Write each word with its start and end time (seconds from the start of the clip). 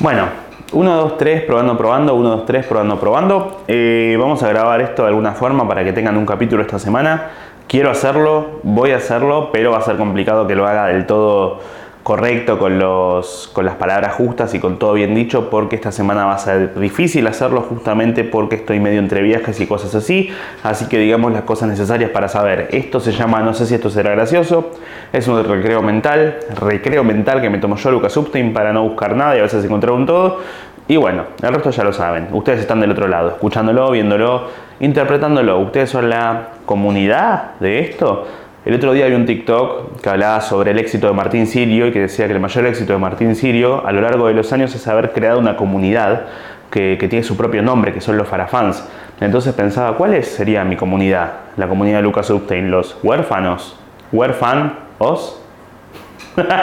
Bueno, 0.00 0.28
1, 0.72 0.96
2, 0.96 1.18
3, 1.18 1.42
probando, 1.42 1.76
probando, 1.76 2.14
1, 2.14 2.28
2, 2.28 2.46
3, 2.46 2.66
probando, 2.66 3.00
probando. 3.00 3.62
Eh, 3.66 4.16
vamos 4.16 4.40
a 4.44 4.48
grabar 4.48 4.80
esto 4.80 5.02
de 5.02 5.08
alguna 5.08 5.32
forma 5.32 5.66
para 5.66 5.82
que 5.82 5.92
tengan 5.92 6.16
un 6.16 6.24
capítulo 6.24 6.62
esta 6.62 6.78
semana. 6.78 7.30
Quiero 7.66 7.90
hacerlo, 7.90 8.60
voy 8.62 8.92
a 8.92 8.98
hacerlo, 8.98 9.50
pero 9.52 9.72
va 9.72 9.78
a 9.78 9.82
ser 9.82 9.96
complicado 9.96 10.46
que 10.46 10.54
lo 10.54 10.68
haga 10.68 10.86
del 10.86 11.04
todo 11.04 11.58
correcto, 12.08 12.58
con, 12.58 12.78
los, 12.78 13.50
con 13.52 13.66
las 13.66 13.74
palabras 13.74 14.14
justas 14.14 14.54
y 14.54 14.60
con 14.60 14.78
todo 14.78 14.94
bien 14.94 15.14
dicho, 15.14 15.50
porque 15.50 15.76
esta 15.76 15.92
semana 15.92 16.24
va 16.24 16.36
a 16.36 16.38
ser 16.38 16.74
difícil 16.80 17.26
hacerlo 17.26 17.60
justamente 17.60 18.24
porque 18.24 18.56
estoy 18.56 18.80
medio 18.80 18.98
entre 18.98 19.20
viajes 19.20 19.60
y 19.60 19.66
cosas 19.66 19.94
así. 19.94 20.30
Así 20.62 20.86
que 20.86 20.98
digamos 20.98 21.32
las 21.32 21.42
cosas 21.42 21.68
necesarias 21.68 22.08
para 22.08 22.28
saber. 22.28 22.70
Esto 22.72 22.98
se 22.98 23.12
llama, 23.12 23.40
no 23.40 23.52
sé 23.52 23.66
si 23.66 23.74
esto 23.74 23.90
será 23.90 24.12
gracioso, 24.12 24.70
es 25.12 25.28
un 25.28 25.44
recreo 25.44 25.82
mental, 25.82 26.38
recreo 26.58 27.04
mental 27.04 27.42
que 27.42 27.50
me 27.50 27.58
tomo 27.58 27.76
yo, 27.76 27.90
Lucas 27.90 28.16
Upstein, 28.16 28.54
para 28.54 28.72
no 28.72 28.84
buscar 28.84 29.14
nada 29.14 29.36
y 29.36 29.40
a 29.40 29.42
veces 29.42 29.62
encontrar 29.62 29.92
un 29.92 30.06
todo. 30.06 30.38
Y 30.88 30.96
bueno, 30.96 31.24
el 31.42 31.52
resto 31.52 31.68
ya 31.68 31.84
lo 31.84 31.92
saben. 31.92 32.28
Ustedes 32.32 32.60
están 32.60 32.80
del 32.80 32.90
otro 32.90 33.06
lado, 33.06 33.28
escuchándolo, 33.28 33.90
viéndolo, 33.90 34.48
interpretándolo. 34.80 35.58
Ustedes 35.58 35.90
son 35.90 36.08
la 36.08 36.52
comunidad 36.64 37.56
de 37.60 37.80
esto. 37.80 38.26
El 38.68 38.74
otro 38.74 38.92
día 38.92 39.06
vi 39.06 39.14
un 39.14 39.24
TikTok 39.24 40.02
que 40.02 40.10
hablaba 40.10 40.42
sobre 40.42 40.72
el 40.72 40.78
éxito 40.78 41.06
de 41.06 41.14
Martín 41.14 41.46
Sirio 41.46 41.86
y 41.86 41.90
que 41.90 42.00
decía 42.00 42.26
que 42.26 42.34
el 42.34 42.38
mayor 42.38 42.66
éxito 42.66 42.92
de 42.92 42.98
Martín 42.98 43.34
Sirio 43.34 43.86
a 43.86 43.92
lo 43.92 44.02
largo 44.02 44.26
de 44.26 44.34
los 44.34 44.52
años 44.52 44.74
es 44.74 44.86
haber 44.86 45.12
creado 45.12 45.38
una 45.38 45.56
comunidad 45.56 46.26
que, 46.70 46.98
tiene 47.08 47.22
su 47.22 47.34
propio 47.34 47.62
nombre, 47.62 47.94
que 47.94 48.02
son 48.02 48.18
los 48.18 48.28
farafans. 48.28 48.86
Entonces 49.22 49.54
pensaba, 49.54 49.96
¿cuál 49.96 50.22
sería 50.22 50.64
mi 50.64 50.76
comunidad? 50.76 51.30
La 51.56 51.66
comunidad 51.66 51.96
de 51.96 52.02
Lucas 52.02 52.28
Upstein, 52.28 52.70
los 52.70 52.98
huérfanos. 53.02 53.74
¿Huérfanos? 54.12 55.40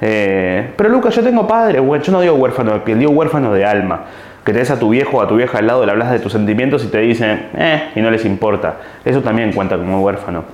eh, 0.00 0.72
pero 0.76 0.90
Lucas, 0.90 1.12
yo 1.16 1.24
tengo 1.24 1.48
padre, 1.48 1.78
yo 1.78 2.12
no 2.12 2.20
digo 2.20 2.36
huérfano, 2.36 2.78
digo 2.86 3.10
huérfano 3.10 3.52
de 3.52 3.64
alma 3.64 4.04
que 4.50 4.54
tenés 4.54 4.70
a 4.72 4.80
tu 4.80 4.88
viejo 4.90 5.18
o 5.18 5.22
a 5.22 5.28
tu 5.28 5.36
vieja 5.36 5.58
al 5.58 5.68
lado, 5.68 5.86
le 5.86 5.92
hablas 5.92 6.10
de 6.10 6.18
tus 6.18 6.32
sentimientos 6.32 6.82
y 6.84 6.88
te 6.88 6.98
dicen, 6.98 7.50
eh, 7.54 7.92
y 7.94 8.00
no 8.00 8.10
les 8.10 8.24
importa. 8.24 8.78
Eso 9.04 9.22
también 9.22 9.52
cuenta 9.52 9.76
como 9.76 10.02
huérfano. 10.02 10.44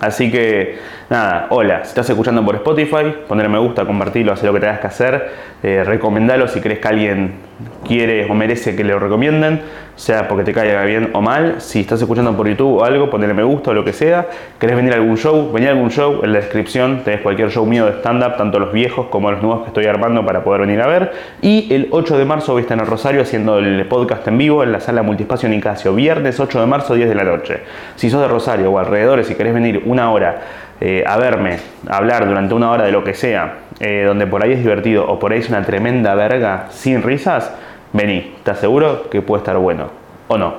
Así 0.00 0.30
que 0.30 0.78
nada, 1.12 1.46
hola, 1.50 1.84
si 1.84 1.90
estás 1.90 2.08
escuchando 2.08 2.42
por 2.42 2.54
Spotify, 2.54 3.14
poner 3.28 3.46
me 3.50 3.58
gusta, 3.58 3.84
compartirlo, 3.84 4.32
hacer 4.32 4.46
lo 4.46 4.54
que 4.54 4.60
tengas 4.60 4.80
que 4.80 4.86
hacer, 4.86 5.30
eh, 5.62 5.84
recomendalo 5.84 6.48
si 6.48 6.58
crees 6.62 6.78
que 6.78 6.88
alguien 6.88 7.34
quiere 7.86 8.30
o 8.30 8.34
merece 8.34 8.74
que 8.74 8.82
le 8.82 8.94
lo 8.94 8.98
recomienden, 8.98 9.60
sea 9.94 10.26
porque 10.26 10.42
te 10.42 10.52
caiga 10.52 10.82
bien 10.84 11.10
o 11.12 11.20
mal. 11.20 11.56
Si 11.60 11.80
estás 11.80 12.00
escuchando 12.00 12.34
por 12.36 12.48
YouTube 12.48 12.80
o 12.80 12.84
algo, 12.84 13.10
ponle 13.10 13.32
me 13.34 13.42
gusta 13.42 13.70
o 13.70 13.74
lo 13.74 13.84
que 13.84 13.92
sea. 13.92 14.26
¿Querés 14.58 14.74
venir 14.74 14.92
a 14.92 14.96
algún 14.96 15.16
show? 15.16 15.52
Vení 15.52 15.66
a 15.66 15.70
algún 15.70 15.90
show. 15.90 16.20
En 16.22 16.32
la 16.32 16.40
descripción 16.40 17.02
tenés 17.04 17.20
cualquier 17.20 17.50
show 17.50 17.66
mío 17.66 17.86
de 17.86 17.92
stand-up, 17.98 18.36
tanto 18.36 18.58
los 18.58 18.72
viejos 18.72 19.08
como 19.08 19.30
los 19.30 19.42
nuevos 19.42 19.62
que 19.62 19.68
estoy 19.68 19.86
armando 19.86 20.24
para 20.24 20.42
poder 20.42 20.62
venir 20.62 20.80
a 20.80 20.86
ver. 20.86 21.12
Y 21.42 21.72
el 21.74 21.88
8 21.90 22.16
de 22.16 22.24
marzo 22.24 22.52
voy 22.52 22.60
a 22.60 22.62
estar 22.62 22.78
en 22.78 22.86
Rosario 22.86 23.20
haciendo 23.20 23.58
el 23.58 23.84
podcast 23.86 24.26
en 24.28 24.38
vivo 24.38 24.62
en 24.62 24.72
la 24.72 24.80
sala 24.80 25.02
Multispacio 25.02 25.48
Nicasio. 25.48 25.94
Viernes 25.94 26.40
8 26.40 26.60
de 26.60 26.66
marzo, 26.66 26.94
10 26.94 27.08
de 27.08 27.14
la 27.14 27.24
noche. 27.24 27.60
Si 27.96 28.08
sos 28.08 28.22
de 28.22 28.28
Rosario 28.28 28.70
o 28.70 28.78
alrededores 28.78 29.30
y 29.30 29.34
querés 29.34 29.54
venir 29.54 29.82
una 29.84 30.10
hora 30.10 30.40
eh, 30.80 31.04
a 31.06 31.16
verme, 31.16 31.58
hablar 31.88 32.26
durante 32.26 32.54
una 32.54 32.70
hora 32.70 32.84
de 32.84 32.92
lo 32.92 33.04
que 33.04 33.14
sea, 33.14 33.58
eh, 33.80 34.04
donde 34.06 34.26
por 34.26 34.42
ahí 34.42 34.52
es 34.52 34.58
divertido 34.58 35.06
o 35.08 35.18
por 35.18 35.32
ahí 35.32 35.40
es 35.40 35.48
una 35.48 35.62
tremenda 35.62 36.14
verga 36.14 36.66
sin 36.70 37.02
risas, 37.02 37.52
vení, 37.92 38.34
te 38.42 38.50
aseguro 38.50 39.08
que 39.10 39.22
puede 39.22 39.40
estar 39.40 39.56
bueno. 39.58 39.90
¿O 40.28 40.38
no? 40.38 40.54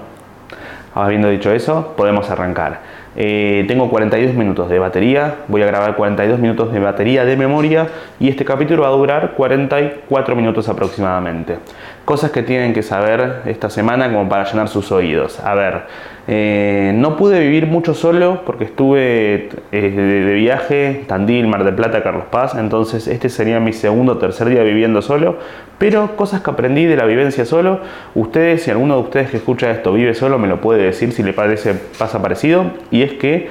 Habiendo 0.95 1.29
dicho 1.29 1.51
eso, 1.51 1.93
podemos 1.97 2.29
arrancar. 2.29 2.79
Eh, 3.15 3.65
tengo 3.67 3.89
42 3.89 4.33
minutos 4.33 4.69
de 4.69 4.79
batería, 4.79 5.35
voy 5.47 5.61
a 5.61 5.67
grabar 5.67 5.95
42 5.95 6.39
minutos 6.39 6.73
de 6.73 6.79
batería 6.79 7.25
de 7.25 7.37
memoria 7.37 7.87
y 8.19 8.27
este 8.27 8.43
capítulo 8.43 8.83
va 8.83 8.87
a 8.87 8.91
durar 8.91 9.33
44 9.33 10.35
minutos 10.35 10.67
aproximadamente. 10.67 11.57
Cosas 12.05 12.31
que 12.31 12.41
tienen 12.41 12.73
que 12.73 12.81
saber 12.81 13.41
esta 13.45 13.69
semana 13.69 14.11
como 14.11 14.27
para 14.27 14.45
llenar 14.45 14.67
sus 14.67 14.91
oídos. 14.91 15.39
A 15.39 15.53
ver, 15.53 15.83
eh, 16.25 16.93
no 16.95 17.17
pude 17.17 17.41
vivir 17.41 17.67
mucho 17.67 17.93
solo 17.93 18.43
porque 18.45 18.63
estuve 18.63 19.49
eh, 19.73 19.91
de, 19.91 20.33
viaje, 20.35 21.03
Tandil, 21.05 21.47
Mar 21.47 21.65
del 21.65 21.75
Plata, 21.75 22.01
Carlos 22.01 22.25
Paz, 22.31 22.55
entonces 22.55 23.07
este 23.09 23.27
sería 23.27 23.59
mi 23.59 23.73
segundo 23.73 24.13
o 24.13 24.17
tercer 24.17 24.47
día 24.47 24.63
viviendo 24.63 25.01
solo, 25.01 25.35
pero 25.77 26.15
cosas 26.15 26.39
que 26.39 26.49
aprendí 26.49 26.85
de 26.85 26.95
la 26.95 27.03
vivencia 27.03 27.45
solo, 27.45 27.81
ustedes, 28.15 28.63
si 28.63 28.71
alguno 28.71 28.95
de 28.95 29.01
ustedes 29.01 29.31
que 29.31 29.37
escucha 29.37 29.69
esto 29.69 29.91
vive 29.91 30.13
solo, 30.13 30.39
me 30.39 30.47
lo 30.47 30.61
puede 30.61 30.83
decir 30.83 31.11
si 31.11 31.23
le 31.23 31.33
parece, 31.33 31.73
pasa 31.73 32.21
parecido, 32.21 32.71
y 32.89 33.01
es 33.01 33.13
que 33.13 33.49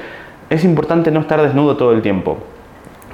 es 0.49 0.65
importante 0.65 1.11
no 1.11 1.21
estar 1.21 1.43
desnudo 1.43 1.77
todo 1.77 1.93
el 1.93 2.01
tiempo, 2.01 2.39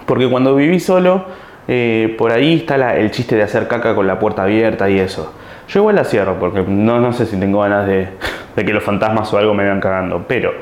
porque 0.07 0.31
cuando 0.31 0.55
viví 0.55 0.79
solo, 0.79 1.25
eh, 1.67 2.15
por 2.17 2.31
ahí 2.31 2.59
está 2.59 2.97
el 2.97 3.11
chiste 3.11 3.35
de 3.35 3.43
hacer 3.43 3.67
caca 3.67 3.97
con 3.97 4.07
la 4.07 4.21
puerta 4.21 4.45
abierta 4.45 4.89
y 4.89 5.01
eso. 5.01 5.35
Yo 5.69 5.81
igual 5.81 5.97
la 5.97 6.05
cierro 6.05 6.37
porque 6.41 6.63
no, 6.67 6.99
no 6.99 7.13
sé 7.13 7.27
si 7.27 7.39
tengo 7.39 7.61
ganas 7.61 7.87
de, 7.87 8.09
que 8.65 8.73
los 8.73 8.83
fantasmas 8.83 9.33
o 9.33 9.39
algo 9.39 9.55
me 9.55 9.65
vean 9.65 9.81
cagando, 9.81 10.25
pero 10.27 10.53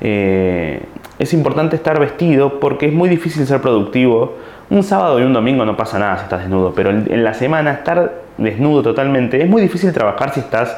eh, 0.00 0.82
es 1.18 1.32
importante 1.32 1.76
estar 1.76 1.98
vestido 1.98 2.60
porque 2.60 2.86
es 2.86 2.92
muy 2.92 3.08
difícil 3.08 3.46
ser 3.46 3.60
productivo. 3.60 4.36
Un 4.68 4.82
sábado 4.82 5.20
y 5.20 5.22
un 5.22 5.32
domingo 5.32 5.64
no 5.64 5.76
pasa 5.76 5.98
nada 5.98 6.16
si 6.18 6.24
estás 6.24 6.40
desnudo, 6.40 6.72
pero 6.74 6.90
en 6.90 7.24
la 7.24 7.34
semana 7.34 7.72
estar 7.72 8.12
desnudo 8.36 8.82
totalmente 8.82 9.40
es 9.42 9.48
muy 9.48 9.62
difícil 9.62 9.92
trabajar 9.92 10.34
si 10.34 10.40
estás 10.40 10.76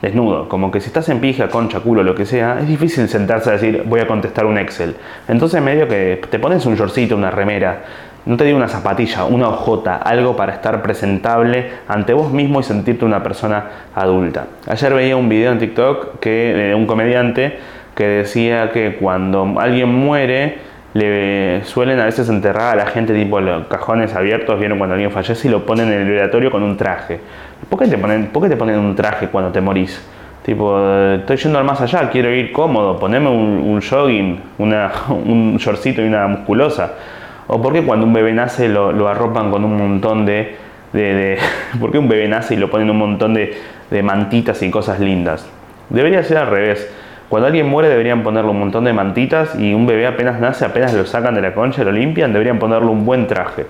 desnudo. 0.00 0.48
Como 0.48 0.70
que 0.70 0.80
si 0.80 0.86
estás 0.86 1.08
en 1.08 1.20
pija, 1.20 1.48
concha, 1.48 1.80
culo, 1.80 2.02
lo 2.02 2.14
que 2.14 2.26
sea, 2.26 2.58
es 2.60 2.68
difícil 2.68 3.08
sentarse 3.08 3.50
a 3.50 3.52
decir 3.54 3.82
voy 3.86 4.00
a 4.00 4.06
contestar 4.06 4.46
un 4.46 4.58
Excel. 4.58 4.94
Entonces 5.28 5.60
medio 5.62 5.88
que 5.88 6.20
te 6.30 6.38
pones 6.38 6.64
un 6.66 6.76
shortcito, 6.76 7.16
una 7.16 7.30
remera, 7.30 7.84
no 8.26 8.36
te 8.36 8.44
digo 8.44 8.56
una 8.56 8.68
zapatilla, 8.68 9.24
una 9.24 9.48
hojota, 9.48 9.96
algo 9.96 10.34
para 10.36 10.52
estar 10.52 10.82
presentable 10.82 11.70
ante 11.88 12.14
vos 12.14 12.32
mismo 12.32 12.60
y 12.60 12.62
sentirte 12.62 13.04
una 13.04 13.22
persona 13.22 13.64
adulta. 13.94 14.46
Ayer 14.66 14.94
veía 14.94 15.16
un 15.16 15.28
video 15.28 15.52
en 15.52 15.58
TikTok 15.58 16.20
que, 16.20 16.54
de 16.54 16.74
un 16.74 16.86
comediante 16.86 17.58
que 17.94 18.06
decía 18.06 18.70
que 18.72 18.96
cuando 18.96 19.60
alguien 19.60 19.94
muere, 19.94 20.58
le 20.94 21.64
suelen 21.64 21.98
a 22.00 22.04
veces 22.04 22.28
enterrar 22.28 22.74
a 22.74 22.76
la 22.76 22.86
gente 22.86 23.12
tipo 23.14 23.40
los 23.40 23.66
cajones 23.66 24.14
abiertos, 24.14 24.58
vieron 24.58 24.78
cuando 24.78 24.94
alguien 24.94 25.10
fallece 25.10 25.48
y 25.48 25.50
lo 25.50 25.66
ponen 25.66 25.92
en 25.92 26.00
el 26.00 26.08
violatorio 26.08 26.50
con 26.50 26.62
un 26.62 26.76
traje. 26.76 27.20
¿Por 27.68 27.78
qué 27.80 27.88
te 27.88 27.98
ponen, 27.98 28.26
por 28.28 28.42
qué 28.42 28.48
te 28.48 28.56
ponen 28.56 28.78
un 28.78 28.94
traje 28.94 29.28
cuando 29.28 29.50
te 29.50 29.60
morís? 29.60 30.00
Tipo, 30.44 30.78
estoy 31.14 31.36
yendo 31.38 31.58
al 31.58 31.64
más 31.64 31.80
allá, 31.80 32.10
quiero 32.10 32.30
ir 32.30 32.52
cómodo, 32.52 32.98
poneme 32.98 33.28
un, 33.28 33.80
jogging, 33.80 34.40
una, 34.58 34.92
un 35.08 35.56
shortcito 35.56 36.02
y 36.02 36.06
una 36.06 36.26
musculosa. 36.26 36.92
¿O 37.46 37.60
por 37.60 37.72
qué 37.72 37.82
cuando 37.82 38.06
un 38.06 38.12
bebé 38.12 38.32
nace 38.32 38.68
lo, 38.68 39.08
arropan 39.08 39.50
con 39.50 39.64
un 39.64 39.76
montón 39.76 40.24
de, 40.24 40.56
de, 40.92 41.38
¿Por 41.80 41.92
qué 41.92 41.98
un 41.98 42.08
bebé 42.08 42.28
nace 42.28 42.54
y 42.54 42.56
lo 42.56 42.70
ponen 42.70 42.90
un 42.90 42.98
montón 42.98 43.34
de, 43.34 43.54
mantitas 44.02 44.62
y 44.62 44.70
cosas 44.70 45.00
lindas? 45.00 45.48
Debería 45.90 46.22
ser 46.22 46.38
al 46.38 46.48
revés. 46.48 46.90
Cuando 47.28 47.46
alguien 47.46 47.68
muere 47.68 47.88
deberían 47.88 48.22
ponerle 48.22 48.50
un 48.50 48.58
montón 48.58 48.84
de 48.84 48.92
mantitas 48.92 49.58
y 49.58 49.74
un 49.74 49.86
bebé 49.86 50.06
apenas 50.06 50.40
nace, 50.40 50.64
apenas 50.64 50.94
lo 50.94 51.04
sacan 51.06 51.34
de 51.34 51.42
la 51.42 51.54
concha, 51.54 51.84
lo 51.84 51.92
limpian, 51.92 52.32
deberían 52.32 52.58
ponerle 52.58 52.88
un 52.88 53.04
buen 53.04 53.26
traje. 53.26 53.66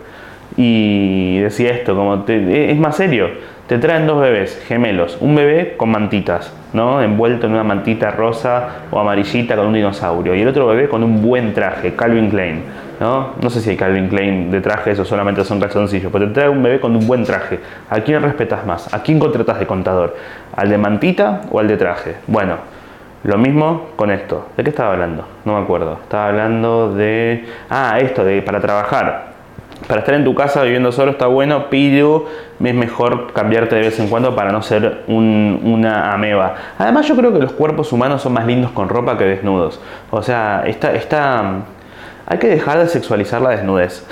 Y 0.56 1.38
decía 1.40 1.70
esto, 1.70 1.96
como 1.96 2.24
es 2.26 2.78
más 2.78 2.96
serio, 2.96 3.28
te 3.66 3.78
traen 3.78 4.06
dos 4.06 4.20
bebés 4.20 4.62
gemelos, 4.68 5.18
un 5.20 5.34
bebé 5.34 5.74
con 5.76 5.90
mantitas, 5.90 6.54
¿no? 6.72 7.02
envuelto 7.02 7.46
en 7.46 7.52
una 7.52 7.64
mantita 7.64 8.10
rosa 8.10 8.68
o 8.90 9.00
amarillita 9.00 9.56
con 9.56 9.66
un 9.66 9.72
dinosaurio, 9.72 10.34
y 10.34 10.42
el 10.42 10.48
otro 10.48 10.66
bebé 10.66 10.88
con 10.88 11.02
un 11.02 11.22
buen 11.22 11.54
traje, 11.54 11.94
Calvin 11.94 12.30
Klein. 12.30 12.62
¿No? 13.00 13.30
no 13.40 13.50
sé 13.50 13.60
si 13.60 13.70
hay 13.70 13.76
Calvin 13.76 14.08
Klein 14.08 14.50
de 14.50 14.60
traje, 14.60 14.92
eso 14.92 15.04
solamente 15.04 15.44
son 15.44 15.60
calzoncillos, 15.60 16.10
pero 16.12 16.28
te 16.28 16.34
trae 16.34 16.48
un 16.48 16.62
bebé 16.62 16.80
con 16.80 16.94
un 16.96 17.06
buen 17.06 17.24
traje. 17.24 17.60
¿A 17.90 18.00
quién 18.00 18.22
respetas 18.22 18.66
más? 18.66 18.92
¿A 18.92 19.02
quién 19.02 19.18
contratas 19.18 19.58
de 19.58 19.66
contador? 19.66 20.16
¿Al 20.56 20.68
de 20.68 20.78
mantita 20.78 21.42
o 21.50 21.58
al 21.58 21.68
de 21.68 21.76
traje? 21.76 22.16
Bueno, 22.26 22.56
lo 23.24 23.38
mismo 23.38 23.88
con 23.96 24.10
esto. 24.10 24.48
¿De 24.56 24.64
qué 24.64 24.70
estaba 24.70 24.92
hablando? 24.92 25.26
No 25.44 25.54
me 25.56 25.62
acuerdo. 25.62 25.98
Estaba 26.02 26.28
hablando 26.28 26.94
de... 26.94 27.44
Ah, 27.70 27.98
esto, 28.00 28.24
de 28.24 28.42
para 28.42 28.60
trabajar 28.60 29.34
para 29.86 30.00
estar 30.00 30.14
en 30.14 30.24
tu 30.24 30.34
casa 30.34 30.62
viviendo 30.62 30.92
solo 30.92 31.12
está 31.12 31.26
bueno, 31.26 31.66
pero 31.70 32.26
es 32.62 32.74
mejor 32.74 33.32
cambiarte 33.32 33.74
de 33.76 33.82
vez 33.82 33.98
en 34.00 34.08
cuando 34.08 34.34
para 34.34 34.50
no 34.50 34.62
ser 34.62 35.02
una 35.06 36.12
ameba. 36.12 36.54
Además 36.78 37.06
yo 37.06 37.16
creo 37.16 37.32
que 37.32 37.38
los 37.38 37.52
cuerpos 37.52 37.92
humanos 37.92 38.22
son 38.22 38.32
más 38.32 38.46
lindos 38.46 38.70
con 38.70 38.88
ropa 38.88 39.18
que 39.18 39.24
desnudos. 39.24 39.80
O 40.10 40.22
sea, 40.22 40.64
está, 40.66 41.64
hay 42.26 42.38
que 42.38 42.48
dejar 42.48 42.78
de 42.78 42.88
sexualizar 42.88 43.40
la 43.42 43.50
desnudez. 43.50 44.06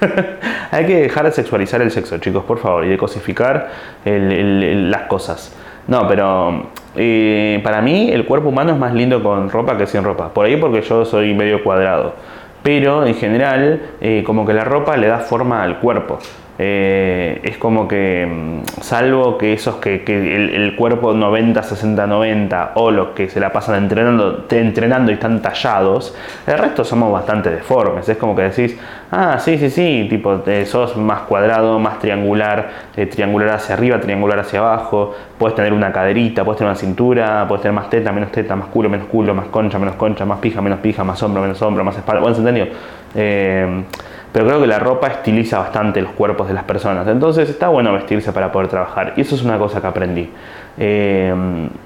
hay 0.70 0.86
que 0.86 1.02
dejar 1.02 1.24
de 1.24 1.32
sexualizar 1.32 1.82
el 1.82 1.90
sexo, 1.90 2.18
chicos, 2.18 2.44
por 2.44 2.58
favor, 2.58 2.84
y 2.84 2.88
de 2.88 2.98
cosificar 2.98 3.70
las 4.04 5.02
cosas. 5.02 5.56
No, 5.86 6.06
pero 6.06 6.66
eh, 6.96 7.60
para 7.64 7.80
mí 7.82 8.10
el 8.10 8.24
cuerpo 8.24 8.50
humano 8.50 8.72
es 8.72 8.78
más 8.78 8.94
lindo 8.94 9.22
con 9.22 9.50
ropa 9.50 9.76
que 9.76 9.86
sin 9.86 10.04
ropa. 10.04 10.32
Por 10.32 10.46
ahí 10.46 10.56
porque 10.56 10.82
yo 10.82 11.04
soy 11.04 11.34
medio 11.34 11.64
cuadrado 11.64 12.14
pero 12.62 13.06
en 13.06 13.14
general 13.14 13.80
eh, 14.00 14.22
como 14.24 14.46
que 14.46 14.52
la 14.52 14.64
ropa 14.64 14.96
le 14.96 15.06
da 15.06 15.18
forma 15.18 15.62
al 15.62 15.78
cuerpo. 15.78 16.18
Eh, 16.62 17.40
es 17.42 17.56
como 17.56 17.88
que, 17.88 18.26
mm, 18.30 18.82
salvo 18.82 19.38
que 19.38 19.54
esos 19.54 19.76
que, 19.76 20.04
el, 20.04 20.76
cuerpo 20.76 21.14
90, 21.14 21.62
60, 21.62 22.06
90 22.06 22.72
o 22.74 22.90
los 22.90 23.08
que 23.08 23.30
se 23.30 23.40
la 23.40 23.50
pasan 23.50 23.84
entrenando, 23.84 24.46
entrenando 24.50 25.10
y 25.10 25.14
están 25.14 25.40
tallados, 25.40 26.14
el 26.46 26.58
resto 26.58 26.84
somos 26.84 27.10
bastante 27.10 27.50
deformes. 27.50 28.06
Es 28.10 28.18
como 28.18 28.36
que 28.36 28.42
decís, 28.42 28.78
ah, 29.10 29.38
sí, 29.38 29.58
sí, 29.58 29.70
sí, 29.70 30.06
tipo, 30.08 30.42
eh, 30.46 30.66
sos 30.66 30.96
más 30.96 31.22
cuadrado, 31.22 31.78
más 31.78 31.98
triangular, 31.98 32.70
eh, 32.96 33.06
triangular 33.06 33.50
hacia 33.50 33.74
arriba, 33.74 34.00
triangular 34.00 34.38
hacia 34.38 34.60
abajo, 34.60 35.14
puedes 35.38 35.56
tener 35.56 35.72
una 35.72 35.92
caderita, 35.92 36.44
puedes 36.44 36.58
tener 36.58 36.70
una 36.70 36.78
cintura, 36.78 37.44
puedes 37.48 37.62
tener 37.62 37.74
más 37.74 37.90
teta, 37.90 38.12
menos 38.12 38.30
teta, 38.32 38.56
más 38.56 38.68
culo, 38.68 38.88
menos 38.88 39.06
culo, 39.08 39.34
más 39.34 39.46
concha, 39.46 39.78
menos 39.78 39.96
concha, 39.96 40.24
más 40.24 40.38
pija, 40.38 40.60
menos 40.60 40.80
pija, 40.80 41.04
más 41.04 41.22
hombro, 41.22 41.42
menos 41.42 41.60
hombro, 41.62 41.84
más 41.84 41.96
espalda, 41.96 42.20
bueno, 42.20 42.34
¿se 42.34 42.40
entendió? 42.40 42.66
Eh, 43.14 43.84
pero 44.32 44.46
creo 44.46 44.60
que 44.60 44.66
la 44.68 44.78
ropa 44.78 45.08
estiliza 45.08 45.58
bastante 45.58 46.00
los 46.00 46.12
cuerpos 46.12 46.46
de 46.46 46.54
las 46.54 46.62
personas. 46.62 47.04
Entonces 47.08 47.50
está 47.50 47.68
bueno 47.68 47.92
vestirse 47.92 48.32
para 48.32 48.52
poder 48.52 48.68
trabajar. 48.68 49.14
Y 49.16 49.22
eso 49.22 49.34
es 49.34 49.42
una 49.42 49.58
cosa 49.58 49.80
que 49.80 49.86
aprendí. 49.88 50.30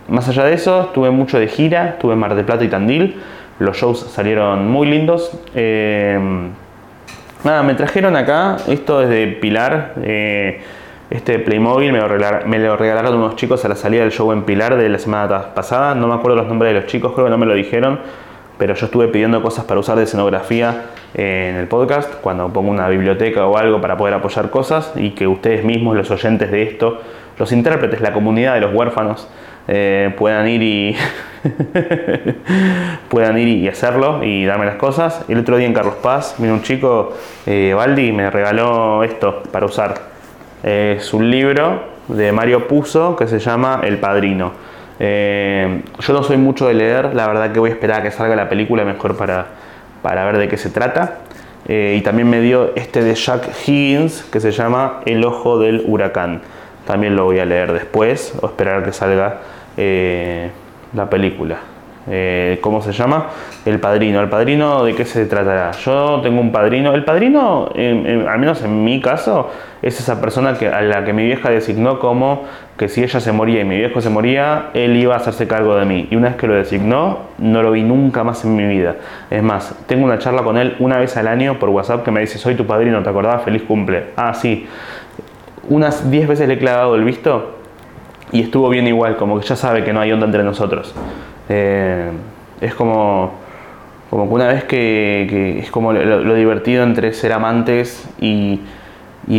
más 0.08 0.28
allá 0.28 0.44
de 0.44 0.52
eso, 0.52 0.82
estuve 0.82 1.10
mucho 1.10 1.38
de 1.38 1.48
gira, 1.48 1.88
estuve 1.88 2.12
en 2.12 2.18
Mar 2.18 2.34
del 2.34 2.44
Plata 2.44 2.62
y 2.62 2.68
Tandil. 2.68 3.18
Los 3.58 3.78
shows 3.78 3.98
salieron 4.10 4.70
muy 4.70 4.86
lindos. 4.86 5.30
Nada, 7.44 7.62
me 7.62 7.74
trajeron 7.74 8.16
acá, 8.16 8.56
esto 8.68 9.02
es 9.02 9.10
de 9.10 9.26
Pilar, 9.26 9.92
eh, 10.02 10.62
este 11.10 11.38
Playmobil 11.38 11.92
me 11.92 11.98
lo, 11.98 12.08
regalaron, 12.08 12.48
me 12.48 12.58
lo, 12.58 12.74
regalaron, 12.74 13.16
unos 13.16 13.36
chicos 13.36 13.62
a 13.66 13.68
la 13.68 13.76
salida 13.76 14.00
del 14.00 14.12
show 14.12 14.32
en 14.32 14.44
Pilar 14.44 14.78
de 14.78 14.88
la 14.88 14.98
semana 14.98 15.54
pasada, 15.54 15.94
no 15.94 16.06
me 16.06 16.14
acuerdo 16.14 16.38
los 16.38 16.46
nombres 16.46 16.72
de 16.72 16.80
los 16.80 16.88
chicos, 16.88 17.12
creo 17.12 17.26
que 17.26 17.30
no 17.30 17.36
me 17.36 17.44
lo 17.44 17.52
dijeron, 17.52 18.00
pero 18.56 18.74
yo 18.74 18.86
estuve 18.86 19.08
pidiendo 19.08 19.42
cosas 19.42 19.66
para 19.66 19.78
usar 19.78 19.98
de 19.98 20.04
escenografía 20.04 20.86
eh, 21.12 21.50
en 21.50 21.56
el 21.56 21.68
podcast, 21.68 22.14
cuando 22.22 22.48
pongo 22.50 22.70
una 22.70 22.88
biblioteca 22.88 23.46
o 23.46 23.58
algo 23.58 23.78
para 23.78 23.98
poder 23.98 24.14
apoyar 24.14 24.48
cosas 24.48 24.94
y 24.96 25.10
que 25.10 25.26
ustedes 25.26 25.64
mismos, 25.64 25.98
los 25.98 26.10
oyentes 26.10 26.50
de 26.50 26.62
esto, 26.62 27.02
los 27.38 27.52
intérpretes, 27.52 28.00
la 28.00 28.14
comunidad 28.14 28.54
de 28.54 28.60
los 28.62 28.72
huérfanos, 28.72 29.28
eh, 29.66 30.12
puedan 30.18 30.46
ir 30.48 30.62
y 30.62 30.96
puedan 33.08 33.38
ir 33.38 33.48
y 33.48 33.68
hacerlo 33.68 34.22
y 34.22 34.44
darme 34.44 34.66
las 34.66 34.76
cosas. 34.76 35.24
El 35.28 35.38
otro 35.38 35.56
día 35.56 35.66
en 35.66 35.72
Carlos 35.72 35.94
Paz 36.02 36.36
vino 36.38 36.52
un 36.54 36.62
chico, 36.62 37.14
eh, 37.46 37.72
Baldi, 37.74 38.12
me 38.12 38.30
regaló 38.30 39.02
esto 39.04 39.42
para 39.50 39.66
usar. 39.66 39.94
es 40.62 41.12
un 41.14 41.30
libro 41.30 41.94
de 42.08 42.32
Mario 42.32 42.68
Puzo 42.68 43.16
que 43.16 43.26
se 43.26 43.38
llama 43.38 43.80
El 43.84 43.98
Padrino. 43.98 44.52
Eh, 45.00 45.82
yo 45.98 46.12
no 46.12 46.22
soy 46.22 46.36
mucho 46.36 46.68
de 46.68 46.74
leer, 46.74 47.14
la 47.14 47.26
verdad 47.26 47.52
que 47.52 47.58
voy 47.58 47.70
a 47.70 47.72
esperar 47.72 48.00
a 48.00 48.02
que 48.02 48.10
salga 48.10 48.36
la 48.36 48.48
película 48.48 48.84
mejor 48.84 49.16
para, 49.16 49.46
para 50.02 50.24
ver 50.24 50.38
de 50.38 50.48
qué 50.48 50.56
se 50.56 50.70
trata. 50.70 51.20
y 51.66 52.02
también 52.02 52.28
me 52.28 52.40
dio 52.42 52.72
este 52.76 53.02
de 53.02 53.14
Jack 53.14 53.48
Higgins 53.66 54.24
que 54.24 54.38
se 54.38 54.52
llama 54.52 55.00
El 55.06 55.24
Ojo 55.24 55.58
del 55.58 55.82
Huracán. 55.86 56.42
También 56.86 57.16
lo 57.16 57.24
voy 57.24 57.38
a 57.38 57.46
leer 57.46 57.72
después 57.72 58.34
o 58.42 58.46
esperar 58.46 58.82
a 58.82 58.84
que 58.84 58.92
salga 58.92 59.40
eh, 59.76 60.50
la 60.94 61.08
película. 61.08 61.58
Eh, 62.06 62.58
¿Cómo 62.60 62.82
se 62.82 62.92
llama? 62.92 63.28
El 63.64 63.80
Padrino. 63.80 64.20
¿El 64.20 64.28
Padrino 64.28 64.84
de 64.84 64.94
qué 64.94 65.04
se 65.06 65.24
tratará? 65.26 65.70
Yo 65.72 66.20
tengo 66.22 66.40
un 66.40 66.52
padrino. 66.52 66.92
El 66.92 67.04
Padrino, 67.04 67.70
al 67.74 68.38
menos 68.38 68.62
en 68.62 68.84
mi 68.84 69.00
caso, 69.00 69.50
es 69.80 69.98
esa 69.98 70.20
persona 70.20 70.54
que, 70.58 70.68
a 70.68 70.82
la 70.82 71.04
que 71.04 71.14
mi 71.14 71.24
vieja 71.24 71.48
designó 71.48 71.98
como 71.98 72.44
que 72.76 72.88
si 72.88 73.02
ella 73.02 73.20
se 73.20 73.32
moría 73.32 73.62
y 73.62 73.64
mi 73.64 73.76
viejo 73.76 74.02
se 74.02 74.10
moría, 74.10 74.66
él 74.74 74.96
iba 74.96 75.14
a 75.14 75.16
hacerse 75.16 75.48
cargo 75.48 75.76
de 75.76 75.86
mí. 75.86 76.08
Y 76.10 76.16
una 76.16 76.28
vez 76.28 76.36
que 76.36 76.46
lo 76.46 76.54
designó, 76.54 77.20
no 77.38 77.62
lo 77.62 77.70
vi 77.70 77.82
nunca 77.82 78.22
más 78.22 78.44
en 78.44 78.54
mi 78.54 78.66
vida. 78.66 78.96
Es 79.30 79.42
más, 79.42 79.74
tengo 79.86 80.04
una 80.04 80.18
charla 80.18 80.42
con 80.42 80.58
él 80.58 80.76
una 80.80 80.98
vez 80.98 81.16
al 81.16 81.26
año 81.26 81.58
por 81.58 81.70
WhatsApp 81.70 82.04
que 82.04 82.10
me 82.10 82.20
dice, 82.20 82.36
soy 82.36 82.54
tu 82.54 82.66
padrino, 82.66 83.02
¿te 83.02 83.08
acordás? 83.08 83.42
Feliz 83.42 83.62
cumple. 83.62 84.08
Ah, 84.16 84.34
sí 84.34 84.66
unas 85.68 86.10
10 86.10 86.28
veces 86.28 86.48
le 86.48 86.54
he 86.54 86.58
clavado 86.58 86.94
el 86.94 87.04
visto 87.04 87.58
y 88.32 88.42
estuvo 88.42 88.68
bien 88.68 88.86
igual, 88.86 89.16
como 89.16 89.38
que 89.38 89.46
ya 89.46 89.56
sabe 89.56 89.84
que 89.84 89.92
no 89.92 90.00
hay 90.00 90.12
onda 90.12 90.26
entre 90.26 90.42
nosotros. 90.42 90.94
Eh, 91.48 92.10
es 92.60 92.74
como, 92.74 93.32
como 94.10 94.28
que 94.28 94.34
una 94.34 94.46
vez 94.48 94.64
que, 94.64 95.58
es 95.58 95.70
como 95.70 95.92
lo, 95.92 96.34
divertido 96.34 96.82
entre 96.82 97.12
ser 97.12 97.32
amantes 97.32 98.08
y, 98.20 98.60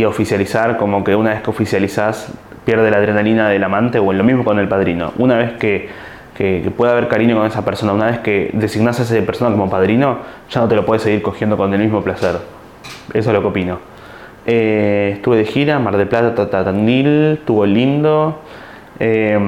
oficializar, 0.04 0.76
como 0.78 1.04
que 1.04 1.14
una 1.14 1.30
vez 1.30 1.42
que 1.42 1.50
oficializás 1.50 2.32
pierde 2.64 2.90
la 2.90 2.96
adrenalina 2.96 3.48
del 3.48 3.62
amante 3.62 3.98
o 3.98 4.12
lo 4.12 4.24
mismo 4.24 4.44
con 4.44 4.58
el 4.58 4.68
padrino. 4.68 5.12
Una 5.18 5.36
vez 5.36 5.52
que, 5.52 5.88
que, 6.36 6.70
pueda 6.76 6.92
haber 6.92 7.08
cariño 7.08 7.36
con 7.36 7.46
esa 7.46 7.64
persona, 7.64 7.92
una 7.92 8.06
vez 8.06 8.18
que 8.18 8.50
designás 8.52 8.98
a 8.98 9.02
esa 9.02 9.24
persona 9.24 9.50
como 9.50 9.70
padrino, 9.70 10.18
ya 10.50 10.60
no 10.60 10.68
te 10.68 10.74
lo 10.74 10.84
puedes 10.84 11.02
seguir 11.02 11.22
cogiendo 11.22 11.56
con 11.56 11.72
el 11.72 11.80
mismo 11.80 12.02
placer. 12.02 12.36
Eso 13.12 13.30
es 13.30 13.34
lo 13.34 13.40
que 13.40 13.46
opino. 13.46 13.78
Eh, 14.46 15.10
estuve 15.14 15.38
de 15.38 15.44
gira, 15.44 15.78
Mar 15.80 15.96
del 15.96 16.06
Plata, 16.06 16.48
Tandil, 16.48 17.38
estuvo 17.38 17.66
lindo. 17.66 18.40
Eh, 18.98 19.38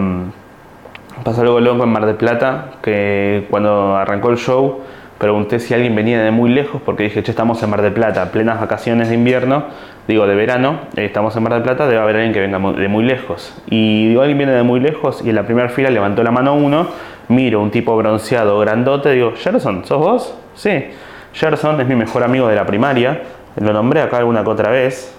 pasó 1.25 1.43
algo 1.43 1.61
loco 1.61 1.85
en 1.85 1.91
Mar 1.91 2.07
del 2.07 2.17
Plata, 2.17 2.73
que 2.83 3.47
cuando 3.51 3.97
arrancó 3.97 4.31
el 4.31 4.37
show 4.37 4.81
pregunté 5.19 5.59
si 5.59 5.75
alguien 5.75 5.97
venía 5.97 6.23
de 6.23 6.31
muy 6.31 6.51
lejos, 6.51 6.81
porque 6.81 7.05
dije, 7.05 7.23
che, 7.23 7.33
estamos 7.33 7.63
en 7.63 7.71
Mar 7.71 7.83
del 7.83 7.93
Plata, 7.93 8.31
plenas 8.31 8.61
vacaciones 8.61 9.09
de 9.09 9.17
invierno, 9.17 9.65
digo, 10.07 10.27
de 10.27 10.35
verano, 10.37 10.81
eh, 10.97 11.05
estamos 11.05 11.37
en 11.37 11.43
Mar 11.43 11.55
del 11.55 11.63
Plata, 11.63 11.87
debe 11.87 12.01
haber 12.01 12.17
alguien 12.17 12.33
que 12.33 12.41
venga 12.41 12.59
de 12.59 12.89
muy 12.89 13.05
lejos. 13.05 13.61
Y 13.69 14.09
digo, 14.09 14.23
alguien 14.23 14.39
viene 14.39 14.53
de 14.53 14.63
muy 14.63 14.81
lejos, 14.81 15.23
y 15.25 15.31
en 15.31 15.35
la 15.35 15.43
primera 15.43 15.69
fila 15.69 15.91
levantó 15.91 16.23
la 16.23 16.31
mano 16.31 16.55
uno, 16.55 16.87
miro 17.29 17.61
un 17.61 17.71
tipo 17.71 17.97
bronceado, 17.97 18.59
grandote, 18.61 19.11
digo, 19.11 19.33
Gerson, 19.37 19.85
¿sos 19.85 19.99
vos? 19.99 20.39
Sí, 20.55 20.85
Gerson 21.33 21.81
es 21.81 21.87
mi 21.89 21.97
mejor 21.97 22.23
amigo 22.23 22.47
de 22.47 22.55
la 22.55 22.65
primaria, 22.65 23.23
lo 23.61 23.73
nombré 23.73 24.01
acá 24.03 24.19
alguna 24.19 24.45
que 24.45 24.51
otra 24.51 24.71
vez. 24.71 25.15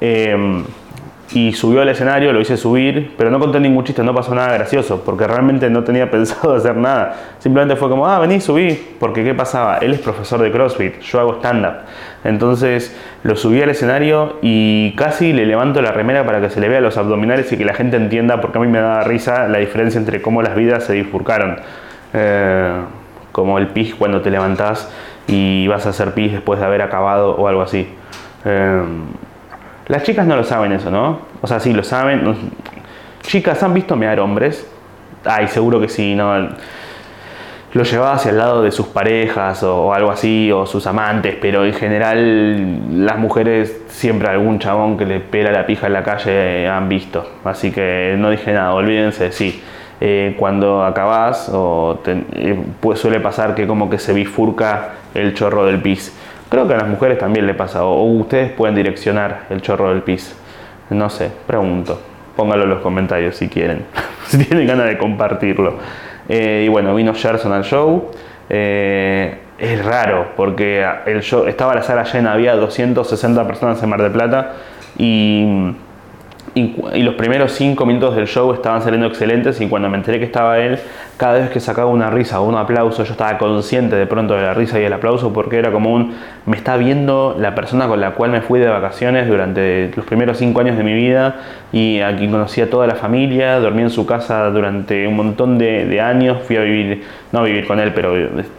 Eh, 0.00 0.64
y 1.34 1.52
subió 1.52 1.82
al 1.82 1.88
escenario, 1.88 2.32
lo 2.32 2.40
hice 2.40 2.56
subir, 2.56 3.14
pero 3.16 3.30
no 3.30 3.38
conté 3.38 3.60
ningún 3.60 3.84
chiste, 3.84 4.02
no 4.02 4.14
pasó 4.14 4.34
nada 4.34 4.52
gracioso, 4.52 5.02
porque 5.04 5.26
realmente 5.26 5.70
no 5.70 5.84
tenía 5.84 6.10
pensado 6.10 6.54
hacer 6.54 6.76
nada. 6.76 7.16
Simplemente 7.38 7.76
fue 7.76 7.88
como, 7.88 8.06
ah, 8.06 8.18
vení, 8.18 8.40
subí, 8.40 8.78
porque 8.98 9.24
¿qué 9.24 9.34
pasaba? 9.34 9.78
Él 9.78 9.94
es 9.94 10.00
profesor 10.00 10.40
de 10.40 10.50
CrossFit, 10.50 11.00
yo 11.00 11.20
hago 11.20 11.34
stand-up. 11.34 11.84
Entonces 12.24 12.96
lo 13.22 13.36
subí 13.36 13.60
al 13.62 13.70
escenario 13.70 14.38
y 14.42 14.92
casi 14.96 15.32
le 15.32 15.46
levanto 15.46 15.82
la 15.82 15.92
remera 15.92 16.24
para 16.24 16.40
que 16.40 16.50
se 16.50 16.60
le 16.60 16.68
vea 16.68 16.80
los 16.80 16.96
abdominales 16.96 17.50
y 17.52 17.56
que 17.56 17.64
la 17.64 17.74
gente 17.74 17.96
entienda, 17.96 18.40
porque 18.40 18.58
a 18.58 18.60
mí 18.60 18.68
me 18.68 18.80
daba 18.80 19.02
risa 19.04 19.48
la 19.48 19.58
diferencia 19.58 19.98
entre 19.98 20.22
cómo 20.22 20.42
las 20.42 20.54
vidas 20.54 20.84
se 20.84 20.94
bifurcaron. 20.94 21.56
Eh, 22.14 22.72
como 23.32 23.58
el 23.58 23.68
pis 23.68 23.94
cuando 23.94 24.20
te 24.20 24.30
levantás 24.30 24.90
y 25.26 25.66
vas 25.66 25.86
a 25.86 25.90
hacer 25.90 26.12
pis 26.12 26.32
después 26.32 26.60
de 26.60 26.66
haber 26.66 26.82
acabado 26.82 27.34
o 27.34 27.48
algo 27.48 27.62
así. 27.62 27.88
Em, 28.44 29.06
las 29.92 30.04
chicas 30.04 30.26
no 30.26 30.36
lo 30.36 30.44
saben 30.44 30.72
eso, 30.72 30.90
¿no? 30.90 31.18
O 31.42 31.46
sea, 31.46 31.60
sí 31.60 31.74
lo 31.74 31.84
saben. 31.84 32.22
Chicas, 33.20 33.62
¿han 33.62 33.74
visto 33.74 33.94
mear 33.94 34.20
hombres? 34.20 34.66
Ay, 35.22 35.48
seguro 35.48 35.82
que 35.82 35.88
sí, 35.90 36.14
¿no? 36.14 36.48
Lo 37.74 37.82
llevaba 37.82 38.14
hacia 38.14 38.30
el 38.30 38.38
lado 38.38 38.62
de 38.62 38.72
sus 38.72 38.86
parejas 38.86 39.62
o, 39.62 39.92
algo 39.92 40.10
así, 40.10 40.50
o 40.50 40.64
sus 40.64 40.86
amantes, 40.86 41.36
pero 41.38 41.66
en 41.66 41.74
general 41.74 43.04
las 43.04 43.18
mujeres 43.18 43.82
siempre 43.88 44.28
algún 44.28 44.58
chabón 44.60 44.96
que 44.96 45.04
le 45.04 45.20
pela 45.20 45.52
la 45.52 45.66
pija 45.66 45.88
en 45.88 45.92
la 45.92 46.02
calle 46.02 46.66
han 46.66 46.88
visto. 46.88 47.30
Así 47.44 47.70
que 47.70 48.16
no 48.18 48.30
dije 48.30 48.54
nada, 48.54 48.72
olvídense, 48.72 49.30
sí. 49.30 49.62
Eh, 50.00 50.36
cuando 50.38 50.86
acabas, 50.86 51.50
o 51.52 52.00
eh, 52.06 52.58
pues 52.80 52.98
suele 52.98 53.20
pasar 53.20 53.54
que 53.54 53.66
como 53.66 53.90
que 53.90 53.98
se 53.98 54.14
bifurca 54.14 54.92
el 55.12 55.34
chorro 55.34 55.66
del 55.66 55.82
pis. 55.82 56.14
Creo 56.52 56.68
que 56.68 56.74
a 56.74 56.76
las 56.76 56.86
mujeres 56.86 57.16
también 57.16 57.46
le 57.46 57.54
pasa, 57.54 57.82
o, 57.82 58.04
ustedes 58.04 58.52
pueden 58.52 58.74
direccionar 58.74 59.46
el 59.48 59.62
chorro 59.62 59.88
del 59.88 60.02
pis. 60.02 60.36
No 60.90 61.08
sé, 61.08 61.30
pregunto. 61.46 61.98
Póngalo 62.36 62.64
en 62.64 62.68
los 62.68 62.80
comentarios 62.82 63.36
si 63.36 63.48
quieren, 63.48 63.86
si 64.26 64.36
tienen 64.36 64.66
ganas 64.66 64.84
de 64.84 64.98
compartirlo. 64.98 65.78
Eh, 66.28 66.64
y 66.66 66.68
bueno, 66.68 66.94
vino 66.94 67.14
Gerson 67.14 67.54
al 67.54 67.64
show. 67.64 68.10
es 68.50 69.82
raro 69.82 70.32
porque 70.36 70.86
el 71.06 71.22
show, 71.22 71.46
estaba 71.46 71.74
la 71.74 71.82
sala 71.82 72.04
llena, 72.04 72.34
había 72.34 72.54
260 72.54 73.46
personas 73.46 73.82
en 73.82 73.88
Mar 73.88 74.02
del 74.02 74.12
Plata 74.12 74.52
y 74.98 75.72
y, 76.54 77.02
los 77.02 77.14
primeros 77.14 77.52
cinco 77.52 77.86
minutos 77.86 78.14
del 78.14 78.26
show 78.26 78.52
estaban 78.52 78.82
saliendo 78.82 79.06
excelentes 79.06 79.60
y 79.60 79.68
cuando 79.68 79.88
me 79.88 79.96
enteré 79.96 80.18
que 80.18 80.26
estaba 80.26 80.58
él, 80.58 80.78
cada 81.16 81.34
vez 81.34 81.50
que 81.50 81.60
sacaba 81.60 81.90
una 81.90 82.10
risa 82.10 82.40
o 82.40 82.48
un 82.48 82.56
aplauso, 82.56 83.04
yo 83.04 83.12
estaba 83.12 83.38
consciente 83.38 83.96
de 83.96 84.06
pronto 84.06 84.34
de 84.34 84.42
la 84.42 84.54
risa 84.54 84.80
y 84.80 84.84
el 84.84 84.92
aplauso 84.92 85.32
porque 85.32 85.58
era 85.58 85.70
como 85.70 85.92
un, 85.92 86.14
me 86.46 86.56
está 86.56 86.76
viendo 86.76 87.36
la 87.38 87.54
persona 87.54 87.86
con 87.86 88.00
la 88.00 88.12
cual 88.12 88.30
me 88.30 88.40
fui 88.40 88.58
de 88.58 88.68
vacaciones 88.68 89.28
durante 89.28 89.90
los 89.94 90.04
primeros 90.04 90.38
cinco 90.38 90.60
años 90.60 90.76
de 90.76 90.84
mi 90.84 90.94
vida 90.94 91.36
y 91.72 92.00
a 92.00 92.16
quien 92.16 92.30
conocí 92.30 92.62
toda 92.66 92.86
la 92.86 92.96
familia, 92.96 93.58
dormí 93.60 93.82
en 93.82 93.90
su 93.90 94.06
casa 94.06 94.50
durante 94.50 95.06
un 95.06 95.16
montón 95.16 95.58
de, 95.58 96.00
años, 96.00 96.38
fui 96.44 96.56
a 96.56 96.62
vivir, 96.62 97.04
no 97.30 97.40
a 97.40 97.42
vivir 97.44 97.66
con 97.66 97.78
él, 97.78 97.92
pero 97.94 98.14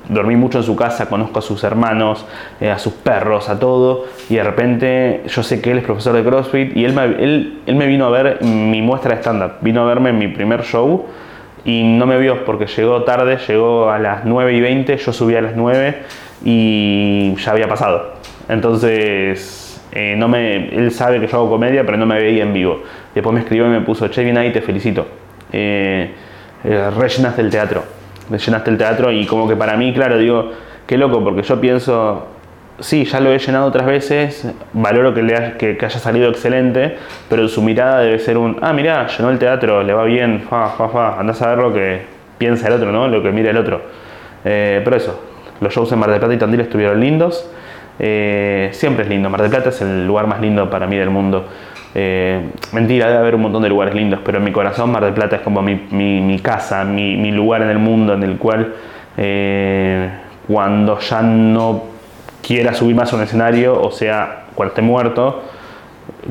dormí 0.10 0.36
mucho 0.36 0.60
en 0.60 0.64
su 0.64 0.76
casa, 0.76 1.08
conozco 1.10 1.40
a 1.40 1.42
sus 1.42 1.64
hermanos, 1.64 2.26
eh, 2.62 2.72
a 2.72 2.80
sus 2.80 2.94
perros, 2.94 3.50
a 3.50 3.60
todo 3.60 4.06
y 4.30 4.36
de 4.36 4.44
repente 4.44 5.24
yo 5.28 5.44
sé 5.44 5.62
que 5.62 5.72
él 5.72 5.80
es 5.80 5.84
profesor 5.84 6.14
de 6.14 6.24
CrossFit 6.24 6.76
y 6.78 6.86
él 6.86 6.98
él, 7.20 7.60
él 7.66 7.76
me 7.76 7.88
vino 7.88 8.06
a 8.06 8.10
ver 8.10 8.42
mi 8.44 8.82
muestra 8.82 9.16
de 9.16 9.22
stand-up, 9.22 9.54
vino 9.62 9.82
a 9.82 9.86
verme 9.86 10.12
en 10.12 10.18
mi 10.18 10.28
primer 10.28 10.64
show 10.64 11.06
y 11.66 11.84
no 11.84 12.06
me 12.06 12.18
vio 12.18 12.44
porque 12.46 12.68
llegó 12.68 13.04
tarde, 13.04 13.38
llegó 13.48 13.90
a 13.90 14.00
las 14.00 14.26
9 14.26 14.54
y 14.54 14.62
20, 14.62 14.98
yo 14.98 15.14
subí 15.14 15.36
a 15.36 15.42
las 15.42 15.56
9 15.56 15.98
y 16.44 17.36
ya 17.36 17.52
había 17.52 17.68
pasado. 17.68 18.14
Entonces, 18.50 19.82
eh, 19.92 20.16
no 20.18 20.28
me, 20.28 20.70
él 20.76 20.92
sabe 20.92 21.20
que 21.20 21.28
yo 21.28 21.38
hago 21.38 21.50
comedia, 21.50 21.86
pero 21.86 21.98
no 21.98 22.06
me 22.06 22.16
veía 22.16 22.44
en 22.44 22.54
vivo. 22.54 22.82
Después 23.14 23.34
me 23.34 23.42
escribió 23.42 23.68
y 23.68 23.70
me 23.70 23.82
puso, 23.82 24.08
che, 24.08 24.24
bien 24.24 24.38
ahí, 24.38 24.52
te 24.52 24.62
felicito. 24.62 25.08
Eh, 25.52 26.12
eh, 26.64 26.92
el 27.38 27.50
teatro, 27.50 27.84
rellenaste 28.30 28.70
el 28.70 28.78
teatro 28.78 29.12
y 29.12 29.26
como 29.26 29.48
que 29.48 29.56
para 29.56 29.78
mí, 29.78 29.94
claro, 29.94 30.18
digo, 30.18 30.52
qué 30.88 30.98
loco, 30.98 31.24
porque 31.24 31.44
yo 31.44 31.62
pienso, 31.62 32.28
sí, 32.84 33.06
ya 33.06 33.20
lo 33.20 33.32
he 33.32 33.40
llenado 33.40 33.66
otras 33.66 33.86
veces, 33.86 34.48
valoro 34.74 35.14
que, 35.14 35.24
le 35.24 35.58
que, 35.58 35.78
haya 35.84 36.00
salido 36.00 36.30
excelente, 36.30 36.98
pero 37.30 37.48
su 37.48 37.62
mirada 37.62 38.02
debe 38.02 38.20
ser 38.20 38.38
un, 38.38 38.58
ah, 38.62 38.74
mirá, 38.74 39.08
llenó 39.08 39.30
el 39.30 39.40
teatro, 39.40 39.82
le 39.84 39.94
va 39.94 40.04
bien, 40.04 40.44
fa, 40.50 40.70
fa, 40.70 40.90
fa, 40.90 41.20
andás 41.20 41.42
a 41.42 41.50
ver 41.50 41.58
lo 41.60 41.74
que 41.74 42.02
piensa 42.38 42.68
el 42.68 42.74
otro, 42.74 42.92
¿no? 42.92 43.08
Lo 43.08 43.24
que 43.24 43.32
mira 43.32 43.50
el 43.52 43.58
otro. 43.58 43.82
Eh, 44.44 44.82
pero 44.84 44.98
eso, 44.98 45.20
los 45.62 45.74
shows 45.74 45.92
en 45.94 46.00
Mar 46.00 46.10
del 46.10 46.20
Plata 46.20 46.34
y 46.34 46.38
Tandil 46.38 46.60
estuvieron 46.60 47.00
lindos. 47.00 47.50
Eh, 48.00 48.70
siempre 48.74 49.04
es 49.04 49.10
lindo, 49.10 49.30
Mar 49.30 49.42
del 49.42 49.50
Plata 49.50 49.70
es 49.70 49.82
el 49.82 50.06
lugar 50.06 50.28
más 50.28 50.42
lindo 50.42 50.70
para 50.70 50.86
mí 50.86 50.98
del 50.98 51.10
mundo. 51.10 51.46
Eh, 51.96 52.42
mentira, 52.74 53.08
debe 53.08 53.20
haber 53.20 53.36
un 53.36 53.44
montón 53.44 53.62
de 53.62 53.70
lugares 53.70 53.94
lindos, 53.94 54.20
pero 54.26 54.40
en 54.40 54.44
mi 54.44 54.52
corazón 54.52 54.92
Mar 54.92 55.06
del 55.06 55.14
Plata 55.14 55.38
es 55.38 55.42
como 55.42 55.62
mi, 55.62 56.40
casa, 56.40 56.84
mi, 56.84 57.32
lugar 57.32 57.62
en 57.62 57.70
el 57.70 57.80
mundo 57.80 58.14
en 58.14 58.24
el 58.24 58.38
cual 58.38 58.74
cuando 60.48 61.00
ya 61.00 61.22
no 61.22 61.93
quiera 62.44 62.74
subir 62.74 62.96
más 62.96 63.12
a 63.14 63.16
un 63.16 63.24
escenario, 63.24 63.82
o 63.82 63.90
sea, 63.90 64.46
cuando 64.54 64.74
esté 64.74 64.82
muerto, 64.82 65.42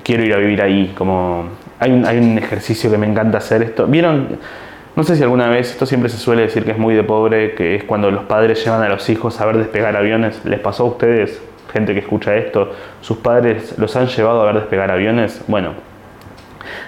quiero 0.05 0.23
ir 0.23 0.35
a 0.35 0.37
vivir 0.37 0.63
ahí. 0.63 0.93
Como 0.97 1.47
hay 1.81 1.91
un, 1.91 2.07
hay 2.07 2.19
un 2.19 2.39
ejercicio 2.39 2.91
que 2.91 2.99
me 2.99 3.07
encanta 3.07 3.39
hacer 3.39 3.63
esto. 3.63 3.87
¿Vieron? 3.87 4.39
No 4.95 5.05
sé 5.05 5.17
si 5.17 5.23
alguna 5.23 5.49
vez, 5.49 5.71
esto 5.71 5.87
siempre 5.87 6.11
se 6.11 6.19
suele 6.19 6.43
decir 6.43 6.65
que 6.65 6.73
es 6.73 6.79
muy 6.79 6.95
de 6.95 7.03
pobre, 7.03 7.55
que 7.55 7.77
es 7.77 7.85
cuando 7.85 8.11
los 8.11 8.25
padres 8.25 8.63
llevan 8.63 8.83
a 8.83 8.89
los 8.89 9.09
hijos 9.09 9.41
a 9.41 9.47
ver 9.47 9.57
despegar 9.57 9.97
aviones. 9.97 10.45
¿Les 10.45 10.61
pasó 10.61 10.85
a 10.85 10.87
ustedes, 10.87 11.43
gente 11.73 11.95
que 11.95 12.01
escucha 12.01 12.37
esto, 12.37 12.73
sus 13.01 13.17
padres 13.17 13.79
los 13.79 13.97
han 13.97 14.07
llevado 14.09 14.43
a 14.43 14.45
ver 14.45 14.57
despegar 14.57 14.91
aviones? 14.91 15.43
Bueno, 15.49 15.71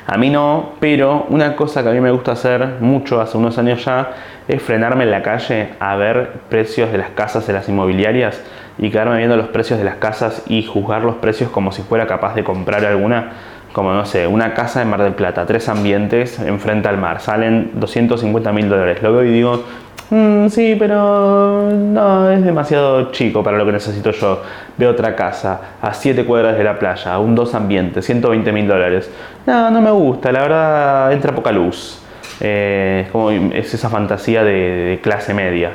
a 0.06 0.18
mí 0.18 0.28
no, 0.28 0.72
pero 0.80 1.26
una 1.30 1.56
cosa 1.56 1.82
que 1.82 1.88
a 1.88 1.92
mí 1.92 2.00
me 2.00 2.10
gusta 2.10 2.32
hacer 2.32 2.76
mucho 2.80 3.22
hace 3.22 3.38
unos 3.38 3.56
años 3.56 3.82
ya 3.82 4.12
es 4.46 4.60
frenarme 4.60 5.04
en 5.04 5.10
la 5.10 5.22
calle 5.22 5.70
a 5.80 5.96
ver 5.96 6.32
precios 6.50 6.92
de 6.92 6.98
las 6.98 7.10
casas 7.10 7.46
de 7.46 7.54
las 7.54 7.68
inmobiliarias 7.70 8.42
y 8.78 8.90
quedarme 8.90 9.18
viendo 9.18 9.36
los 9.36 9.48
precios 9.48 9.78
de 9.78 9.84
las 9.84 9.96
casas 9.96 10.42
y 10.46 10.64
juzgar 10.64 11.02
los 11.02 11.16
precios 11.16 11.50
como 11.50 11.72
si 11.72 11.82
fuera 11.82 12.06
capaz 12.06 12.34
de 12.34 12.44
comprar 12.44 12.84
alguna 12.84 13.32
como 13.74 13.92
no 13.92 14.06
sé, 14.06 14.28
una 14.28 14.54
casa 14.54 14.80
en 14.82 14.88
Mar 14.88 15.02
del 15.02 15.14
Plata, 15.14 15.44
tres 15.46 15.68
ambientes 15.68 16.38
enfrente 16.38 16.88
al 16.88 16.96
mar, 16.96 17.20
salen 17.20 17.72
250 17.74 18.52
mil 18.52 18.68
dólares. 18.68 19.02
Lo 19.02 19.12
veo 19.12 19.24
y 19.24 19.32
digo, 19.32 19.64
mm, 20.10 20.46
sí, 20.46 20.76
pero 20.78 21.70
no, 21.72 22.30
es 22.30 22.44
demasiado 22.44 23.10
chico 23.10 23.42
para 23.42 23.58
lo 23.58 23.66
que 23.66 23.72
necesito 23.72 24.12
yo. 24.12 24.42
Veo 24.78 24.92
otra 24.92 25.16
casa 25.16 25.60
a 25.82 25.92
7 25.92 26.24
cuadras 26.24 26.56
de 26.56 26.62
la 26.62 26.78
playa, 26.78 27.18
un 27.18 27.34
dos 27.34 27.52
ambientes, 27.56 28.06
120 28.06 28.52
mil 28.52 28.68
dólares. 28.68 29.10
No, 29.44 29.68
no 29.72 29.80
me 29.80 29.90
gusta, 29.90 30.30
la 30.30 30.42
verdad 30.42 31.12
entra 31.12 31.34
poca 31.34 31.50
luz. 31.50 32.00
Eh, 32.40 33.08
es 33.54 33.74
esa 33.74 33.88
fantasía 33.88 34.44
de, 34.44 35.00
clase 35.02 35.34
media. 35.34 35.72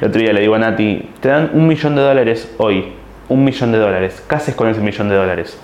El 0.00 0.08
otro 0.08 0.20
día 0.20 0.32
le 0.32 0.40
digo 0.40 0.54
a 0.54 0.58
Nati, 0.58 1.10
te 1.20 1.28
dan 1.28 1.50
un 1.52 1.66
millón 1.66 1.94
de 1.94 2.02
dólares 2.02 2.54
hoy, 2.58 2.92
un 3.28 3.44
millón 3.44 3.72
de 3.72 3.78
dólares, 3.78 4.24
¿qué 4.28 4.34
haces 4.34 4.54
con 4.54 4.68
ese 4.68 4.80
millón 4.80 5.08
de 5.08 5.16
dólares? 5.16 5.58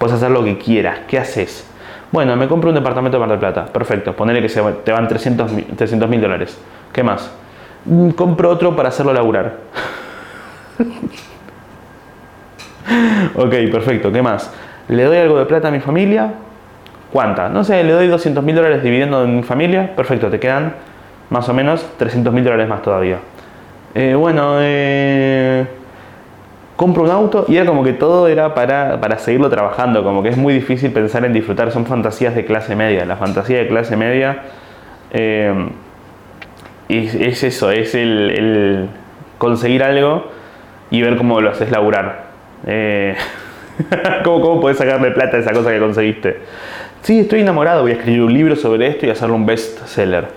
Puedes 0.00 0.16
hacer 0.16 0.30
lo 0.30 0.42
que 0.42 0.56
quieras. 0.56 1.00
¿Qué 1.06 1.18
haces? 1.18 1.68
Bueno, 2.10 2.34
me 2.34 2.48
compro 2.48 2.70
un 2.70 2.74
departamento 2.74 3.18
de 3.18 3.20
Mar 3.20 3.28
del 3.28 3.38
Plata. 3.38 3.66
Perfecto. 3.66 4.16
Ponele 4.16 4.40
que 4.40 4.48
te 4.48 4.92
van 4.92 5.06
300 5.06 6.08
mil 6.08 6.20
dólares. 6.22 6.58
¿Qué 6.90 7.02
más? 7.02 7.30
Mm, 7.84 8.08
compro 8.10 8.48
otro 8.48 8.74
para 8.74 8.88
hacerlo 8.88 9.12
laburar. 9.12 9.58
ok, 13.34 13.54
perfecto. 13.70 14.10
¿Qué 14.10 14.22
más? 14.22 14.50
¿Le 14.88 15.04
doy 15.04 15.18
algo 15.18 15.38
de 15.38 15.44
plata 15.44 15.68
a 15.68 15.70
mi 15.70 15.80
familia? 15.80 16.32
¿Cuánta? 17.12 17.50
No 17.50 17.62
sé, 17.62 17.84
le 17.84 17.92
doy 17.92 18.08
200 18.08 18.42
mil 18.42 18.56
dólares 18.56 18.82
dividiendo 18.82 19.22
en 19.22 19.36
mi 19.36 19.42
familia. 19.42 19.94
Perfecto, 19.94 20.30
te 20.30 20.40
quedan 20.40 20.76
más 21.30 21.48
o 21.48 21.54
menos 21.54 21.86
300 21.96 22.32
mil 22.32 22.44
dólares 22.44 22.68
más 22.68 22.82
todavía. 22.82 23.18
Eh, 23.94 24.14
bueno, 24.14 24.56
eh 24.60 25.66
compro 26.80 27.02
un 27.02 27.10
auto 27.10 27.44
y 27.46 27.58
era 27.58 27.66
como 27.66 27.84
que 27.84 27.92
todo 27.92 28.26
era 28.26 28.54
para, 28.54 28.98
para, 29.02 29.18
seguirlo 29.18 29.50
trabajando, 29.50 30.02
como 30.02 30.22
que 30.22 30.30
es 30.30 30.38
muy 30.38 30.54
difícil 30.54 30.90
pensar 30.92 31.22
en 31.26 31.34
disfrutar, 31.34 31.70
son 31.72 31.84
fantasías 31.84 32.34
de 32.34 32.46
clase 32.46 32.74
media. 32.74 33.04
La 33.04 33.18
fantasía 33.18 33.58
de 33.58 33.68
clase 33.68 33.98
media 33.98 34.44
eh, 35.10 35.68
es, 36.88 37.44
eso, 37.44 37.70
es 37.70 37.94
el, 37.94 38.88
conseguir 39.36 39.82
algo 39.82 40.30
y 40.90 41.02
ver 41.02 41.18
cómo 41.18 41.42
lo 41.42 41.50
haces 41.50 41.70
laburar. 41.70 42.28
Eh, 42.66 43.14
¿Cómo, 44.24 44.40
¿Cómo 44.40 44.60
podés 44.62 44.78
sacarle 44.78 45.10
plata 45.10 45.36
a 45.36 45.40
esa 45.40 45.52
cosa 45.52 45.72
que 45.72 45.80
conseguiste? 45.80 46.38
Sí, 47.02 47.20
estoy 47.20 47.40
enamorado, 47.42 47.82
voy 47.82 47.90
a 47.90 47.96
escribir 47.96 48.22
un 48.22 48.32
libro 48.32 48.56
sobre 48.56 48.86
esto 48.86 49.04
y 49.04 49.10
hacerlo 49.10 49.34
un 49.34 49.44
bestseller. 49.44 50.28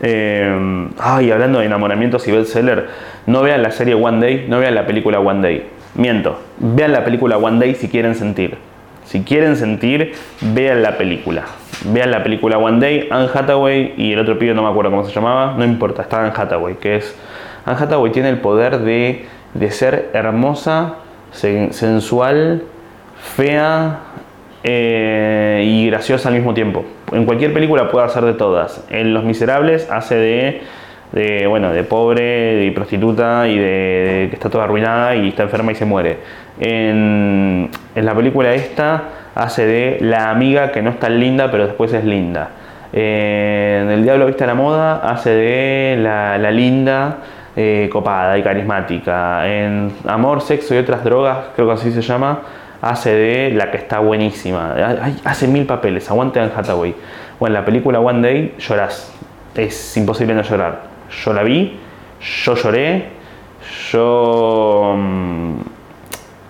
Eh, 0.00 0.88
ay, 0.98 1.30
hablando 1.30 1.58
de 1.58 1.66
enamoramientos 1.66 2.26
y 2.28 2.32
bestseller, 2.32 2.88
no 3.26 3.42
vean 3.42 3.62
la 3.62 3.70
serie 3.70 3.94
One 3.94 4.20
Day, 4.20 4.46
no 4.48 4.60
vean 4.60 4.74
la 4.74 4.86
película 4.86 5.18
One 5.18 5.42
Day 5.42 5.66
Miento, 5.94 6.38
vean 6.58 6.92
la 6.92 7.04
película 7.04 7.38
One 7.38 7.58
Day 7.58 7.74
si 7.74 7.88
quieren 7.88 8.14
sentir. 8.14 8.56
Si 9.04 9.22
quieren 9.22 9.56
sentir, 9.56 10.12
vean 10.40 10.82
la 10.82 10.98
película. 10.98 11.44
Vean 11.86 12.10
la 12.10 12.22
película 12.22 12.58
One 12.58 12.78
Day, 12.78 13.08
Anne 13.10 13.28
Hathaway 13.32 13.94
y 13.96 14.12
el 14.12 14.20
otro 14.20 14.38
pibe 14.38 14.54
no 14.54 14.62
me 14.62 14.68
acuerdo 14.68 14.90
cómo 14.90 15.04
se 15.04 15.12
llamaba, 15.12 15.54
no 15.56 15.64
importa, 15.64 16.02
está 16.02 16.20
Anne 16.20 16.32
Hathaway, 16.36 16.74
que 16.76 16.96
es... 16.96 17.16
Anne 17.64 17.78
Hathaway 17.80 18.12
tiene 18.12 18.28
el 18.28 18.38
poder 18.38 18.80
de, 18.80 19.26
ser 19.70 20.10
hermosa, 20.12 20.96
sensual, 21.32 22.62
fea 23.36 24.00
eh, 24.62 25.62
y 25.64 25.86
graciosa 25.88 26.28
al 26.28 26.34
mismo 26.34 26.54
tiempo. 26.54 26.84
En 27.12 27.24
cualquier 27.24 27.52
película 27.52 27.90
puede 27.90 28.06
hacer 28.06 28.24
de 28.24 28.34
todas. 28.34 28.84
En 28.90 29.14
Los 29.14 29.24
Miserables 29.24 29.90
hace 29.90 30.14
de 30.14 30.60
de, 31.12 31.46
bueno, 31.46 31.72
de 31.72 31.84
pobre, 31.84 32.22
de 32.22 32.72
prostituta 32.72 33.48
y 33.48 33.58
de, 33.58 34.26
que 34.30 34.36
está 34.36 34.50
toda 34.50 34.64
arruinada 34.64 35.14
y 35.16 35.28
está 35.28 35.44
enferma 35.44 35.72
y 35.72 35.74
se 35.74 35.84
muere. 35.84 36.18
En, 36.60 37.70
la 37.94 38.14
película 38.14 38.54
esta 38.54 39.02
hace 39.34 39.66
de 39.66 39.98
la 40.00 40.30
amiga 40.30 40.72
que 40.72 40.82
no 40.82 40.90
es 40.90 40.98
tan 40.98 41.18
linda 41.20 41.50
pero 41.50 41.66
después 41.66 41.92
es 41.92 42.04
linda. 42.04 42.50
En 42.92 43.90
El 43.90 44.02
Diablo 44.02 44.26
Vista 44.26 44.44
a 44.44 44.48
la 44.48 44.54
Moda 44.54 44.96
hace 44.96 45.30
de 45.30 45.96
la, 45.98 46.50
linda, 46.50 47.18
eh, 47.54 47.88
copada 47.92 48.38
y 48.38 48.42
carismática. 48.42 49.46
En 49.46 49.92
Amor, 50.06 50.40
Sexo 50.40 50.74
y 50.74 50.78
otras 50.78 51.04
drogas, 51.04 51.38
creo 51.54 51.68
que 51.68 51.74
así 51.74 51.92
se 51.92 52.00
llama, 52.00 52.40
hace 52.80 53.14
de 53.14 53.50
la 53.50 53.70
que 53.70 53.78
está 53.78 53.98
buenísima. 54.00 54.74
Hace 55.24 55.48
mil 55.48 55.66
papeles, 55.66 56.10
aguante 56.10 56.40
en 56.40 56.50
Hathaway. 56.54 56.94
Bueno, 57.38 57.56
en 57.56 57.60
la 57.62 57.64
película 57.64 58.00
One 58.00 58.22
Day 58.22 58.54
llorás. 58.58 59.14
Es 59.54 59.96
imposible 59.96 60.34
no 60.34 60.42
llorar 60.42 60.98
yo 61.24 61.32
la 61.32 61.42
vi, 61.42 61.76
yo 62.44 62.54
lloré, 62.54 63.04
yo 63.90 64.94
mm, 64.96 65.54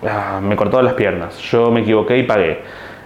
ah, 0.06 0.40
me 0.42 0.56
cortó 0.56 0.82
las 0.82 0.94
piernas, 0.94 1.38
yo 1.50 1.70
me 1.70 1.80
equivoqué 1.80 2.18
y 2.18 2.22
pagué. 2.24 2.60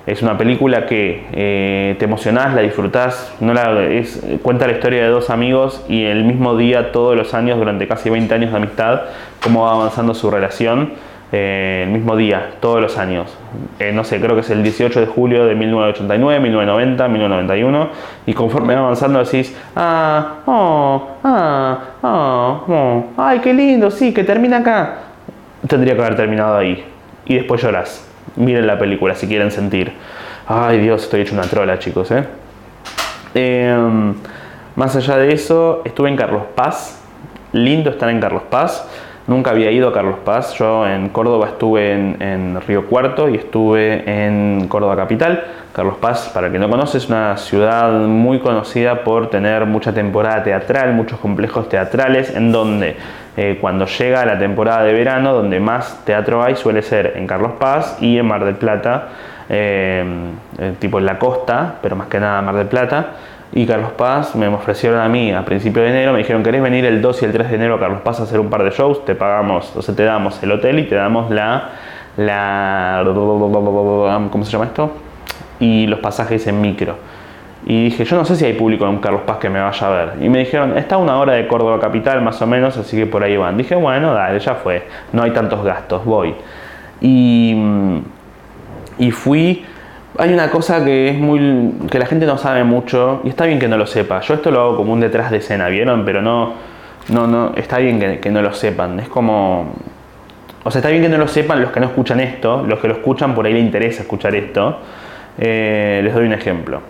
Es 0.05 0.21
una 0.21 0.37
película 0.37 0.87
que 0.87 1.27
eh, 1.33 1.95
te 1.97 2.07
emocionás, 2.07 2.55
la 2.55 2.63
disfrutás, 2.63 3.37
no 3.39 3.55
la, 3.55 3.85
es, 3.85 4.21
cuenta 4.43 4.67
la 4.67 4.73
historia 4.73 5.05
de 5.05 5.09
dos 5.09 5.31
amigos 5.31 5.85
y 5.89 6.05
el 6.05 6.25
mismo 6.25 6.57
día, 6.57 6.91
todos 6.91 7.17
los 7.17 7.35
años, 7.35 7.57
durante 7.57 7.87
casi 7.87 8.11
20 8.11 8.35
años 8.35 8.51
de 8.51 8.57
amistad, 8.57 9.03
cómo 9.41 9.65
va 9.65 9.73
avanzando 9.73 10.13
su 10.15 10.29
relación 10.29 10.95
eh, 11.33 11.85
el 11.87 11.91
mismo 11.91 12.15
día, 12.15 12.51
todos 12.61 12.81
los 12.81 12.99
años. 12.99 13.35
Eh, 13.79 13.91
no 13.93 14.05
sé, 14.05 14.21
creo 14.21 14.35
que 14.35 14.43
es 14.43 14.51
el 14.51 14.63
18 14.63 15.01
de 15.01 15.07
julio 15.07 15.47
de 15.47 15.55
1989, 15.55 16.41
1990, 16.41 17.09
1991, 17.09 17.89
y 18.27 18.35
conforme 18.35 18.75
va 18.75 18.81
avanzando 18.81 19.19
decís, 19.19 19.57
ah, 19.75 20.35
oh, 20.45 21.09
ah, 21.25 21.79
oh, 22.03 22.65
oh, 22.69 23.05
ay, 23.17 23.39
qué 23.39 23.55
lindo, 23.55 23.91
sí, 23.91 24.13
que 24.13 24.25
termina 24.25 24.59
acá. 24.59 24.99
Tendría 25.67 25.95
que 25.95 26.03
haber 26.03 26.17
terminado 26.17 26.59
ahí. 26.59 26.85
Y 27.25 27.37
después 27.37 27.63
lloras. 27.63 28.07
Miren 28.37 28.67
la 28.67 28.79
película 28.79 29.15
si 29.15 29.27
quieren 29.27 29.51
sentir. 29.51 29.93
Ay, 30.47 30.81
Dios, 30.81 31.05
estoy 31.05 31.23
hecho 31.23 31.35
una 31.35 31.45
trola, 31.45 31.79
chicos, 31.79 32.11
¿eh? 32.11 32.25
Em, 33.35 34.15
más 34.77 34.97
allá 34.97 35.17
de 35.17 35.33
eso, 35.33 35.83
estuve 35.85 36.11
en 36.11 36.17
Carlos 36.17 36.43
Paz. 36.55 37.01
Lindo 37.53 37.91
estar 37.91 38.09
en 38.11 38.21
Carlos 38.21 38.43
Paz. 38.51 38.87
Nunca 39.27 39.51
había 39.51 39.71
ido 39.71 39.89
a 39.89 39.93
Carlos 39.93 40.19
Paz. 40.25 40.55
Yo 40.55 40.87
en 40.87 41.09
Córdoba 41.11 41.47
estuve 41.47 41.93
en, 41.93 42.61
Río 42.67 42.87
Cuarto 42.87 43.29
y 43.29 43.37
estuve 43.37 44.03
en 44.07 44.67
Córdoba 44.69 44.97
Capital. 44.97 45.45
Carlos 45.73 45.97
Paz, 46.01 46.31
para 46.35 46.49
el 46.49 46.53
que 46.53 46.59
no 46.59 46.69
conoce, 46.69 46.99
es 46.99 47.09
una 47.09 47.37
ciudad 47.37 47.93
muy 47.93 48.41
conocida 48.41 49.05
por 49.05 49.31
tener 49.31 49.65
mucha 49.65 49.95
temporada 49.95 50.43
teatral, 50.43 50.93
muchos 50.93 51.21
complejos 51.21 51.69
teatrales, 51.69 52.35
en 52.35 52.51
donde 52.51 52.97
eh, 53.37 53.59
cuando 53.61 53.87
llega 53.87 54.27
la 54.27 54.39
temporada 54.39 54.83
de 54.83 54.93
verano, 54.93 55.33
donde 55.33 55.61
más 55.61 56.05
teatro 56.05 56.43
hay, 56.43 56.57
suele 56.57 56.83
ser 56.83 57.15
en 57.17 57.27
Carlos 57.27 57.53
Paz 57.59 57.99
y 58.01 58.19
en 58.19 58.27
Mar 58.27 58.45
del 58.45 58.57
Plata, 58.57 59.09
eh, 59.49 60.05
eh, 60.59 60.75
tipo 60.79 60.99
en 60.99 61.07
la 61.07 61.19
costa, 61.19 61.77
pero 61.81 61.95
más 61.97 62.09
que 62.09 62.19
nada 62.19 62.43
Mar 62.43 62.57
del 62.57 62.67
Plata 62.67 63.13
y 63.55 63.67
Carlos 63.67 63.93
Paz 63.93 64.35
me 64.35 64.49
ofrecieron 64.49 65.01
a 65.01 65.09
mí 65.09 65.31
a 65.31 65.45
principio 65.45 65.83
de 65.83 65.91
enero, 65.91 66.13
me 66.13 66.19
dijeron, 66.19 66.43
¿querés 66.43 66.63
venir 66.63 66.87
el 66.87 67.03
2 67.03 67.23
y 67.23 67.25
el 67.27 67.33
3 67.33 67.51
de 67.51 67.57
enero 67.57 67.75
a 67.75 67.81
Carlos 67.81 68.01
Paz 68.01 68.21
a 68.21 68.23
hacer 68.23 68.41
un 68.41 68.49
par 68.49 68.65
de 68.65 68.71
shows? 68.71 69.05
Te 69.05 69.15
pagamos, 69.15 69.77
o 69.77 69.83
sea, 69.83 69.95
te 69.95 70.05
damos 70.05 70.43
el 70.43 70.53
hotel 70.53 70.79
y 70.79 70.85
te 70.85 70.95
damos 70.95 71.31
la, 71.31 71.71
la 72.17 73.03
¿cómo 73.05 74.45
se 74.45 74.51
llama 74.51 74.65
esto? 74.65 74.93
Y 75.61 75.87
los 75.87 75.99
pasajes 75.99 76.47
en 76.47 76.61
micro. 76.63 76.97
Y 77.67 77.85
dije, 77.85 78.05
yo 78.07 78.17
no 78.17 78.25
sé 78.25 78.37
si 78.37 78.45
hay 78.47 78.55
público 78.55 78.89
en 78.89 78.99
Carlos 78.99 79.23
Paz 79.27 79.37
que 79.37 79.51
me 79.51 79.61
vaya 79.61 79.87
a 79.87 79.91
ver. 79.91 80.13
Y 80.23 80.31
me 80.31 80.41
dijeron, 80.41 80.77
está 80.79 80.97
una 80.97 81.19
hora 81.19 81.35
de 81.35 81.47
Córdoba 81.47 81.79
Capital 81.79 82.23
más 82.23 82.41
o 82.41 82.47
menos, 82.47 82.77
así 82.79 82.97
que 82.97 83.07
por 83.07 83.23
ahí 83.23 83.37
van. 83.37 83.57
Dije, 83.59 83.75
bueno, 83.75 84.15
dale, 84.15 84.41
ya 84.41 84.55
fue. 84.55 84.89
No 85.13 85.23
hay 85.23 85.31
tantos 85.31 85.63
gastos, 85.63 86.05
voy. 86.07 86.35
Y, 87.03 87.55
y 88.99 89.11
fui... 89.11 89.67
Hay 90.19 90.33
una 90.33 90.51
cosa 90.51 90.85
que 90.85 91.09
es 91.09 91.19
muy 91.19 91.73
que 91.91 91.99
la 91.99 92.07
gente 92.07 92.27
no 92.27 92.37
sabe 92.37 92.65
mucho 92.65 93.23
y 93.25 93.31
está 93.31 93.47
bien 93.47 93.59
que 93.59 93.69
no 93.69 93.79
lo 93.79 93.87
sepa. 93.87 94.21
Yo 94.21 94.35
esto 94.35 94.51
lo 94.51 94.61
hago 94.61 94.77
como 94.77 94.93
un 94.93 95.01
detrás 95.01 95.31
de 95.31 95.39
escena, 95.39 95.69
¿vieron? 95.69 96.05
Pero 96.05 96.21
no, 96.21 96.53
no, 97.09 97.27
no, 97.27 97.53
está 97.57 97.79
bien 97.79 97.99
que, 98.21 98.31
no 98.31 98.43
lo 98.43 98.53
sepan. 98.53 99.01
Es 99.01 99.09
como, 99.09 99.73
o 100.65 100.71
sea, 100.71 100.81
está 100.81 100.91
bien 100.91 101.03
que 101.03 101.09
no 101.09 101.17
lo 101.17 101.29
sepan 101.29 101.63
los 101.63 101.73
que 101.73 101.81
no 101.81 101.87
escuchan 101.87 102.21
esto, 102.21 102.63
los 102.63 102.79
que 102.79 102.89
lo 102.89 102.95
escuchan 102.95 103.35
por 103.35 103.47
ahí 103.47 103.55
les 103.55 103.65
interesa 103.65 104.03
escuchar 104.03 104.35
esto. 104.35 104.79
Eh, 105.39 106.03
les 106.05 106.13
doy 106.13 106.27
un 106.27 106.35
ejemplo. 106.35 106.83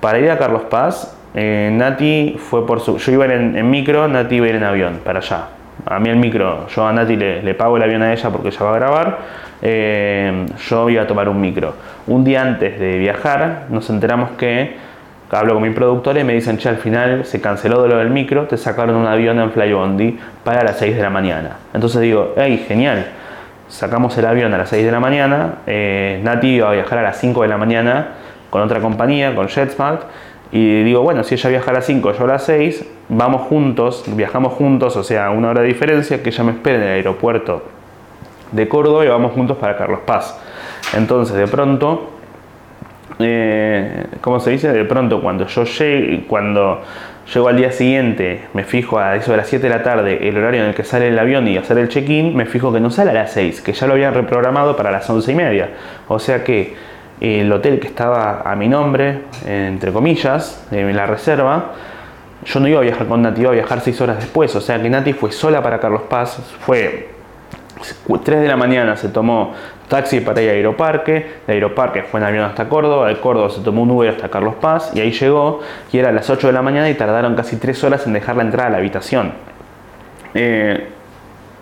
Para 0.00 0.18
ir 0.18 0.30
a 0.30 0.38
Carlos 0.38 0.62
Paz, 0.70 1.14
eh, 1.34 1.70
Nati 1.72 2.36
fue 2.38 2.66
por 2.66 2.80
su. 2.80 2.96
Yo 2.96 3.12
iba 3.12 3.26
en, 3.26 3.54
en, 3.56 3.68
micro, 3.68 4.08
Nati 4.08 4.36
iba 4.36 4.46
a 4.46 4.48
ir 4.48 4.54
en 4.56 4.64
avión, 4.64 5.00
para 5.04 5.18
allá. 5.18 5.48
A 5.84 6.00
mí 6.00 6.08
el 6.08 6.16
micro, 6.16 6.66
yo 6.68 6.86
a 6.86 6.92
Nati 6.92 7.16
le, 7.16 7.54
pago 7.54 7.76
el 7.76 7.82
avión 7.82 8.02
a 8.02 8.12
ella 8.12 8.30
porque 8.30 8.48
ella 8.48 8.64
va 8.64 8.70
a 8.70 8.78
grabar. 8.78 9.18
Eh, 9.62 10.46
yo 10.68 10.90
iba 10.90 11.02
a 11.02 11.06
tomar 11.06 11.28
un 11.28 11.40
micro. 11.40 11.74
Un 12.06 12.24
día 12.24 12.42
antes 12.42 12.78
de 12.78 12.98
viajar, 12.98 13.66
nos 13.70 13.88
enteramos 13.90 14.30
que. 14.32 14.86
Hablo 15.28 15.54
con 15.54 15.62
mi 15.64 15.70
productor 15.70 16.16
y 16.18 16.22
me 16.22 16.34
dicen, 16.34 16.56
che, 16.56 16.68
al 16.68 16.76
final 16.76 17.24
se 17.24 17.40
canceló 17.40 17.82
de 17.82 17.88
lo 17.88 17.96
del 17.96 18.10
micro, 18.10 18.46
te 18.46 18.56
sacaron 18.56 18.94
un 18.94 19.06
avión 19.06 19.40
en 19.40 19.50
Flybondi 19.50 20.16
para 20.44 20.62
las 20.62 20.78
6 20.78 20.94
de 20.94 21.02
la 21.02 21.10
mañana. 21.10 21.56
Entonces 21.74 22.00
digo, 22.00 22.34
hey, 22.36 22.64
genial, 22.68 23.06
sacamos 23.66 24.16
el 24.18 24.26
avión 24.26 24.54
a 24.54 24.58
las 24.58 24.68
6 24.68 24.84
de 24.84 24.92
la 24.92 25.00
mañana, 25.00 25.54
eh, 25.66 26.20
Nati 26.22 26.46
iba 26.46 26.70
a 26.70 26.72
viajar 26.74 27.00
a 27.00 27.02
las 27.02 27.18
5 27.18 27.42
de 27.42 27.48
la 27.48 27.58
mañana 27.58 28.10
con 28.50 28.62
otra 28.62 28.78
compañía, 28.78 29.34
con 29.34 29.48
JetSmart, 29.48 30.02
y 30.52 30.84
digo, 30.84 31.02
bueno, 31.02 31.24
si 31.24 31.34
ella 31.34 31.50
viaja 31.50 31.72
a 31.72 31.74
las 31.74 31.86
5, 31.86 32.12
yo 32.12 32.24
a 32.24 32.28
las 32.28 32.44
6, 32.44 32.86
vamos 33.08 33.42
juntos, 33.48 34.04
viajamos 34.06 34.52
juntos, 34.52 34.96
o 34.96 35.02
sea, 35.02 35.30
una 35.30 35.50
hora 35.50 35.62
de 35.62 35.66
diferencia, 35.66 36.22
que 36.22 36.28
ella 36.28 36.44
me 36.44 36.52
espere 36.52 36.76
en 36.76 36.82
el 36.82 36.88
aeropuerto 36.90 37.75
de 38.56 38.68
Córdoba 38.68 39.04
y 39.04 39.08
vamos 39.08 39.32
juntos 39.32 39.56
para 39.58 39.76
Carlos 39.76 40.00
Paz. 40.04 40.40
Entonces, 40.94 41.36
de 41.36 41.46
pronto, 41.46 42.10
eh, 43.18 44.06
¿cómo 44.20 44.40
se 44.40 44.50
dice? 44.50 44.72
De 44.72 44.84
pronto, 44.84 45.20
cuando 45.20 45.46
yo 45.46 45.64
llegue, 45.64 46.24
cuando 46.26 46.82
Llego 47.34 47.48
al 47.48 47.56
día 47.56 47.72
siguiente, 47.72 48.42
me 48.54 48.62
fijo 48.62 49.00
a 49.00 49.16
eso 49.16 49.32
de 49.32 49.38
las 49.38 49.48
7 49.48 49.68
de 49.68 49.74
la 49.74 49.82
tarde, 49.82 50.28
el 50.28 50.36
horario 50.36 50.62
en 50.62 50.68
el 50.68 50.74
que 50.76 50.84
sale 50.84 51.08
el 51.08 51.18
avión 51.18 51.48
y 51.48 51.56
hacer 51.56 51.76
el 51.78 51.88
check-in, 51.88 52.36
me 52.36 52.46
fijo 52.46 52.72
que 52.72 52.78
no 52.78 52.88
sale 52.88 53.10
a 53.10 53.14
las 53.14 53.32
6, 53.32 53.62
que 53.62 53.72
ya 53.72 53.88
lo 53.88 53.94
habían 53.94 54.14
reprogramado 54.14 54.76
para 54.76 54.92
las 54.92 55.10
11 55.10 55.32
y 55.32 55.34
media. 55.34 55.70
O 56.06 56.20
sea 56.20 56.44
que 56.44 56.76
el 57.20 57.50
hotel 57.50 57.80
que 57.80 57.88
estaba 57.88 58.42
a 58.42 58.54
mi 58.54 58.68
nombre, 58.68 59.22
entre 59.44 59.90
comillas, 59.90 60.68
en 60.70 60.94
la 60.94 61.06
reserva, 61.06 61.72
yo 62.44 62.60
no 62.60 62.68
iba 62.68 62.78
a 62.78 62.82
viajar 62.82 63.08
con 63.08 63.22
Nati, 63.22 63.40
iba 63.40 63.50
a 63.50 63.54
viajar 63.54 63.80
6 63.80 64.00
horas 64.02 64.18
después. 64.18 64.54
O 64.54 64.60
sea 64.60 64.80
que 64.80 64.88
Nati 64.88 65.12
fue 65.12 65.32
sola 65.32 65.60
para 65.64 65.80
Carlos 65.80 66.02
Paz, 66.02 66.40
fue 66.60 67.08
3 68.24 68.40
de 68.40 68.48
la 68.48 68.56
mañana 68.56 68.96
se 68.96 69.08
tomó 69.08 69.52
taxi 69.88 70.20
para 70.20 70.42
ir 70.42 70.50
a 70.50 70.52
Aeroparque, 70.52 71.26
de 71.46 71.52
Aeroparque 71.52 72.02
fue 72.02 72.20
en 72.20 72.26
avión 72.26 72.44
hasta 72.44 72.68
Córdoba, 72.68 73.08
de 73.08 73.16
Córdoba 73.16 73.50
se 73.50 73.60
tomó 73.60 73.82
un 73.82 73.90
Uber 73.90 74.10
hasta 74.10 74.28
Carlos 74.28 74.54
Paz 74.60 74.90
y 74.94 75.00
ahí 75.00 75.12
llegó 75.12 75.60
y 75.92 75.98
era 75.98 76.08
a 76.08 76.12
las 76.12 76.28
8 76.28 76.46
de 76.46 76.52
la 76.52 76.62
mañana 76.62 76.88
y 76.88 76.94
tardaron 76.94 77.34
casi 77.34 77.56
3 77.56 77.84
horas 77.84 78.06
en 78.06 78.12
dejarla 78.12 78.42
entrar 78.42 78.68
a 78.68 78.70
la 78.70 78.78
habitación. 78.78 79.32
Eh, 80.34 80.88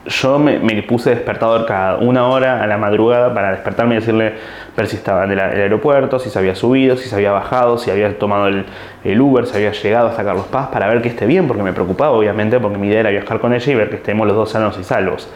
yo 0.06 0.38
me, 0.38 0.83
puse 0.83 1.11
despertador 1.11 1.64
cada 1.64 1.97
una 1.97 2.28
hora 2.28 2.62
a 2.62 2.66
la 2.66 2.76
madrugada 2.76 3.33
para 3.33 3.52
despertarme 3.52 3.94
y 3.94 3.99
decirle 4.00 4.35
ver 4.76 4.87
si 4.87 4.97
estaba 4.97 5.25
en 5.25 5.33
el, 5.33 5.40
aeropuerto, 5.40 6.18
si 6.18 6.28
se 6.28 6.38
había 6.38 6.54
subido, 6.54 6.97
si 6.97 7.09
se 7.09 7.14
había 7.14 7.33
bajado, 7.33 7.78
si 7.78 7.90
había 7.90 8.18
tomado 8.18 8.49
el, 8.49 8.66
el, 9.02 9.21
Uber, 9.21 9.47
si 9.47 9.56
había 9.56 9.73
llegado 9.73 10.09
hasta 10.09 10.23
Carlos 10.23 10.47
Paz 10.47 10.68
para 10.68 10.88
ver 10.88 11.00
que 11.00 11.09
esté 11.09 11.26
bien, 11.26 11.47
porque 11.47 11.62
me 11.62 11.73
preocupaba 11.73 12.11
obviamente, 12.11 12.61
porque 12.61 12.76
mi 12.76 12.88
idea 12.88 13.00
era 13.00 13.11
viajar 13.11 13.40
con 13.40 13.54
ella 13.54 13.73
y 13.73 13.75
ver 13.75 13.88
que 13.88 13.97
estemos 13.97 14.26
los 14.26 14.37
dos 14.37 14.50
sanos 14.50 14.76
y 14.78 14.85
salvos. 14.85 15.28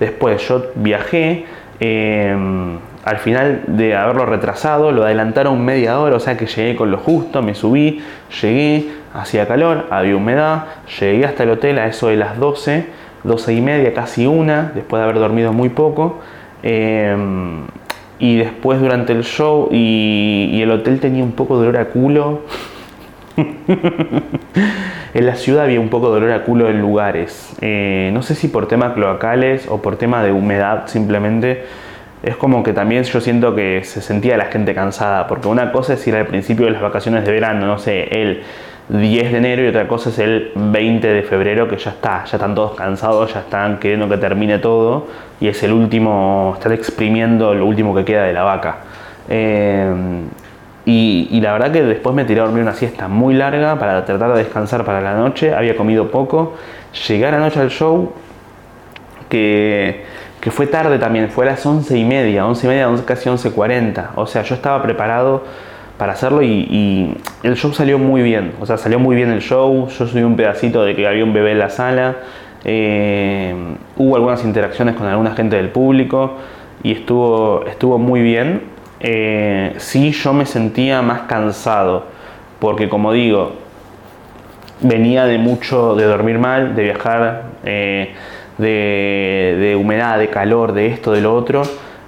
Después 0.00 0.46
yo 0.48 0.66
viajé, 0.74 1.46
em, 1.80 2.78
al 3.04 3.18
final 3.18 3.62
de 3.66 3.94
haberlo 3.94 4.26
retrasado, 4.26 4.92
lo 4.92 5.04
adelantaron 5.04 5.64
media 5.64 6.00
hora, 6.00 6.16
o 6.16 6.20
sea 6.20 6.36
que 6.36 6.46
llegué 6.46 6.76
con 6.76 6.90
lo 6.90 6.98
justo, 6.98 7.42
me 7.42 7.54
subí, 7.54 8.02
llegué, 8.42 8.90
hacía 9.14 9.46
calor, 9.46 9.86
había 9.90 10.16
humedad, 10.16 10.64
llegué 11.00 11.24
hasta 11.24 11.44
el 11.44 11.50
hotel 11.50 11.78
a 11.78 11.86
eso 11.86 12.08
de 12.08 12.16
las 12.16 12.38
12, 12.38 12.86
12 13.24 13.54
y 13.54 13.60
media, 13.60 13.94
casi 13.94 14.26
una, 14.26 14.72
después 14.74 15.00
de 15.00 15.04
haber 15.04 15.18
dormido 15.18 15.52
muy 15.52 15.68
poco. 15.68 16.18
Em, 16.62 17.66
y 18.18 18.36
después 18.36 18.80
durante 18.80 19.12
el 19.12 19.24
show 19.24 19.68
y, 19.70 20.50
y 20.52 20.62
el 20.62 20.70
hotel 20.70 21.00
tenía 21.00 21.22
un 21.22 21.32
poco 21.32 21.60
de 21.60 21.68
olor 21.68 21.80
a 21.80 21.84
culo. 21.86 22.42
en 25.16 25.24
la 25.24 25.34
ciudad 25.34 25.64
había 25.64 25.80
un 25.80 25.88
poco 25.88 26.08
de 26.08 26.20
dolor 26.20 26.32
a 26.32 26.44
culo 26.44 26.68
en 26.68 26.78
lugares. 26.78 27.56
Eh, 27.62 28.10
no 28.12 28.20
sé 28.22 28.34
si 28.34 28.48
por 28.48 28.68
temas 28.68 28.92
cloacales 28.92 29.66
o 29.66 29.80
por 29.80 29.96
tema 29.96 30.22
de 30.22 30.30
humedad 30.30 30.88
simplemente. 30.88 31.64
Es 32.22 32.36
como 32.36 32.62
que 32.62 32.74
también 32.74 33.02
yo 33.04 33.20
siento 33.22 33.54
que 33.54 33.82
se 33.84 34.02
sentía 34.02 34.36
la 34.36 34.46
gente 34.46 34.74
cansada, 34.74 35.26
porque 35.26 35.48
una 35.48 35.72
cosa 35.72 35.94
es 35.94 36.06
ir 36.06 36.16
al 36.16 36.26
principio 36.26 36.66
de 36.66 36.72
las 36.72 36.82
vacaciones 36.82 37.24
de 37.24 37.32
verano, 37.32 37.66
no 37.66 37.78
sé, 37.78 38.08
el 38.10 38.42
10 38.90 39.32
de 39.32 39.38
enero 39.38 39.64
y 39.64 39.68
otra 39.68 39.88
cosa 39.88 40.10
es 40.10 40.18
el 40.18 40.52
20 40.54 41.08
de 41.08 41.22
febrero 41.22 41.66
que 41.66 41.78
ya 41.78 41.92
está, 41.92 42.24
ya 42.26 42.36
están 42.36 42.54
todos 42.54 42.74
cansados, 42.74 43.32
ya 43.32 43.40
están 43.40 43.78
queriendo 43.78 44.10
que 44.10 44.18
termine 44.18 44.58
todo 44.58 45.06
y 45.40 45.48
es 45.48 45.62
el 45.62 45.72
último, 45.72 46.52
están 46.56 46.72
exprimiendo 46.72 47.54
lo 47.54 47.64
último 47.64 47.94
que 47.94 48.04
queda 48.04 48.24
de 48.24 48.34
la 48.34 48.42
vaca. 48.42 48.78
Eh, 49.30 49.94
y, 50.88 51.40
la 51.40 51.52
verdad 51.52 51.72
que 51.72 51.82
después 51.82 52.14
me 52.14 52.24
tiré 52.24 52.40
a 52.40 52.44
dormir 52.44 52.62
una 52.62 52.72
siesta 52.72 53.08
muy 53.08 53.34
larga 53.34 53.76
para 53.76 54.04
tratar 54.04 54.32
de 54.34 54.38
descansar 54.38 54.84
para 54.84 55.00
la 55.00 55.14
noche. 55.14 55.52
Había 55.52 55.76
comido 55.76 56.12
poco. 56.12 56.54
Llegué 57.08 57.26
a 57.26 57.32
la 57.32 57.40
noche 57.40 57.58
al 57.58 57.70
show, 57.70 58.12
que, 59.28 60.04
que 60.40 60.52
fue 60.52 60.68
tarde 60.68 61.00
también, 61.00 61.28
fue 61.28 61.44
a 61.44 61.50
las 61.50 61.66
once 61.66 61.98
y 61.98 62.04
media, 62.04 62.46
once 62.46 62.68
y 62.68 62.70
media, 62.70 62.88
casi 63.04 63.28
11.40. 63.28 64.10
O 64.14 64.28
sea, 64.28 64.42
yo 64.42 64.54
estaba 64.54 64.80
preparado 64.80 65.42
para 65.98 66.12
hacerlo 66.12 66.40
y, 66.40 67.16
el 67.42 67.56
show 67.56 67.72
salió 67.72 67.98
muy 67.98 68.22
bien. 68.22 68.52
O 68.60 68.66
sea, 68.66 68.76
salió 68.76 69.00
muy 69.00 69.16
bien 69.16 69.30
el 69.30 69.40
show. 69.40 69.88
Yo 69.88 70.06
subí 70.06 70.22
un 70.22 70.36
pedacito 70.36 70.84
de 70.84 70.94
que 70.94 71.08
había 71.08 71.24
un 71.24 71.32
bebé 71.32 71.50
en 71.50 71.58
la 71.58 71.70
sala. 71.70 72.18
Eh, 72.64 73.52
hubo 73.96 74.14
algunas 74.14 74.44
interacciones 74.44 74.94
con 74.94 75.08
alguna 75.08 75.34
gente 75.34 75.56
del 75.56 75.70
público 75.70 76.34
y 76.84 76.92
estuvo, 76.92 77.64
estuvo 77.66 77.98
muy 77.98 78.22
bien 78.22 78.75
eh, 79.00 79.74
sí 79.78 80.12
yo 80.12 80.32
me 80.32 80.46
sentía 80.46 81.02
más 81.02 81.22
cansado, 81.22 82.04
porque 82.58 82.88
como 82.88 83.12
digo, 83.12 83.52
venía 84.80 85.24
de 85.24 85.38
mucho, 85.38 85.94
de 85.94 86.04
dormir 86.04 86.38
mal, 86.38 86.74
de 86.74 86.82
viajar, 86.82 87.42
eh, 87.64 88.14
de, 88.58 89.76
humedad, 89.78 90.18
de 90.18 90.28
calor, 90.28 90.72
de 90.72 90.86
esto, 90.86 91.12
de 91.12 91.20
lo 91.20 91.34
otro, 91.34 91.62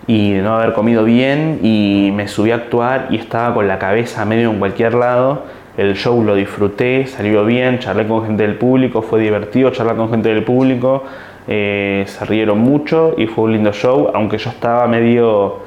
y 0.06 0.32
de 0.32 0.42
no 0.42 0.56
haber 0.56 0.72
comido 0.72 1.04
bien, 1.04 1.60
y 1.62 2.10
me 2.14 2.28
subí 2.28 2.50
a 2.50 2.56
actuar 2.56 3.08
y 3.10 3.16
estaba 3.16 3.54
con 3.54 3.68
la 3.68 3.78
cabeza 3.78 4.24
medio 4.24 4.50
en 4.50 4.58
cualquier 4.58 4.94
lado. 4.94 5.44
El 5.76 5.94
show 5.94 6.24
lo 6.24 6.34
disfruté, 6.34 7.06
salió 7.06 7.44
bien, 7.44 7.78
charlé 7.78 8.06
con 8.06 8.24
gente 8.24 8.42
del 8.42 8.56
público, 8.56 9.02
fue 9.02 9.20
divertido 9.20 9.70
charlar 9.70 9.96
con 9.96 10.10
gente 10.10 10.30
del 10.30 10.42
público, 10.42 11.04
eh, 11.46 12.02
se 12.06 12.24
rieron 12.24 12.58
mucho 12.58 13.14
y 13.16 13.26
fue 13.26 13.44
un 13.44 13.52
lindo 13.52 13.72
show, 13.72 14.10
aunque 14.12 14.38
yo 14.38 14.50
estaba 14.50 14.88
medio 14.88 15.60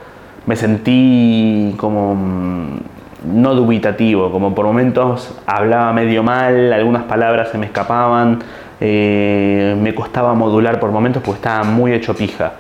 me 0.46 0.56
sentí 0.56 1.76
como 1.78 2.16
mm, 2.16 2.78
no 3.26 3.54
dubitativo, 3.54 4.32
como 4.32 4.56
por 4.56 4.66
momentos 4.66 5.38
hablaba 5.46 5.94
medio 5.94 6.24
mal, 6.24 6.74
algunas 6.74 7.04
palabras 7.04 7.50
se 7.50 7.58
me 7.58 7.68
escapaban, 7.68 8.40
eh, 8.80 9.76
me 9.80 9.94
costaba 9.94 10.34
modular 10.34 10.80
por 10.80 10.92
momentos 10.92 11.22
porque 11.24 11.38
estaba 11.38 11.64
muy 11.64 11.94
hecho 11.94 12.16
pija. 12.16 12.54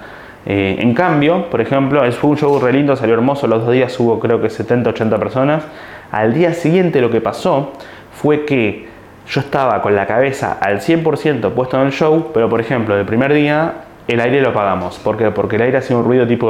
Eh, 0.45 0.77
en 0.79 0.93
cambio, 0.93 1.49
por 1.49 1.61
ejemplo, 1.61 2.01
fue 2.13 2.31
un 2.31 2.37
show 2.37 2.59
re 2.59 2.73
lindo, 2.73 2.95
salió 2.95 3.15
hermoso, 3.15 3.47
los 3.47 3.65
dos 3.65 3.73
días 3.73 3.99
hubo 3.99 4.19
creo 4.19 4.41
que 4.41 4.49
70, 4.49 4.89
80 4.91 5.17
personas. 5.17 5.63
Al 6.11 6.33
día 6.33 6.53
siguiente 6.53 7.01
lo 7.01 7.09
que 7.09 7.21
pasó 7.21 7.73
fue 8.11 8.45
que 8.45 8.87
yo 9.27 9.41
estaba 9.41 9.81
con 9.81 9.95
la 9.95 10.07
cabeza 10.07 10.57
al 10.59 10.81
100% 10.81 11.51
puesto 11.51 11.79
en 11.79 11.87
el 11.87 11.91
show, 11.91 12.31
pero 12.33 12.49
por 12.49 12.59
ejemplo, 12.59 12.97
el 12.97 13.05
primer 13.05 13.33
día 13.33 13.73
el 14.07 14.19
aire 14.19 14.41
lo 14.41 14.49
apagamos. 14.49 14.99
¿Por 14.99 15.17
qué? 15.17 15.31
Porque 15.31 15.55
el 15.55 15.61
aire 15.63 15.77
hacía 15.77 15.95
un 15.95 16.03
ruido 16.03 16.27
tipo... 16.27 16.47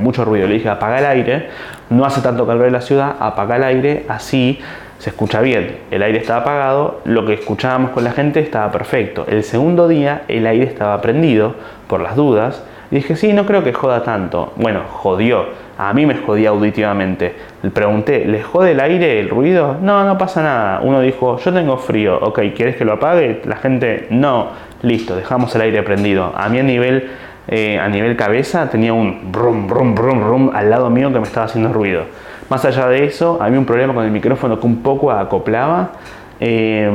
Mucho 0.00 0.24
ruido. 0.24 0.46
Le 0.46 0.54
dije, 0.54 0.68
apaga 0.68 0.98
el 0.98 1.06
aire. 1.06 1.48
No 1.90 2.04
hace 2.04 2.20
tanto 2.20 2.46
calor 2.46 2.66
en 2.66 2.72
la 2.74 2.80
ciudad, 2.80 3.16
apaga 3.18 3.56
el 3.56 3.64
aire. 3.64 4.04
Así 4.08 4.60
se 4.98 5.10
escucha 5.10 5.40
bien. 5.40 5.78
El 5.90 6.02
aire 6.02 6.18
estaba 6.18 6.42
apagado. 6.42 7.00
Lo 7.04 7.24
que 7.24 7.34
escuchábamos 7.34 7.92
con 7.92 8.04
la 8.04 8.12
gente 8.12 8.40
estaba 8.40 8.70
perfecto. 8.70 9.24
El 9.26 9.42
segundo 9.42 9.88
día 9.88 10.22
el 10.28 10.46
aire 10.46 10.64
estaba 10.64 11.00
prendido 11.00 11.54
por 11.86 12.00
las 12.00 12.14
dudas. 12.14 12.62
Dije, 12.90 13.16
sí, 13.16 13.32
no 13.32 13.46
creo 13.46 13.62
que 13.62 13.72
joda 13.72 14.02
tanto. 14.02 14.52
Bueno, 14.56 14.82
jodió 14.90 15.46
a 15.78 15.94
mí 15.94 16.06
me 16.06 16.16
jodía 16.16 16.50
auditivamente. 16.50 17.36
Le 17.62 17.70
pregunté, 17.70 18.24
¿les 18.26 18.44
jode 18.44 18.72
el 18.72 18.80
aire, 18.80 19.20
el 19.20 19.30
ruido? 19.30 19.76
No, 19.80 20.02
no 20.04 20.18
pasa 20.18 20.42
nada. 20.42 20.80
Uno 20.82 21.00
dijo, 21.00 21.38
yo 21.38 21.52
tengo 21.52 21.78
frío, 21.78 22.18
ok, 22.20 22.40
¿quieres 22.54 22.74
que 22.74 22.84
lo 22.84 22.94
apague? 22.94 23.42
La 23.44 23.56
gente, 23.56 24.08
no, 24.10 24.48
listo, 24.82 25.14
dejamos 25.14 25.54
el 25.54 25.62
aire 25.62 25.84
prendido. 25.84 26.32
A 26.36 26.48
mí 26.48 26.58
a 26.58 26.64
nivel 26.64 27.08
eh, 27.46 27.78
a 27.78 27.88
nivel 27.88 28.16
cabeza, 28.16 28.68
tenía 28.68 28.92
un 28.92 29.30
brum, 29.32 29.68
brum, 29.68 29.94
brum, 29.94 30.20
brum 30.20 30.50
al 30.52 30.68
lado 30.68 30.90
mío 30.90 31.12
que 31.12 31.20
me 31.20 31.26
estaba 31.26 31.46
haciendo 31.46 31.72
ruido. 31.72 32.02
Más 32.50 32.64
allá 32.64 32.88
de 32.88 33.04
eso, 33.04 33.38
había 33.40 33.58
un 33.58 33.64
problema 33.64 33.94
con 33.94 34.04
el 34.04 34.10
micrófono 34.10 34.58
que 34.58 34.66
un 34.66 34.82
poco 34.82 35.12
acoplaba. 35.12 35.92
Eh, 36.40 36.90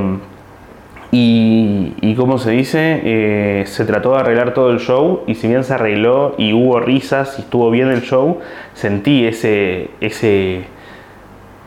y, 1.16 2.16
como 2.16 2.40
se 2.40 2.50
dice, 2.50 3.02
eh, 3.04 3.64
se 3.68 3.86
trató 3.86 4.14
de 4.14 4.22
arreglar 4.22 4.56
todo 4.56 4.72
el 4.72 4.80
show 4.80 5.22
y 5.28 5.36
si 5.36 5.48
bien 5.48 5.64
se 5.64 5.76
arregló 5.76 6.34
y 6.40 6.54
hubo 6.54 6.80
risas 6.80 7.36
y 7.38 7.44
estuvo 7.44 7.70
bien 7.70 7.90
el 7.90 8.02
show, 8.02 8.40
sentí 8.74 9.28
ese, 9.28 9.92
ese 10.02 10.64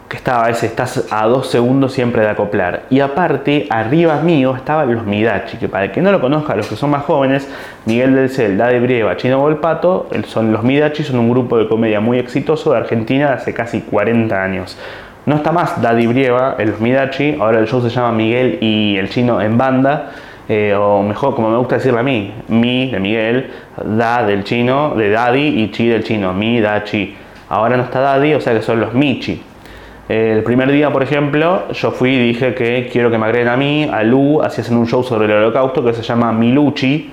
que 0.08 0.16
estaba 0.16 0.50
ese, 0.50 0.66
estás 0.66 1.06
a 1.12 1.26
dos 1.26 1.48
segundos 1.48 1.92
siempre 1.92 2.22
de 2.22 2.30
acoplar. 2.30 2.86
Y 2.90 2.98
aparte, 2.98 3.68
arriba 3.70 4.20
mío 4.20 4.56
estaban 4.56 4.92
los 4.92 5.06
Midachi, 5.06 5.58
que 5.58 5.68
para 5.68 5.84
el 5.84 5.92
que 5.92 6.02
no 6.02 6.10
lo 6.10 6.20
conozca, 6.20 6.56
los 6.56 6.66
que 6.66 6.74
son 6.74 6.90
más 6.90 7.04
jóvenes, 7.04 7.48
Miguel 7.84 8.16
del 8.16 8.30
Cel, 8.30 8.58
Dade 8.58 8.80
Brieva, 8.80 9.16
Chino 9.16 9.38
Volpato, 9.38 10.08
son 10.26 10.52
los 10.52 10.64
Midachi, 10.64 11.04
son 11.04 11.20
un 11.20 11.30
grupo 11.30 11.56
de 11.56 11.68
comedia 11.68 12.00
muy 12.00 12.18
exitoso 12.18 12.72
de 12.72 12.78
Argentina 12.78 13.28
de 13.28 13.34
hace 13.34 13.54
casi 13.54 13.80
40 13.80 14.42
años. 14.42 14.76
No 15.26 15.34
está 15.34 15.50
más 15.50 15.82
Daddy 15.82 16.06
Brieva 16.06 16.54
los 16.58 16.80
Midachi, 16.80 17.36
ahora 17.40 17.58
el 17.58 17.66
show 17.66 17.82
se 17.82 17.90
llama 17.90 18.12
Miguel 18.12 18.58
y 18.60 18.96
el 18.96 19.08
chino 19.08 19.40
en 19.40 19.58
banda, 19.58 20.12
eh, 20.48 20.72
o 20.78 21.02
mejor, 21.02 21.34
como 21.34 21.50
me 21.50 21.58
gusta 21.58 21.76
decirle 21.76 21.98
a 21.98 22.04
mí, 22.04 22.32
mi 22.46 22.90
de 22.92 23.00
Miguel, 23.00 23.50
da 23.84 24.24
del 24.24 24.44
chino, 24.44 24.94
de 24.94 25.10
Daddy 25.10 25.62
y 25.62 25.70
chi 25.72 25.88
del 25.88 26.04
chino, 26.04 26.32
mi, 26.32 26.60
da, 26.60 26.84
chi. 26.84 27.16
Ahora 27.48 27.76
no 27.76 27.82
está 27.82 27.98
Daddy, 27.98 28.34
o 28.34 28.40
sea 28.40 28.54
que 28.54 28.62
son 28.62 28.78
los 28.78 28.94
Michi. 28.94 29.42
El 30.08 30.44
primer 30.44 30.70
día, 30.70 30.92
por 30.92 31.02
ejemplo, 31.02 31.72
yo 31.72 31.90
fui 31.90 32.10
y 32.10 32.28
dije 32.28 32.54
que 32.54 32.88
quiero 32.92 33.10
que 33.10 33.18
me 33.18 33.26
agreguen 33.26 33.48
a 33.48 33.56
mí, 33.56 33.90
a 33.92 34.04
Lu, 34.04 34.40
así 34.40 34.60
hacen 34.60 34.76
un 34.76 34.86
show 34.86 35.02
sobre 35.02 35.26
el 35.26 35.32
holocausto 35.32 35.84
que 35.84 35.92
se 35.92 36.02
llama 36.02 36.32
Miluchi. 36.32 37.10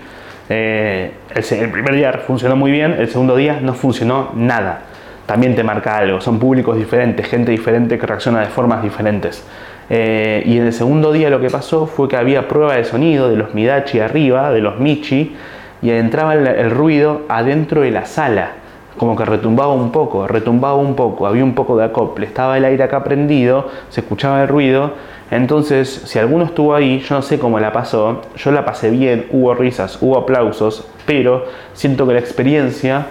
Eh, 0.49 1.11
el, 1.33 1.71
primer 1.71 1.95
día 1.95 2.13
funcionó 2.27 2.55
muy 2.55 2.69
bien, 2.69 2.95
el 2.99 3.07
segundo 3.07 3.35
día 3.35 3.57
no 3.59 3.73
funcionó 3.73 4.29
nada. 4.35 4.81
También 5.25 5.55
te 5.55 5.63
marca 5.63 5.97
algo, 5.97 6.19
son 6.21 6.39
públicos 6.39 6.75
diferentes, 6.77 7.27
gente 7.27 7.51
diferente 7.51 7.97
que 7.97 8.05
reacciona 8.05 8.41
de 8.41 8.47
formas 8.47 8.83
diferentes. 8.83 9.45
Eh, 9.89 10.43
y 10.45 10.57
en 10.57 10.67
el 10.67 10.73
segundo 10.73 11.11
día 11.11 11.29
lo 11.29 11.39
que 11.39 11.49
pasó 11.49 11.85
fue 11.85 12.07
que 12.07 12.17
había 12.17 12.47
prueba 12.47 12.75
de 12.75 12.83
sonido 12.83 13.29
de 13.29 13.37
los 13.37 13.53
Midachi 13.53 13.99
arriba, 13.99 14.51
de 14.51 14.61
los 14.61 14.79
Michi, 14.79 15.35
y 15.81 15.89
entraba 15.91 16.33
el 16.33 16.71
ruido 16.71 17.23
adentro 17.27 17.81
de 17.81 17.91
la 17.91 18.05
sala 18.05 18.63
como 18.97 19.15
que 19.15 19.25
retumbaba 19.25 19.73
un 19.73 19.91
poco, 19.91 20.27
retumbaba 20.27 20.75
un 20.75 20.95
poco, 20.95 21.25
había 21.25 21.43
un 21.43 21.55
poco 21.55 21.77
de 21.77 21.85
acople, 21.85 22.25
estaba 22.25 22.57
el 22.57 22.65
aire 22.65 22.83
acá 22.83 23.03
prendido, 23.03 23.69
se 23.89 24.01
escuchaba 24.01 24.43
el 24.43 24.47
ruido, 24.47 24.93
entonces 25.31 25.89
si 25.89 26.19
alguno 26.19 26.45
estuvo 26.45 26.75
ahí, 26.75 26.99
yo 26.99 27.15
no 27.15 27.21
sé 27.21 27.39
cómo 27.39 27.59
la 27.59 27.71
pasó, 27.71 28.21
yo 28.35 28.51
la 28.51 28.65
pasé 28.65 28.91
bien, 28.91 29.27
hubo 29.31 29.53
risas, 29.55 29.97
hubo 30.01 30.17
aplausos, 30.17 30.87
pero 31.05 31.45
siento 31.73 32.05
que 32.07 32.13
la 32.13 32.19
experiencia 32.19 33.07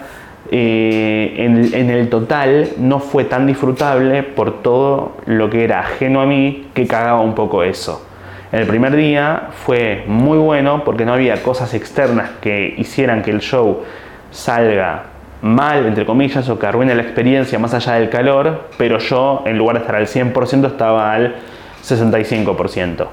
eh, 0.51 1.35
en, 1.37 1.73
en, 1.73 1.89
el 1.89 2.09
total 2.09 2.69
no 2.77 2.99
fue 2.99 3.23
tan 3.23 3.47
disfrutable 3.47 4.23
por 4.23 4.61
todo 4.61 5.17
lo 5.25 5.49
que 5.49 5.63
era 5.63 5.79
ajeno 5.79 6.21
a 6.21 6.25
mí 6.25 6.67
que 6.73 6.85
cagaba 6.85 7.21
un 7.21 7.33
poco 7.33 7.63
eso. 7.63 8.05
El 8.51 8.67
primer 8.67 8.95
día 8.95 9.49
fue 9.65 10.03
muy 10.05 10.37
bueno 10.37 10.83
porque 10.83 11.05
no 11.05 11.13
había 11.13 11.41
cosas 11.41 11.73
externas 11.73 12.29
que 12.39 12.75
hicieran 12.77 13.23
que 13.23 13.31
el 13.31 13.39
show 13.39 13.83
salga 14.29 15.05
mal, 15.41 15.85
entre 15.85 16.05
comillas, 16.05 16.47
o 16.49 16.59
que 16.59 16.65
arruine 16.65 16.95
la 16.95 17.01
experiencia 17.01 17.57
más 17.59 17.73
allá 17.73 17.93
del 17.93 18.09
calor, 18.09 18.69
pero 18.77 18.97
yo, 18.99 19.43
en 19.45 19.57
lugar 19.57 19.77
de 19.77 19.81
estar 19.81 19.95
al 19.95 20.07
100%, 20.07 20.67
estaba 20.67 21.13
al 21.13 21.35
65%. 21.83 23.07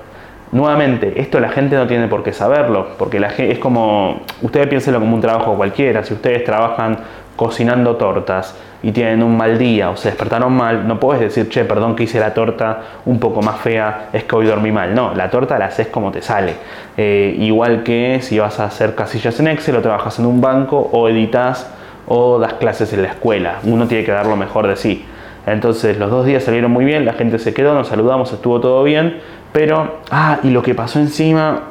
Nuevamente, 0.53 1.21
esto 1.21 1.39
la 1.39 1.51
gente 1.51 1.77
no 1.77 1.87
tiene 1.87 2.09
por 2.09 2.25
qué 2.25 2.33
saberlo, 2.33 2.89
porque 2.99 3.21
la 3.21 3.31
gente, 3.31 3.53
es 3.53 3.59
como, 3.61 4.23
ustedes 4.43 4.67
piénsenlo 4.67 4.99
como 4.99 5.15
un 5.15 5.21
trabajo 5.21 5.55
cualquiera, 5.55 6.03
si 6.03 6.15
ustedes 6.15 6.43
trabajan 6.43 6.99
cocinando 7.37 7.97
tortas 7.97 8.55
y 8.83 8.91
tienen 8.93 9.23
un 9.23 9.37
mal 9.37 9.59
día 9.59 9.91
o 9.91 9.97
se 9.97 10.09
despertaron 10.09 10.53
mal, 10.53 10.89
no 10.89 10.99
puedes 10.99 11.23
decir, 11.23 11.49
che, 11.49 11.65
perdón 11.65 11.95
que 11.95 12.03
hice 12.03 12.19
la 12.19 12.35
torta 12.35 12.81
un 13.07 13.21
poco 13.21 13.43
más 13.43 13.61
fea, 13.61 14.09
es 14.13 14.25
que 14.25 14.35
hoy 14.35 14.47
dormí 14.47 14.73
mal. 14.73 14.95
No, 14.95 15.15
la 15.15 15.31
torta 15.31 15.57
la 15.57 15.67
haces 15.67 15.87
como 15.87 16.11
te 16.11 16.21
sale. 16.21 16.55
Eh, 16.97 17.35
igual 17.39 17.83
que 17.85 18.19
si 18.21 18.39
vas 18.39 18.59
a 18.59 18.65
hacer 18.65 18.95
casillas 18.95 19.39
en 19.39 19.49
Excel 19.49 19.77
o 19.77 19.83
trabajas 19.83 20.19
en 20.19 20.27
un 20.27 20.41
banco 20.41 20.91
o 20.93 21.09
editas 21.09 21.71
o 22.09 22.39
das 22.41 22.55
clases 22.55 22.93
en 22.93 23.03
la 23.03 23.09
escuela. 23.09 23.61
Uno 23.63 23.87
tiene 23.87 24.05
que 24.05 24.13
dar 24.13 24.27
lo 24.27 24.37
mejor 24.37 24.67
de 24.67 24.77
sí. 24.77 25.07
Entonces 25.47 25.99
los 25.99 26.11
dos 26.11 26.27
días 26.27 26.45
salieron 26.45 26.71
muy 26.71 26.85
bien, 26.85 27.05
la 27.05 27.15
gente 27.15 27.39
se 27.39 27.55
quedó, 27.55 27.75
nos 27.75 27.89
saludamos, 27.89 28.33
estuvo 28.33 28.61
todo 28.61 28.83
bien, 28.83 29.21
pero, 29.53 30.01
ah, 30.11 30.39
y 30.43 30.51
lo 30.51 30.63
que 30.63 30.75
pasó 30.75 30.99
encima, 30.99 31.63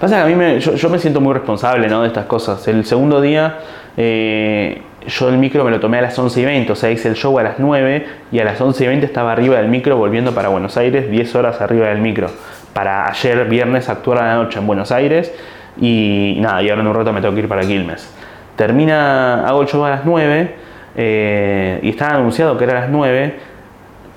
pasa 0.00 0.16
que 0.16 0.22
a 0.22 0.26
mí 0.26 0.34
me, 0.34 0.60
yo, 0.60 0.90
me 0.90 0.98
siento 0.98 1.20
muy 1.20 1.34
responsable 1.34 1.88
¿no? 1.88 2.02
de 2.02 2.08
estas 2.08 2.26
cosas. 2.26 2.66
El 2.68 2.84
segundo 2.84 3.20
día 3.20 3.58
eh, 3.96 4.82
yo 5.06 5.28
el 5.28 5.38
micro 5.38 5.64
me 5.64 5.70
lo 5.70 5.80
tomé 5.80 5.98
a 5.98 6.02
las 6.02 6.18
11 6.18 6.40
y 6.40 6.44
20, 6.44 6.72
o 6.72 6.74
sea, 6.74 6.90
hice 6.90 7.08
el 7.08 7.14
show 7.14 7.38
a 7.38 7.42
las 7.42 7.58
9 7.58 8.06
y 8.32 8.38
a 8.40 8.44
las 8.44 8.60
11 8.60 8.84
y 8.84 8.86
20 8.88 9.06
estaba 9.06 9.32
arriba 9.32 9.56
del 9.56 9.68
micro 9.68 9.96
volviendo 9.96 10.32
para 10.32 10.48
Buenos 10.48 10.76
Aires, 10.76 11.10
10 11.10 11.34
horas 11.36 11.60
arriba 11.60 11.88
del 11.88 11.98
micro, 11.98 12.28
para 12.72 13.06
ayer 13.08 13.44
viernes 13.48 13.88
actuar 13.88 14.18
a 14.18 14.26
la 14.26 14.34
noche 14.34 14.58
en 14.58 14.66
Buenos 14.66 14.90
Aires 14.90 15.32
y 15.80 16.38
nada, 16.40 16.62
y 16.62 16.70
ahora 16.70 16.82
en 16.82 16.88
un 16.88 16.94
rato 16.94 17.12
me 17.12 17.20
tengo 17.20 17.34
que 17.34 17.40
ir 17.40 17.48
para 17.48 17.62
Quilmes. 17.62 18.12
Termina, 18.56 19.46
hago 19.46 19.62
el 19.62 19.68
show 19.68 19.84
a 19.84 19.90
las 19.90 20.04
9 20.04 20.65
eh, 20.96 21.78
y 21.82 21.90
estaba 21.90 22.14
anunciado 22.14 22.56
que 22.56 22.64
era 22.64 22.78
a 22.78 22.80
las 22.82 22.90
9. 22.90 23.34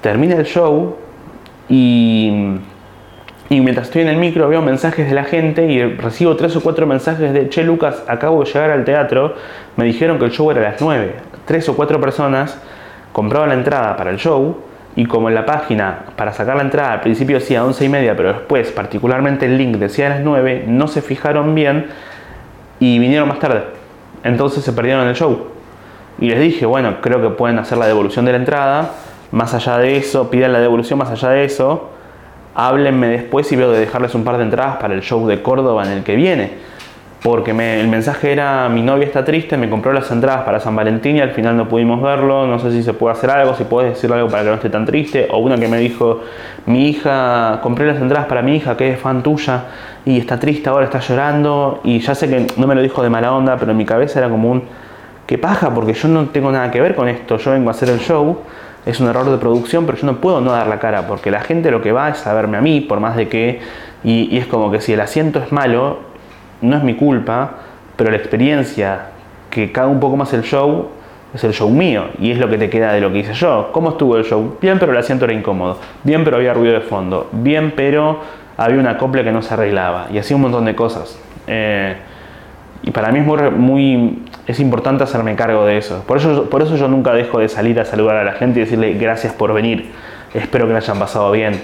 Termina 0.02 0.36
el 0.36 0.46
show 0.46 0.98
y, 1.68 2.58
y 3.50 3.62
mientras 3.62 3.88
estoy 3.88 4.04
en 4.04 4.08
el 4.08 4.18
micro 4.18 4.48
veo 4.48 4.62
mensajes 4.62 5.08
de 5.08 5.14
la 5.14 5.26
gente 5.26 5.66
y 5.66 5.84
recibo 5.84 6.36
tres 6.36 6.56
o 6.56 6.62
cuatro 6.62 6.88
mensajes 6.88 7.34
de 7.34 7.50
Che 7.50 7.64
Lucas, 7.64 8.04
acabo 8.08 8.44
de 8.44 8.52
llegar 8.52 8.72
al 8.72 8.86
teatro, 8.86 9.36
me 9.76 9.86
dijeron 9.86 10.18
que 10.18 10.26
el 10.26 10.32
show 10.32 10.50
era 10.52 10.62
a 10.62 10.72
las 10.72 10.82
9. 10.82 11.16
Tres 11.46 11.68
o 11.70 11.76
cuatro 11.76 12.00
personas 12.00 12.60
compraban 13.12 13.50
la 13.50 13.56
entrada 13.56 13.98
para 13.98 14.12
el 14.12 14.18
show 14.18 14.58
y 14.96 15.06
como 15.06 15.30
en 15.30 15.36
la 15.36 15.46
página 15.46 16.06
para 16.16 16.32
sacar 16.34 16.56
la 16.56 16.64
entrada 16.64 16.94
al 16.94 17.02
principio 17.02 17.40
decía 17.40 17.64
11 17.66 17.86
y 17.86 17.90
media, 17.90 18.16
pero 18.16 18.34
después 18.34 18.72
particularmente 18.72 19.46
el 19.46 19.58
link 19.58 19.78
decía 19.78 20.08
a 20.08 20.10
las 20.10 20.22
9, 20.22 20.66
no 20.68 20.88
se 20.88 21.02
fijaron 21.02 21.54
bien 21.56 21.88
y 22.80 23.00
vinieron 23.00 23.28
más 23.28 23.40
tarde 23.40 23.80
entonces 24.24 24.64
se 24.64 24.74
perdieron 24.74 25.08
el 25.08 25.16
show. 25.16 25.48
Y 26.22 26.30
les 26.30 26.40
dije, 26.40 26.66
bueno, 26.66 26.98
creo 27.02 27.22
que 27.22 27.30
pueden 27.30 27.60
hacer 27.60 27.78
la 27.78 27.88
devolución 27.88 28.26
de 28.26 28.32
la 28.32 28.38
entrada. 28.38 28.92
Más 29.32 29.54
allá 29.54 29.78
de 29.78 29.98
eso, 29.98 30.30
pidan 30.30 30.54
la 30.54 30.60
devolución 30.60 31.00
más 31.00 31.10
allá 31.10 31.30
de 31.30 31.46
eso. 31.46 31.90
Háblenme 32.56 33.08
después 33.08 33.52
y 33.52 33.56
veo 33.56 33.72
de 33.72 33.80
dejarles 33.80 34.16
un 34.16 34.24
par 34.24 34.38
de 34.38 34.44
entradas 34.44 34.78
para 34.78 34.94
el 34.94 35.02
show 35.02 35.26
de 35.28 35.42
Córdoba 35.42 35.86
en 35.86 35.92
el 35.92 36.04
que 36.04 36.16
viene. 36.16 36.70
Porque 37.24 37.52
el 37.52 37.88
mensaje 37.90 38.32
era, 38.32 38.70
mi 38.70 38.82
novia 38.82 39.06
está 39.06 39.26
triste, 39.26 39.58
me 39.58 39.70
compró 39.70 39.92
las 39.92 40.10
entradas 40.10 40.44
para 40.44 40.62
San 40.62 40.74
Valentín 40.76 41.18
y 41.18 41.22
al 41.22 41.32
final 41.32 41.58
no 41.58 41.68
pudimos 41.68 42.02
verlo. 42.02 42.48
No 42.48 42.60
sé 42.60 42.72
si 42.72 42.82
se 42.82 42.94
puede 42.94 43.14
hacer 43.14 43.30
algo, 43.30 43.54
si 43.56 43.66
puedes 43.66 43.94
decir 43.94 44.12
algo 44.12 44.30
para 44.30 44.44
que 44.44 44.50
no 44.50 44.56
esté 44.56 44.70
tan 44.70 44.86
triste. 44.86 45.28
O 45.32 45.40
una 45.40 45.58
que 45.58 45.68
me 45.68 45.78
dijo, 45.78 46.22
mi 46.66 46.90
hija, 46.90 47.60
compré 47.62 47.88
las 47.88 48.02
entradas 48.02 48.28
para 48.28 48.42
mi 48.42 48.56
hija 48.56 48.76
que 48.76 48.92
es 48.92 49.00
fan 49.00 49.22
tuya 49.22 49.64
y 50.06 50.18
está 50.18 50.40
triste 50.40 50.70
ahora, 50.70 50.86
está 50.86 51.00
llorando 51.00 51.82
y 51.84 52.00
ya 52.00 52.16
sé 52.16 52.30
que 52.30 52.48
no 52.56 52.68
me 52.68 52.76
lo 52.76 52.82
dijo 52.82 53.04
de 53.04 53.10
mala 53.10 53.34
onda, 53.34 53.58
pero 53.58 53.72
en 53.72 53.78
mi 53.78 53.86
cabeza 53.86 54.20
era 54.20 54.30
como 54.30 54.50
un 54.50 54.64
que 55.30 55.38
paja 55.38 55.72
porque 55.76 55.94
yo 55.94 56.08
no 56.08 56.26
tengo 56.30 56.52
nada 56.52 56.72
que 56.72 56.82
ver 56.82 56.96
con 56.96 57.08
esto, 57.08 57.38
yo 57.38 57.52
vengo 57.52 57.70
a 57.70 57.74
hacer 57.74 57.88
el 57.90 58.00
show, 58.00 58.40
es 58.84 59.00
un 59.00 59.10
error 59.10 59.30
de 59.30 59.38
producción, 59.38 59.86
pero 59.86 59.96
yo 59.96 60.08
no 60.08 60.16
puedo 60.16 60.42
no 60.42 60.54
dar 60.54 60.66
la 60.66 60.80
cara 60.80 61.06
porque 61.06 61.30
la 61.30 61.42
gente 61.42 61.70
lo 61.70 61.84
que 61.84 61.92
va 61.92 62.10
es 62.10 62.26
a 62.26 62.34
verme 62.34 62.58
a 62.58 62.62
mí, 62.62 62.82
por 62.82 63.00
más 63.00 63.16
de 63.16 63.30
que, 63.30 63.60
y, 64.04 64.36
es 64.36 64.48
como 64.48 64.72
que 64.72 64.82
si 64.82 64.94
el 64.94 65.02
asiento 65.02 65.38
es 65.38 65.52
malo, 65.52 66.00
no 66.64 66.78
es 66.78 66.84
mi 66.84 66.96
culpa, 66.96 67.58
pero 67.96 68.10
la 68.10 68.18
experiencia 68.18 69.10
que 69.52 69.72
caga 69.72 69.86
un 69.86 70.00
poco 70.00 70.18
más 70.18 70.34
el 70.34 70.42
show 70.42 70.88
es 71.32 71.44
el 71.44 71.54
show 71.54 71.70
mío 71.70 72.06
y 72.20 72.32
es 72.32 72.40
lo 72.40 72.50
que 72.50 72.58
te 72.58 72.68
queda 72.68 72.92
de 72.94 73.00
lo 73.00 73.14
que 73.14 73.20
hice 73.20 73.36
yo. 73.36 73.70
¿Cómo 73.72 73.92
estuvo 73.92 74.18
el 74.18 74.24
show? 74.24 74.58
Bien, 74.60 74.80
pero 74.80 74.94
el 74.94 74.98
asiento 74.98 75.26
era 75.26 75.34
incómodo. 75.36 75.78
Bien, 76.04 76.24
pero 76.24 76.38
había 76.38 76.56
ruido 76.56 76.74
de 76.74 76.82
fondo. 76.82 77.30
Bien, 77.34 77.72
pero 77.76 78.20
había 78.58 78.80
una 78.80 78.98
copla 78.98 79.24
que 79.24 79.32
no 79.32 79.44
se 79.44 79.54
arreglaba 79.54 80.08
y 80.12 80.18
así 80.18 80.34
un 80.34 80.42
montón 80.42 80.66
de 80.66 80.74
cosas. 80.74 81.20
Eh, 81.46 81.98
y 82.84 82.92
para 82.92 83.12
mí 83.12 83.20
es 83.20 83.52
muy, 83.54 84.24
es 84.48 84.60
importante 84.60 85.04
hacerme 85.04 85.36
cargo 85.36 85.66
de 85.66 85.78
eso. 85.78 86.04
Por 86.08 86.18
eso, 86.18 86.50
por 86.50 86.62
eso 86.62 86.76
yo 86.76 86.88
nunca 86.88 87.14
dejo 87.14 87.40
de 87.40 87.50
salir 87.50 87.80
a 87.80 87.86
saludar 87.86 88.18
a 88.18 88.24
la 88.24 88.34
gente 88.34 88.60
y 88.60 88.64
decirle 88.64 88.94
gracias 88.94 89.34
por 89.34 89.54
venir. 89.54 89.92
Espero 90.34 90.66
que 90.68 90.74
la 90.74 90.80
hayan 90.80 91.00
pasado 91.00 91.32
bien. 91.32 91.62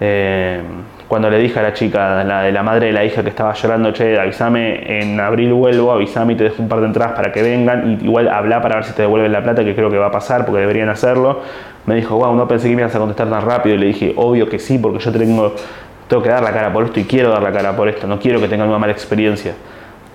Eh, 0.00 0.62
cuando 1.08 1.30
le 1.30 1.38
dije 1.38 1.58
a 1.58 1.62
la 1.62 1.72
chica, 1.72 2.22
la 2.22 2.42
de 2.42 2.52
la 2.52 2.62
madre 2.62 2.86
de 2.86 2.92
la 2.92 3.04
hija 3.04 3.22
que 3.22 3.30
estaba 3.30 3.54
llorando, 3.54 3.92
che, 3.92 4.18
avísame, 4.18 5.00
en 5.00 5.18
abril 5.18 5.52
vuelvo, 5.54 5.90
avísame 5.90 6.34
y 6.34 6.36
te 6.36 6.44
dejo 6.44 6.62
un 6.62 6.68
par 6.68 6.80
de 6.80 6.86
entradas 6.86 7.14
para 7.14 7.32
que 7.32 7.42
vengan, 7.42 7.98
y 8.00 8.04
igual 8.04 8.28
habla 8.28 8.60
para 8.60 8.76
ver 8.76 8.84
si 8.84 8.92
te 8.92 9.02
devuelven 9.02 9.32
la 9.32 9.42
plata, 9.42 9.64
que 9.64 9.74
creo 9.74 9.90
que 9.90 9.96
va 9.96 10.08
a 10.08 10.10
pasar, 10.10 10.44
porque 10.44 10.60
deberían 10.60 10.90
hacerlo. 10.90 11.40
Me 11.86 11.94
dijo, 11.94 12.16
wow, 12.16 12.34
no 12.36 12.46
pensé 12.46 12.68
que 12.68 12.76
me 12.76 12.82
ibas 12.82 12.94
a 12.94 12.98
contestar 12.98 13.28
tan 13.30 13.42
rápido, 13.42 13.74
y 13.76 13.78
le 13.78 13.86
dije, 13.86 14.12
obvio 14.16 14.48
que 14.48 14.58
sí, 14.58 14.78
porque 14.78 14.98
yo 14.98 15.10
tengo 15.10 15.54
tengo 16.08 16.22
que 16.22 16.30
dar 16.30 16.42
la 16.42 16.52
cara 16.52 16.72
por 16.72 16.84
esto 16.84 16.98
y 17.00 17.04
quiero 17.04 17.30
dar 17.30 17.42
la 17.42 17.52
cara 17.52 17.76
por 17.76 17.88
esto, 17.88 18.06
no 18.06 18.18
quiero 18.18 18.40
que 18.40 18.48
tengan 18.48 18.68
una 18.68 18.78
mala 18.78 18.92
experiencia. 18.92 19.54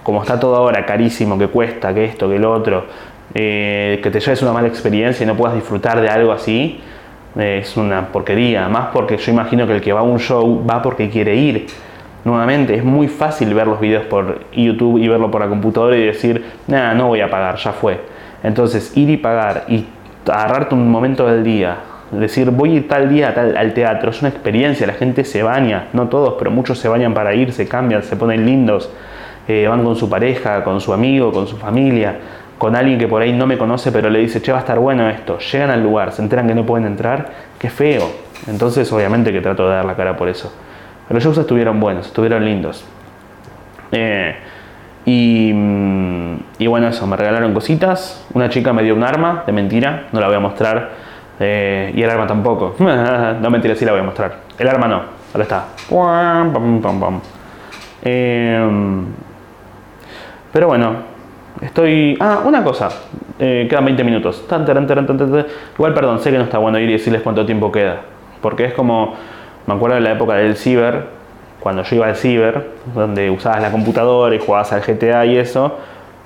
Como 0.03 0.21
está 0.21 0.39
todo 0.39 0.55
ahora 0.55 0.85
carísimo, 0.85 1.37
que 1.37 1.47
cuesta, 1.47 1.93
que 1.93 2.05
esto, 2.05 2.29
que 2.29 2.37
lo 2.37 2.51
otro, 2.51 2.85
eh, 3.33 3.99
que 4.03 4.11
te 4.11 4.19
lleves 4.19 4.41
una 4.41 4.51
mala 4.51 4.67
experiencia 4.67 5.23
y 5.23 5.27
no 5.27 5.35
puedas 5.35 5.55
disfrutar 5.55 6.01
de 6.01 6.09
algo 6.09 6.31
así, 6.31 6.81
eh, 7.37 7.59
es 7.61 7.77
una 7.77 8.07
porquería. 8.07 8.67
Más 8.69 8.87
porque 8.93 9.17
yo 9.17 9.31
imagino 9.31 9.65
que 9.65 9.75
el 9.75 9.81
que 9.81 9.93
va 9.93 10.01
a 10.01 10.03
un 10.03 10.19
show 10.19 10.65
va 10.69 10.81
porque 10.81 11.09
quiere 11.09 11.35
ir. 11.35 11.67
Nuevamente, 12.25 12.75
es 12.75 12.83
muy 12.85 13.07
fácil 13.07 13.53
ver 13.53 13.67
los 13.67 13.79
videos 13.79 14.05
por 14.05 14.45
YouTube 14.53 14.97
y 14.97 15.07
verlo 15.07 15.29
por 15.29 15.41
la 15.41 15.49
computadora 15.49 15.97
y 15.97 16.05
decir, 16.05 16.43
nada, 16.67 16.93
no 16.93 17.07
voy 17.07 17.21
a 17.21 17.29
pagar, 17.29 17.57
ya 17.57 17.73
fue. 17.73 17.99
Entonces, 18.43 18.95
ir 18.95 19.09
y 19.09 19.17
pagar 19.17 19.65
y 19.67 19.85
agarrarte 20.25 20.75
un 20.75 20.89
momento 20.89 21.27
del 21.27 21.43
día, 21.43 21.77
decir, 22.11 22.49
voy 22.51 22.71
a 22.71 22.73
ir 22.75 22.87
tal 22.87 23.09
día 23.09 23.33
al 23.57 23.73
teatro, 23.73 24.11
es 24.11 24.21
una 24.21 24.29
experiencia, 24.29 24.87
la 24.87 24.93
gente 24.93 25.25
se 25.25 25.43
baña, 25.43 25.87
no 25.93 26.07
todos, 26.07 26.35
pero 26.37 26.51
muchos 26.51 26.79
se 26.79 26.87
bañan 26.87 27.13
para 27.13 27.33
ir, 27.33 27.51
se 27.51 27.67
cambian, 27.67 28.03
se 28.03 28.15
ponen 28.15 28.45
lindos, 28.45 28.89
eh, 29.47 29.67
van 29.67 29.83
con 29.83 29.95
su 29.95 30.09
pareja, 30.09 30.63
con 30.63 30.79
su 30.79 30.93
amigo, 30.93 31.31
con 31.31 31.47
su 31.47 31.57
familia, 31.57 32.17
con 32.57 32.75
alguien 32.75 32.97
que 32.97 33.07
por 33.07 33.21
ahí 33.21 33.33
no 33.33 33.45
me 33.45 33.57
conoce, 33.57 33.91
pero 33.91 34.09
le 34.09 34.19
dice, 34.19 34.41
che, 34.41 34.51
va 34.51 34.59
a 34.59 34.61
estar 34.61 34.79
bueno 34.79 35.09
esto, 35.09 35.37
llegan 35.39 35.69
al 35.69 35.83
lugar, 35.83 36.11
se 36.11 36.21
enteran 36.21 36.47
que 36.47 36.55
no 36.55 36.65
pueden 36.65 36.87
entrar, 36.87 37.29
qué 37.59 37.69
feo. 37.69 38.09
Entonces, 38.47 38.91
obviamente 38.91 39.31
que 39.31 39.41
trato 39.41 39.67
de 39.67 39.75
dar 39.75 39.85
la 39.85 39.95
cara 39.95 40.15
por 40.15 40.29
eso. 40.29 40.53
Pero 41.07 41.15
los 41.15 41.23
shows 41.23 41.37
estuvieron 41.37 41.79
buenos, 41.79 42.07
estuvieron 42.07 42.43
lindos. 42.45 42.85
Eh, 43.91 44.35
y, 45.05 45.51
mm, 45.53 46.35
y, 46.59 46.67
bueno, 46.67 46.87
eso, 46.87 47.05
me 47.07 47.17
regalaron 47.17 47.53
cositas. 47.53 48.25
Una 48.33 48.49
chica 48.49 48.73
me 48.73 48.83
dio 48.83 48.95
un 48.95 49.03
arma, 49.03 49.43
de 49.45 49.51
mentira, 49.51 50.07
no 50.11 50.19
la 50.19 50.27
voy 50.27 50.37
a 50.37 50.39
mostrar. 50.39 50.91
Eh, 51.39 51.91
y 51.95 52.01
el 52.01 52.09
arma 52.09 52.27
tampoco. 52.27 52.75
no 52.79 53.49
mentira, 53.49 53.75
sí 53.75 53.85
la 53.85 53.91
voy 53.91 54.01
a 54.01 54.05
mostrar. 54.05 54.37
El 54.57 54.67
arma 54.67 54.87
no, 54.87 55.01
ahora 55.33 55.43
está. 55.43 55.65
Pero 60.53 60.67
bueno, 60.67 60.93
estoy. 61.59 62.15
Ah, 62.21 62.43
una 62.45 62.63
cosa. 62.63 62.89
quedan 63.37 63.83
20 63.83 64.03
minutos. 64.05 64.45
Igual, 65.75 65.93
perdón, 65.93 66.19
sé 66.21 66.31
que 66.31 66.37
no 66.37 66.45
está 66.45 66.59
bueno 66.59 66.79
ir 66.79 66.89
y 66.89 66.93
decirles 66.93 67.21
cuánto 67.21 67.45
tiempo 67.45 67.69
queda. 67.71 68.01
Porque 68.41 68.63
es 68.63 68.73
como 68.73 69.15
me 69.65 69.73
acuerdo 69.73 69.95
de 69.95 70.01
la 70.01 70.11
época 70.11 70.35
del 70.35 70.57
ciber, 70.57 71.05
cuando 71.59 71.83
yo 71.83 71.95
iba 71.95 72.07
al 72.07 72.15
ciber, 72.15 72.71
donde 72.93 73.29
usabas 73.29 73.61
la 73.61 73.71
computadora 73.71 74.35
y 74.35 74.39
jugabas 74.39 74.73
al 74.73 74.81
GTA 74.81 75.25
y 75.25 75.37
eso, 75.37 75.77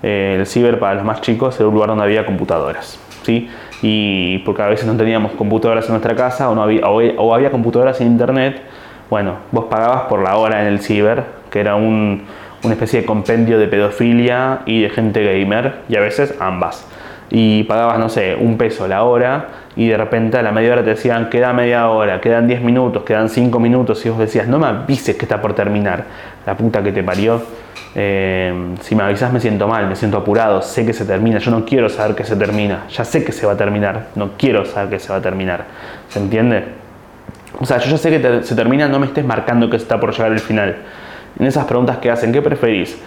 eh, 0.01 0.37
el 0.39 0.45
ciber 0.47 0.79
para 0.79 0.95
los 0.95 1.03
más 1.03 1.21
chicos 1.21 1.55
era 1.59 1.67
un 1.67 1.75
lugar 1.75 1.89
donde 1.89 2.03
había 2.03 2.25
computadoras. 2.25 2.99
¿sí? 3.23 3.49
Y 3.83 4.39
porque 4.39 4.63
a 4.63 4.67
veces 4.67 4.87
no 4.87 4.95
teníamos 4.95 5.33
computadoras 5.33 5.85
en 5.85 5.91
nuestra 5.91 6.15
casa 6.15 6.49
o, 6.49 6.55
no 6.55 6.63
había, 6.63 6.87
o, 6.87 7.33
había 7.33 7.51
computadoras 7.51 8.01
en 8.01 8.07
internet, 8.07 8.61
bueno, 9.09 9.35
vos 9.51 9.65
pagabas 9.65 10.03
por 10.03 10.21
la 10.23 10.35
hora 10.37 10.61
en 10.61 10.67
el 10.67 10.79
ciber, 10.79 11.23
que 11.51 11.59
era 11.59 11.75
un, 11.75 12.23
una 12.63 12.73
especie 12.73 13.01
de 13.01 13.05
compendio 13.05 13.59
de 13.59 13.67
pedofilia 13.67 14.61
y 14.65 14.81
de 14.81 14.89
gente 14.89 15.23
gamer, 15.23 15.75
y 15.89 15.95
a 15.95 16.01
veces 16.01 16.33
ambas. 16.39 16.85
Y 17.29 17.63
pagabas, 17.63 17.99
no 17.99 18.09
sé, 18.09 18.37
un 18.39 18.57
peso 18.57 18.87
la 18.87 19.03
hora 19.03 19.47
y 19.75 19.87
de 19.87 19.97
repente 19.97 20.37
a 20.37 20.41
la 20.41 20.51
media 20.51 20.73
hora 20.73 20.83
te 20.83 20.91
decían 20.91 21.29
queda 21.29 21.53
media 21.53 21.89
hora, 21.89 22.19
quedan 22.21 22.47
10 22.47 22.61
minutos, 22.61 23.03
quedan 23.03 23.29
5 23.29 23.59
minutos 23.59 24.03
y 24.05 24.09
vos 24.09 24.17
decías 24.17 24.47
no 24.47 24.59
me 24.59 24.67
avises 24.67 25.15
que 25.15 25.25
está 25.25 25.41
por 25.41 25.53
terminar, 25.53 26.05
la 26.45 26.55
puta 26.55 26.81
que 26.81 26.91
te 26.91 27.03
parió. 27.03 27.41
Eh, 27.93 28.75
si 28.81 28.95
me 28.95 29.03
avisas 29.03 29.33
me 29.33 29.39
siento 29.39 29.67
mal, 29.67 29.87
me 29.87 29.95
siento 29.95 30.17
apurado, 30.17 30.61
sé 30.61 30.85
que 30.85 30.93
se 30.93 31.05
termina, 31.05 31.39
yo 31.39 31.51
no 31.51 31.65
quiero 31.65 31.89
saber 31.89 32.15
que 32.15 32.23
se 32.23 32.35
termina, 32.35 32.85
ya 32.89 33.03
sé 33.03 33.23
que 33.23 33.31
se 33.31 33.45
va 33.45 33.53
a 33.53 33.57
terminar, 33.57 34.07
no 34.15 34.31
quiero 34.37 34.65
saber 34.65 34.89
que 34.89 34.99
se 34.99 35.09
va 35.09 35.17
a 35.17 35.21
terminar, 35.21 35.65
¿se 36.09 36.19
entiende? 36.19 36.63
O 37.59 37.65
sea, 37.65 37.79
yo 37.79 37.89
ya 37.89 37.97
sé 37.97 38.09
que 38.09 38.43
se 38.43 38.55
termina, 38.55 38.87
no 38.87 38.99
me 38.99 39.07
estés 39.07 39.25
marcando 39.25 39.69
que 39.69 39.77
está 39.77 39.99
por 39.99 40.11
llegar 40.11 40.31
el 40.31 40.39
final. 40.39 40.75
En 41.39 41.45
esas 41.45 41.65
preguntas 41.65 41.97
que 41.97 42.09
hacen, 42.09 42.31
¿qué 42.31 42.41
preferís? 42.41 42.99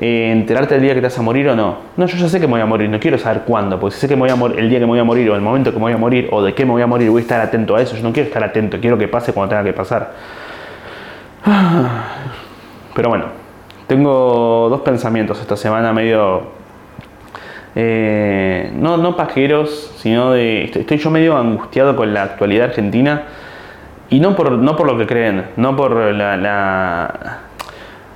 Eh, 0.00 0.30
enterarte 0.30 0.74
el 0.74 0.82
día 0.82 0.92
que 0.92 1.00
te 1.00 1.06
vas 1.06 1.18
a 1.18 1.22
morir 1.22 1.48
o 1.48 1.56
no. 1.56 1.78
No, 1.96 2.06
yo 2.06 2.18
ya 2.18 2.28
sé 2.28 2.40
que 2.40 2.46
me 2.46 2.54
voy 2.54 2.60
a 2.60 2.66
morir, 2.66 2.90
no 2.90 2.98
quiero 2.98 3.16
saber 3.16 3.42
cuándo, 3.46 3.78
porque 3.78 3.94
si 3.94 4.00
sé 4.00 4.08
que 4.08 4.16
me 4.16 4.22
voy 4.22 4.30
a 4.30 4.36
morir, 4.36 4.58
el 4.58 4.68
día 4.68 4.78
que 4.78 4.84
me 4.84 4.90
voy 4.90 4.98
a 4.98 5.04
morir 5.04 5.30
o 5.30 5.34
el 5.34 5.40
momento 5.40 5.70
que 5.70 5.76
me 5.76 5.84
voy 5.84 5.92
a 5.92 5.96
morir 5.96 6.28
o 6.32 6.42
de 6.42 6.52
qué 6.54 6.64
me 6.64 6.72
voy 6.72 6.82
a 6.82 6.86
morir, 6.86 7.08
voy 7.10 7.20
a 7.20 7.22
estar 7.22 7.40
atento 7.40 7.76
a 7.76 7.82
eso. 7.82 7.96
Yo 7.96 8.02
no 8.02 8.12
quiero 8.12 8.26
estar 8.26 8.42
atento, 8.42 8.78
quiero 8.80 8.98
que 8.98 9.08
pase 9.08 9.32
cuando 9.32 9.50
tenga 9.50 9.64
que 9.64 9.72
pasar. 9.72 10.12
Pero 12.94 13.08
bueno, 13.08 13.26
tengo 13.86 14.68
dos 14.68 14.80
pensamientos 14.82 15.40
esta 15.40 15.56
semana 15.56 15.92
medio... 15.92 16.56
Eh, 17.78 18.72
no, 18.74 18.96
no 18.96 19.16
pajeros, 19.16 19.94
sino 19.98 20.32
de... 20.32 20.64
Estoy 20.64 20.96
yo 20.98 21.10
medio 21.10 21.36
angustiado 21.36 21.94
con 21.94 22.12
la 22.12 22.22
actualidad 22.22 22.70
argentina 22.70 23.24
y 24.08 24.18
no 24.18 24.34
por, 24.34 24.52
no 24.52 24.76
por 24.76 24.86
lo 24.86 24.98
que 24.98 25.06
creen, 25.06 25.46
no 25.56 25.76
por 25.76 25.94
la 25.94 27.45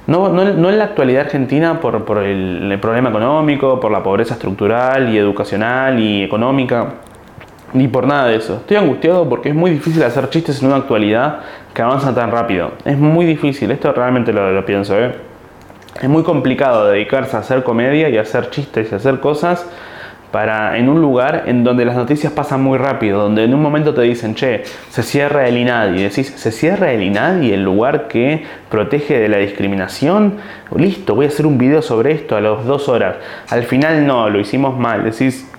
no, 0.07 0.29
no, 0.29 0.71
en 0.71 0.79
la 0.79 0.85
actualidad 0.85 1.27
argentina 1.27 1.81
por, 1.81 2.19
el, 2.19 2.79
problema 2.81 3.11
económico, 3.11 3.79
por 3.79 3.91
la 3.91 4.03
pobreza 4.03 4.35
estructural 4.35 5.15
y 5.15 5.19
educacional 5.19 6.01
y 6.01 6.23
económica, 6.23 6.95
ni 7.73 7.87
por 7.87 8.07
nada 8.07 8.27
de 8.27 8.37
eso. 8.37 8.57
Estoy 8.57 8.79
angustiado 8.79 9.29
porque 9.29 9.51
es 9.51 9.55
muy 9.55 9.71
difícil 9.71 10.03
hacer 10.03 10.29
chistes 10.31 10.61
en 10.63 10.69
una 10.69 10.77
actualidad 10.77 11.41
que 11.75 11.83
avanza 11.83 12.15
tan 12.15 12.31
rápido. 12.31 12.73
Es 12.85 12.99
muy 12.99 13.25
difícil, 13.27 13.71
esto 13.71 13.93
realmente 13.93 14.33
lo, 14.33 14.51
lo 14.51 14.65
pienso. 14.65 14.99
¿eh? 14.99 15.15
Es 16.01 16.09
muy 16.09 16.23
complicado 16.23 16.87
dedicarse 16.87 17.37
a 17.37 17.41
hacer 17.41 17.63
comedia 17.63 18.09
y 18.09 18.19
hacer 18.19 18.51
chistes 18.51 18.91
y 18.91 18.95
hacer 18.95 19.21
cosas 19.21 19.67
para 20.31 20.79
en 20.79 20.89
un 20.89 21.01
lugar 21.01 21.45
en 21.47 21.65
donde 21.65 21.85
las 21.85 21.97
noticias 21.97 22.33
pasan 22.33 22.63
muy 22.63 22.79
rápido, 22.79 23.21
donde 23.23 23.45
en 23.45 23.55
un 23.55 23.63
momento 23.63 23.95
te 23.95 24.03
dicen, 24.03 24.35
che, 24.35 24.63
se 24.89 25.03
cierra 25.03 25.49
el 25.49 25.57
INADI, 25.57 26.03
decís, 26.03 26.33
se 26.37 26.53
cierra 26.53 26.93
el 26.93 27.03
INADI, 27.03 27.53
el 27.53 27.65
lugar 27.65 28.07
que 28.07 28.45
protege 28.69 29.19
de 29.19 29.29
la 29.29 29.39
discriminación, 29.39 30.37
listo, 30.77 31.15
voy 31.15 31.27
a 31.27 31.29
hacer 31.29 31.47
un 31.47 31.59
video 31.59 31.83
sobre 31.83 32.13
esto 32.13 32.37
a 32.37 32.41
las 32.41 32.65
dos 32.65 32.89
horas, 32.89 33.17
al 33.49 33.65
final 33.65 34.07
no, 34.07 34.31
lo 34.31 34.39
hicimos 34.39 34.79
mal, 34.79 35.05
decís, 35.05 35.51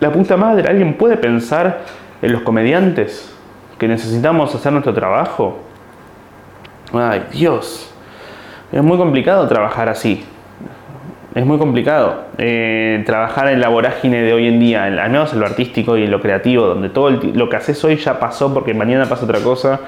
la 0.00 0.10
puta 0.10 0.36
madre, 0.36 0.68
¿alguien 0.68 0.94
puede 0.94 1.16
pensar 1.16 1.80
en 2.22 2.32
los 2.32 2.42
comediantes 2.42 3.34
que 3.78 3.88
necesitamos 3.88 4.54
hacer 4.54 4.72
nuestro 4.72 4.94
trabajo? 4.94 5.58
Ay, 6.92 7.24
Dios, 7.32 7.92
es 8.72 8.82
muy 8.82 8.96
complicado 8.96 9.46
trabajar 9.46 9.88
así 9.88 10.24
es 11.36 11.44
muy 11.44 11.58
complicado 11.58 12.22
eh, 12.38 13.02
trabajar 13.04 13.48
en 13.48 13.60
la 13.60 13.68
vorágine 13.68 14.22
de 14.22 14.32
hoy 14.32 14.48
en 14.48 14.58
día, 14.58 14.84
al 14.84 15.10
menos 15.10 15.34
en 15.34 15.40
lo 15.40 15.44
artístico 15.44 15.98
y 15.98 16.04
en 16.04 16.10
lo 16.10 16.18
creativo, 16.22 16.64
donde 16.64 16.88
todo 16.88 17.10
lo 17.10 17.50
que 17.50 17.56
haces 17.56 17.84
hoy 17.84 17.96
ya 17.96 18.18
pasó 18.18 18.54
porque 18.54 18.72
mañana 18.72 19.04
pasa 19.04 19.26
otra 19.26 19.40
cosa. 19.40 19.80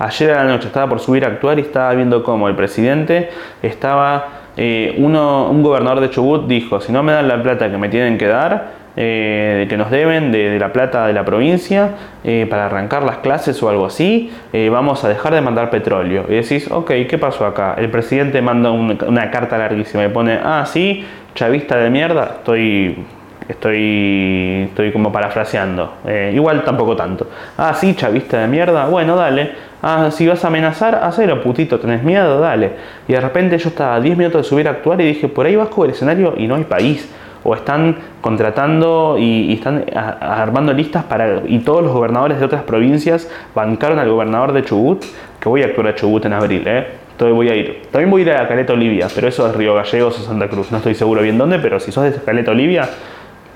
Ayer 0.00 0.32
a 0.32 0.42
la 0.42 0.50
noche 0.50 0.66
estaba 0.66 0.88
por 0.88 0.98
subir 0.98 1.24
a 1.24 1.28
actuar 1.28 1.60
y 1.60 1.62
estaba 1.62 1.94
viendo 1.94 2.24
cómo 2.24 2.48
el 2.48 2.56
presidente 2.56 3.30
estaba, 3.62 4.26
eh, 4.56 4.96
uno, 4.98 5.48
un 5.48 5.62
gobernador 5.62 6.00
de 6.00 6.10
Chubut 6.10 6.48
dijo, 6.48 6.80
si 6.80 6.90
no 6.90 7.04
me 7.04 7.12
dan 7.12 7.28
la 7.28 7.40
plata 7.40 7.70
que 7.70 7.78
me 7.78 7.88
tienen 7.88 8.18
que 8.18 8.26
dar, 8.26 8.72
eh, 8.98 9.66
que 9.68 9.76
nos 9.76 9.90
deben 9.90 10.32
de, 10.32 10.58
la 10.58 10.72
plata 10.72 11.06
de 11.06 11.12
la 11.12 11.22
provincia 11.22 11.90
eh, 12.24 12.46
para 12.48 12.64
arrancar 12.64 13.02
las 13.02 13.18
clases 13.18 13.62
o 13.62 13.68
algo 13.68 13.84
así, 13.84 14.32
eh, 14.54 14.70
vamos 14.70 15.04
a 15.04 15.08
dejar 15.10 15.34
de 15.34 15.42
mandar 15.42 15.68
petróleo. 15.68 16.24
Y 16.28 16.34
decís, 16.36 16.70
ok, 16.70 16.90
¿qué 17.06 17.18
pasó 17.18 17.44
acá? 17.44 17.74
El 17.76 17.90
presidente 17.90 18.40
manda 18.40 18.70
una, 18.70 19.30
carta 19.30 19.58
larguísima 19.58 20.02
y 20.04 20.08
pone, 20.08 20.40
ah, 20.42 20.64
sí, 20.66 21.04
chavista 21.34 21.76
de 21.76 21.90
mierda, 21.90 22.36
estoy 22.38 23.04
Estoy, 23.48 24.64
estoy 24.70 24.90
como 24.90 25.12
parafraseando. 25.12 25.98
igual 26.32 26.64
tampoco 26.64 26.96
tanto. 26.96 27.28
Ah, 27.56 27.74
sí, 27.74 27.94
chavista 27.94 28.40
de 28.40 28.48
mierda. 28.48 28.86
Bueno, 28.86 29.14
dale. 29.14 29.52
Ah, 29.80 30.10
si 30.10 30.26
vas 30.26 30.44
a 30.44 30.48
amenazar, 30.48 30.96
hacelo, 30.96 31.40
putito. 31.44 31.78
¿Tenés 31.78 32.02
miedo? 32.02 32.40
Dale. 32.40 32.72
Y 33.06 33.12
de 33.12 33.20
repente 33.20 33.56
yo 33.56 33.68
estaba 33.68 33.94
a 33.94 34.00
10 34.00 34.18
minutos 34.18 34.42
de 34.42 34.48
subir 34.48 34.66
a 34.66 34.72
actuar 34.72 35.00
y 35.00 35.04
dije, 35.04 35.28
por 35.28 35.46
ahí 35.46 35.54
bajo 35.54 35.84
el 35.84 35.92
escenario 35.92 36.34
y 36.36 36.48
no 36.48 36.56
hay 36.56 36.64
país 36.64 37.08
o 37.46 37.54
están 37.54 37.96
contratando 38.20 39.16
y, 39.18 39.52
están 39.52 39.84
armando 39.94 40.72
listas 40.72 41.04
para 41.04 41.42
y 41.46 41.60
todos 41.60 41.82
los 41.82 41.92
gobernadores 41.92 42.40
de 42.40 42.44
otras 42.44 42.64
provincias 42.64 43.30
bancaron 43.54 43.98
al 43.98 44.10
gobernador 44.10 44.52
de 44.52 44.64
Chubut, 44.64 45.04
que 45.38 45.48
voy 45.48 45.62
a 45.62 45.66
actuar 45.66 45.88
a 45.88 45.94
Chubut 45.94 46.24
en 46.24 46.32
abril, 46.32 46.62
¿eh? 46.66 46.86
Entonces 47.12 47.34
voy 47.34 47.48
a 47.48 47.54
ir. 47.54 47.82
También 47.90 48.10
voy 48.10 48.22
a 48.22 48.24
ir 48.24 48.32
a 48.32 48.48
Caleta 48.48 48.72
Olivia, 48.72 49.06
pero 49.14 49.28
eso 49.28 49.48
es 49.48 49.54
Río 49.54 49.74
Gallegos 49.74 50.18
o 50.18 50.22
Santa 50.22 50.48
Cruz, 50.48 50.72
no 50.72 50.78
estoy 50.78 50.94
seguro 50.94 51.22
bien 51.22 51.38
dónde, 51.38 51.58
pero 51.60 51.78
si 51.78 51.92
sos 51.92 52.04
de 52.04 52.12
Caleta 52.20 52.50
Olivia, 52.50 52.90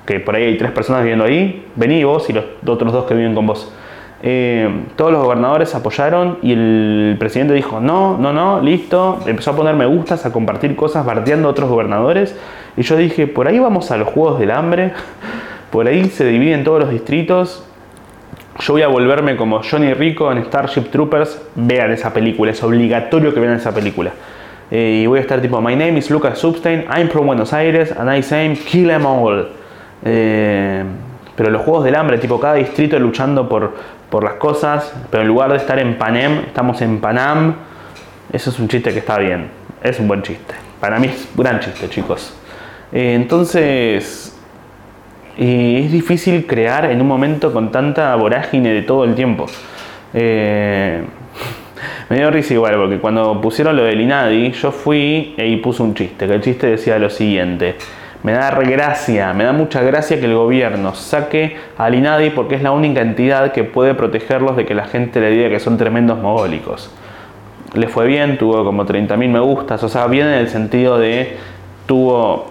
que 0.06 0.20
por 0.20 0.36
ahí 0.36 0.44
hay 0.44 0.56
tres 0.56 0.70
personas 0.70 1.02
viviendo 1.02 1.24
ahí, 1.24 1.66
vení 1.74 2.04
vos 2.04 2.30
y 2.30 2.32
los 2.32 2.44
otros 2.64 2.92
dos 2.92 3.04
que 3.06 3.14
viven 3.14 3.34
con 3.34 3.46
vos. 3.46 3.72
Eh, 4.22 4.68
todos 4.96 5.12
los 5.12 5.22
gobernadores 5.24 5.74
apoyaron 5.74 6.38
y 6.42 6.52
el 6.52 7.16
presidente 7.18 7.54
dijo 7.54 7.80
no, 7.80 8.18
no, 8.18 8.34
no, 8.34 8.60
listo, 8.60 9.18
empezó 9.26 9.52
a 9.52 9.56
poner 9.56 9.74
me 9.76 9.86
gustas, 9.86 10.26
a 10.26 10.32
compartir 10.32 10.76
cosas, 10.76 11.06
bardeando 11.06 11.48
a 11.48 11.52
otros 11.52 11.70
gobernadores 11.70 12.36
y 12.76 12.82
yo 12.82 12.98
dije, 12.98 13.26
por 13.26 13.48
ahí 13.48 13.58
vamos 13.58 13.90
a 13.90 13.96
los 13.96 14.08
Juegos 14.08 14.38
del 14.38 14.50
Hambre, 14.50 14.92
por 15.70 15.86
ahí 15.86 16.04
se 16.10 16.26
dividen 16.26 16.64
todos 16.64 16.80
los 16.80 16.90
distritos, 16.90 17.64
yo 18.58 18.74
voy 18.74 18.82
a 18.82 18.88
volverme 18.88 19.36
como 19.36 19.62
Johnny 19.62 19.94
Rico 19.94 20.30
en 20.30 20.44
Starship 20.44 20.90
Troopers, 20.90 21.40
vean 21.54 21.90
esa 21.92 22.12
película, 22.12 22.50
es 22.50 22.62
obligatorio 22.62 23.32
que 23.32 23.40
vean 23.40 23.54
esa 23.54 23.72
película. 23.72 24.12
Eh, 24.70 25.00
y 25.02 25.06
voy 25.06 25.18
a 25.18 25.22
estar 25.22 25.40
tipo, 25.40 25.60
my 25.60 25.74
name 25.74 25.98
is 25.98 26.10
Lucas 26.10 26.38
Substein, 26.38 26.84
I'm 26.94 27.08
from 27.08 27.26
Buenos 27.26 27.52
Aires, 27.52 27.90
and 27.92 28.14
I 28.14 28.22
say 28.22 28.54
kill 28.54 28.90
em 28.90 29.06
all. 29.06 29.48
Eh, 30.04 30.84
pero 31.34 31.50
los 31.50 31.62
Juegos 31.62 31.84
del 31.84 31.94
Hambre, 31.94 32.18
tipo 32.18 32.38
cada 32.38 32.54
distrito 32.54 32.98
luchando 32.98 33.48
por, 33.48 33.72
por 34.10 34.24
las 34.24 34.34
cosas, 34.34 34.92
pero 35.10 35.22
en 35.22 35.28
lugar 35.28 35.50
de 35.50 35.56
estar 35.56 35.78
en 35.78 35.96
Panem, 35.96 36.40
estamos 36.46 36.82
en 36.82 37.00
Panam. 37.00 37.54
Eso 38.32 38.50
es 38.50 38.58
un 38.58 38.68
chiste 38.68 38.92
que 38.92 38.98
está 38.98 39.18
bien, 39.18 39.48
es 39.82 39.98
un 39.98 40.08
buen 40.08 40.22
chiste. 40.22 40.54
Para 40.80 40.98
mí 40.98 41.06
es 41.06 41.28
un 41.36 41.42
gran 41.42 41.60
chiste, 41.60 41.88
chicos. 41.88 42.34
Eh, 42.92 43.14
entonces, 43.14 44.36
eh, 45.38 45.82
es 45.84 45.92
difícil 45.92 46.46
crear 46.46 46.90
en 46.90 47.00
un 47.00 47.06
momento 47.06 47.52
con 47.52 47.70
tanta 47.70 48.14
vorágine 48.16 48.72
de 48.72 48.82
todo 48.82 49.04
el 49.04 49.14
tiempo. 49.14 49.46
Eh, 50.12 51.02
Me 52.08 52.16
dio 52.16 52.30
risa 52.30 52.54
igual, 52.54 52.74
porque 52.74 52.98
cuando 52.98 53.40
pusieron 53.40 53.76
lo 53.76 53.84
del 53.84 54.00
INADI, 54.00 54.52
yo 54.52 54.72
fui 54.72 55.34
y 55.36 55.56
puse 55.58 55.82
un 55.82 55.94
chiste, 55.94 56.26
que 56.26 56.34
el 56.34 56.40
chiste 56.40 56.66
decía 56.66 56.98
lo 56.98 57.10
siguiente. 57.10 57.76
Me 58.22 58.32
da 58.32 58.50
gracia, 58.50 59.32
me 59.32 59.44
da 59.44 59.52
mucha 59.52 59.82
gracia 59.82 60.20
que 60.20 60.26
el 60.26 60.34
gobierno 60.34 60.94
saque 60.94 61.56
al 61.78 61.94
INADI 61.94 62.30
porque 62.30 62.54
es 62.54 62.62
la 62.62 62.70
única 62.70 63.00
entidad 63.00 63.52
que 63.52 63.64
puede 63.64 63.94
protegerlos 63.94 64.56
de 64.56 64.66
que 64.66 64.74
la 64.74 64.84
gente 64.84 65.20
le 65.20 65.30
diga 65.30 65.48
que 65.48 65.58
son 65.58 65.78
tremendos 65.78 66.18
mogólicos. 66.18 66.90
Le 67.72 67.88
fue 67.88 68.06
bien, 68.06 68.36
tuvo 68.36 68.62
como 68.64 68.84
30.000 68.84 69.28
me 69.28 69.40
gustas, 69.40 69.82
o 69.84 69.88
sea, 69.88 70.06
bien 70.06 70.26
en 70.26 70.34
el 70.34 70.48
sentido 70.48 70.98
de 70.98 71.38
tuvo 71.86 72.50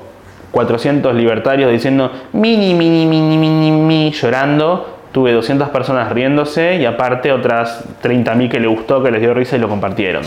400 0.51 1.13
libertarios 1.13 1.71
diciendo 1.71 2.11
mini, 2.33 2.73
mini, 2.73 3.05
mini, 3.05 3.37
mini, 3.37 3.71
mini, 3.71 4.11
llorando. 4.11 4.95
Tuve 5.11 5.31
200 5.33 5.69
personas 5.69 6.11
riéndose 6.11 6.75
y 6.75 6.85
aparte 6.85 7.31
otras 7.31 7.83
30.000 8.03 8.49
que 8.49 8.59
le 8.59 8.67
gustó, 8.67 9.01
que 9.01 9.09
les 9.09 9.21
dio 9.21 9.33
risa 9.33 9.55
y 9.55 9.59
lo 9.59 9.67
compartieron. 9.67 10.23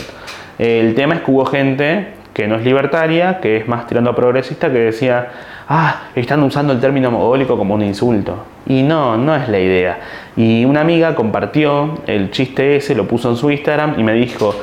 El 0.59 0.93
tema 0.93 1.15
es 1.15 1.21
que 1.21 1.31
hubo 1.31 1.45
gente 1.45 2.07
que 2.33 2.47
no 2.47 2.55
es 2.55 2.65
libertaria, 2.65 3.39
que 3.39 3.57
es 3.57 3.67
más 3.67 3.85
tirando 3.87 4.09
a 4.09 4.15
progresista, 4.15 4.71
que 4.71 4.79
decía, 4.79 5.29
ah, 5.69 6.03
están 6.15 6.41
usando 6.41 6.73
el 6.73 6.79
término 6.79 7.11
mogólico 7.11 7.57
como 7.57 7.75
un 7.75 7.83
insulto. 7.83 8.45
Y 8.65 8.81
no, 8.81 9.17
no 9.17 9.35
es 9.35 9.47
la 9.47 9.59
idea. 9.59 9.99
Y 10.35 10.65
una 10.65 10.81
amiga 10.81 11.13
compartió 11.13 11.99
el 12.07 12.31
chiste 12.31 12.77
ese, 12.77 12.95
lo 12.95 13.07
puso 13.07 13.29
en 13.29 13.35
su 13.35 13.51
Instagram 13.51 13.99
y 13.99 14.03
me 14.03 14.13
dijo, 14.13 14.55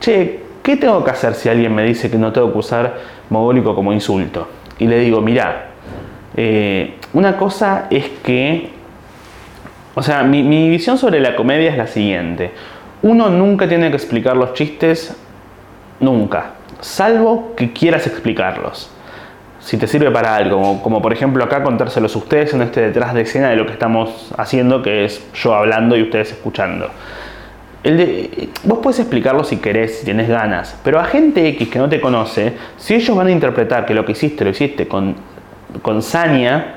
che, 0.00 0.40
¿qué 0.62 0.76
tengo 0.76 1.04
que 1.04 1.10
hacer 1.10 1.34
si 1.34 1.48
alguien 1.50 1.74
me 1.74 1.84
dice 1.84 2.10
que 2.10 2.16
no 2.16 2.32
tengo 2.32 2.50
que 2.52 2.58
usar 2.58 2.94
mogólico 3.28 3.74
como 3.74 3.92
insulto? 3.92 4.48
Y 4.78 4.86
le 4.86 4.98
digo, 4.98 5.20
mirá, 5.20 5.66
eh, 6.36 6.94
una 7.12 7.36
cosa 7.36 7.86
es 7.90 8.08
que, 8.22 8.70
o 9.94 10.02
sea, 10.02 10.22
mi, 10.22 10.42
mi 10.42 10.70
visión 10.70 10.96
sobre 10.96 11.20
la 11.20 11.36
comedia 11.36 11.70
es 11.70 11.76
la 11.76 11.86
siguiente. 11.86 12.52
Uno 13.02 13.28
nunca 13.28 13.68
tiene 13.68 13.90
que 13.90 13.96
explicar 13.96 14.36
los 14.38 14.54
chistes, 14.54 15.14
nunca 16.00 16.53
salvo 16.80 17.54
que 17.56 17.72
quieras 17.72 18.06
explicarlos. 18.06 18.90
Si 19.60 19.78
te 19.78 19.86
sirve 19.86 20.10
para 20.10 20.36
algo, 20.36 20.82
como, 20.82 21.00
por 21.00 21.12
ejemplo 21.12 21.42
acá 21.42 21.62
contárselos 21.62 22.14
ustedes 22.16 22.52
en 22.52 22.62
este 22.62 22.82
detrás 22.82 23.14
de 23.14 23.22
escena 23.22 23.48
de 23.48 23.56
lo 23.56 23.64
que 23.64 23.72
estamos 23.72 24.32
haciendo, 24.36 24.82
que 24.82 25.06
es 25.06 25.24
yo 25.32 25.54
hablando 25.54 25.96
y 25.96 26.02
ustedes 26.02 26.32
escuchando. 26.32 26.90
El 27.82 28.50
vos 28.64 28.80
puedes 28.82 28.98
explicarlo 29.00 29.44
si 29.44 29.58
querés, 29.58 29.98
si 29.98 30.04
tienes 30.04 30.28
ganas, 30.28 30.78
pero 30.84 31.00
a 31.00 31.04
gente 31.04 31.46
X 31.48 31.68
que 31.68 31.78
no 31.78 31.88
te 31.88 32.00
conoce, 32.00 32.54
si 32.76 32.94
ellos 32.94 33.16
van 33.16 33.28
a 33.28 33.30
interpretar 33.30 33.86
que 33.86 33.94
lo 33.94 34.04
que 34.04 34.12
hiciste 34.12 34.44
lo 34.44 34.50
hiciste 34.50 34.86
con, 34.88 35.14
con 35.82 36.02
saña, 36.02 36.76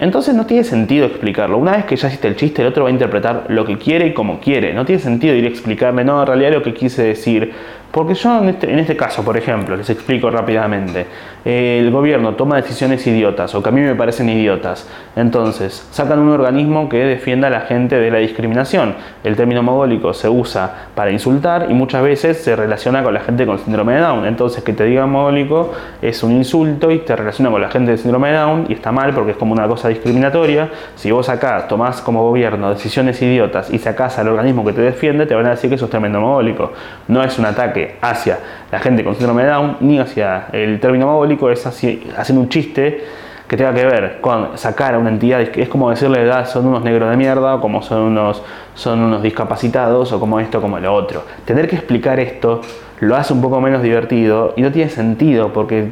entonces 0.00 0.34
no 0.34 0.46
tiene 0.46 0.64
sentido 0.64 1.06
explicarlo. 1.06 1.58
Una 1.58 1.72
vez 1.72 1.84
que 1.84 1.94
ya 1.94 2.08
hiciste 2.08 2.26
el 2.26 2.34
chiste, 2.34 2.62
el 2.62 2.68
otro 2.68 2.84
va 2.84 2.88
a 2.88 2.92
interpretar 2.92 3.44
lo 3.48 3.66
que 3.66 3.76
quiere 3.76 4.06
y 4.06 4.14
como 4.14 4.40
quiere. 4.40 4.72
No 4.72 4.86
tiene 4.86 5.02
sentido 5.02 5.34
ir 5.34 5.44
a 5.44 5.48
explicarme, 5.48 6.04
no, 6.04 6.20
en 6.20 6.26
realidad 6.26 6.52
lo 6.52 6.62
que 6.62 6.72
quise 6.72 7.02
decir 7.02 7.52
porque 7.90 8.14
yo 8.14 8.38
en 8.38 8.50
este, 8.50 8.70
en 8.72 8.78
este, 8.78 8.96
caso, 8.96 9.24
por 9.24 9.36
ejemplo, 9.36 9.76
les 9.76 9.90
explico 9.90 10.30
rápidamente, 10.30 11.06
el 11.44 11.90
gobierno 11.90 12.34
toma 12.34 12.56
decisiones 12.56 13.04
idiotas 13.06 13.52
o 13.54 13.62
que 13.62 13.68
a 13.68 13.72
mí 13.72 13.80
me 13.80 13.96
parecen 13.96 14.28
idiotas. 14.28 14.88
Entonces, 15.16 15.88
sacan 15.90 16.20
un 16.20 16.28
organismo 16.28 16.88
que 16.88 16.98
defienda 16.98 17.48
a 17.48 17.50
la 17.50 17.62
gente 17.62 17.98
de 17.98 18.10
la 18.12 18.18
discriminación. 18.18 18.94
El 19.24 19.34
término 19.34 19.64
mogólico 19.64 20.14
se 20.14 20.28
usa 20.28 20.88
para 20.94 21.10
insultar 21.10 21.66
y 21.68 21.74
muchas 21.74 22.02
veces 22.04 22.38
se 22.38 22.54
relaciona 22.54 23.02
con 23.02 23.12
la 23.12 23.20
gente 23.20 23.44
con 23.44 23.58
síndrome 23.58 23.94
de 23.94 24.00
Down. 24.00 24.26
Entonces, 24.26 24.62
que 24.62 24.72
te 24.72 24.84
diga 24.84 25.06
mogólico 25.06 25.72
es 26.00 26.22
un 26.22 26.32
insulto 26.32 26.92
y 26.92 26.98
te 26.98 27.16
relaciona 27.16 27.50
con 27.50 27.60
la 27.60 27.70
gente 27.70 27.90
de 27.92 27.98
síndrome 27.98 28.28
de 28.28 28.36
Down 28.36 28.66
y 28.68 28.74
está 28.74 28.92
mal 28.92 29.12
porque 29.12 29.32
es 29.32 29.36
como 29.36 29.52
una 29.52 29.66
cosa 29.66 29.88
discriminatoria. 29.88 30.68
Si 30.94 31.10
vos 31.10 31.28
acá 31.28 31.66
tomás 31.66 32.00
como 32.02 32.22
gobierno 32.22 32.70
decisiones 32.70 33.20
idiotas 33.20 33.68
y 33.72 33.78
sacás 33.78 34.16
al 34.18 34.28
organismo 34.28 34.64
que 34.64 34.74
te 34.74 34.80
defiende, 34.80 35.26
te 35.26 35.34
van 35.34 35.46
a 35.46 35.50
decir 35.50 35.68
que 35.68 35.74
eso 35.74 35.86
es 35.86 35.90
tremendo 35.90 36.20
mogólico. 36.20 36.72
No 37.08 37.24
es 37.24 37.36
un 37.38 37.46
ataque 37.46 37.79
hacia 38.00 38.38
la 38.70 38.78
gente 38.78 39.04
con 39.04 39.14
síndrome 39.14 39.44
de 39.44 39.50
Down 39.50 39.76
ni 39.80 39.98
hacia 39.98 40.46
el 40.52 40.80
término 40.80 41.06
mogólico, 41.06 41.50
es 41.50 41.66
haciendo 41.66 42.40
un 42.40 42.48
chiste 42.48 43.04
que 43.50 43.56
tenga 43.56 43.74
que 43.74 43.84
ver 43.84 44.20
con 44.20 44.56
sacar 44.56 44.94
a 44.94 44.98
una 44.98 45.10
entidad, 45.10 45.40
es 45.40 45.68
como 45.68 45.90
decirle, 45.90 46.30
ah, 46.30 46.44
son 46.44 46.66
unos 46.66 46.84
negros 46.84 47.10
de 47.10 47.16
mierda, 47.16 47.56
o 47.56 47.60
como 47.60 47.82
son 47.82 48.02
unos, 48.02 48.44
son 48.74 49.00
unos 49.00 49.24
discapacitados, 49.24 50.12
o 50.12 50.20
como 50.20 50.38
esto, 50.38 50.60
como 50.60 50.78
lo 50.78 50.94
otro. 50.94 51.24
Tener 51.44 51.68
que 51.68 51.74
explicar 51.74 52.20
esto 52.20 52.60
lo 53.00 53.16
hace 53.16 53.32
un 53.32 53.40
poco 53.40 53.60
menos 53.60 53.82
divertido 53.82 54.54
y 54.56 54.62
no 54.62 54.70
tiene 54.70 54.88
sentido, 54.88 55.52
porque 55.52 55.88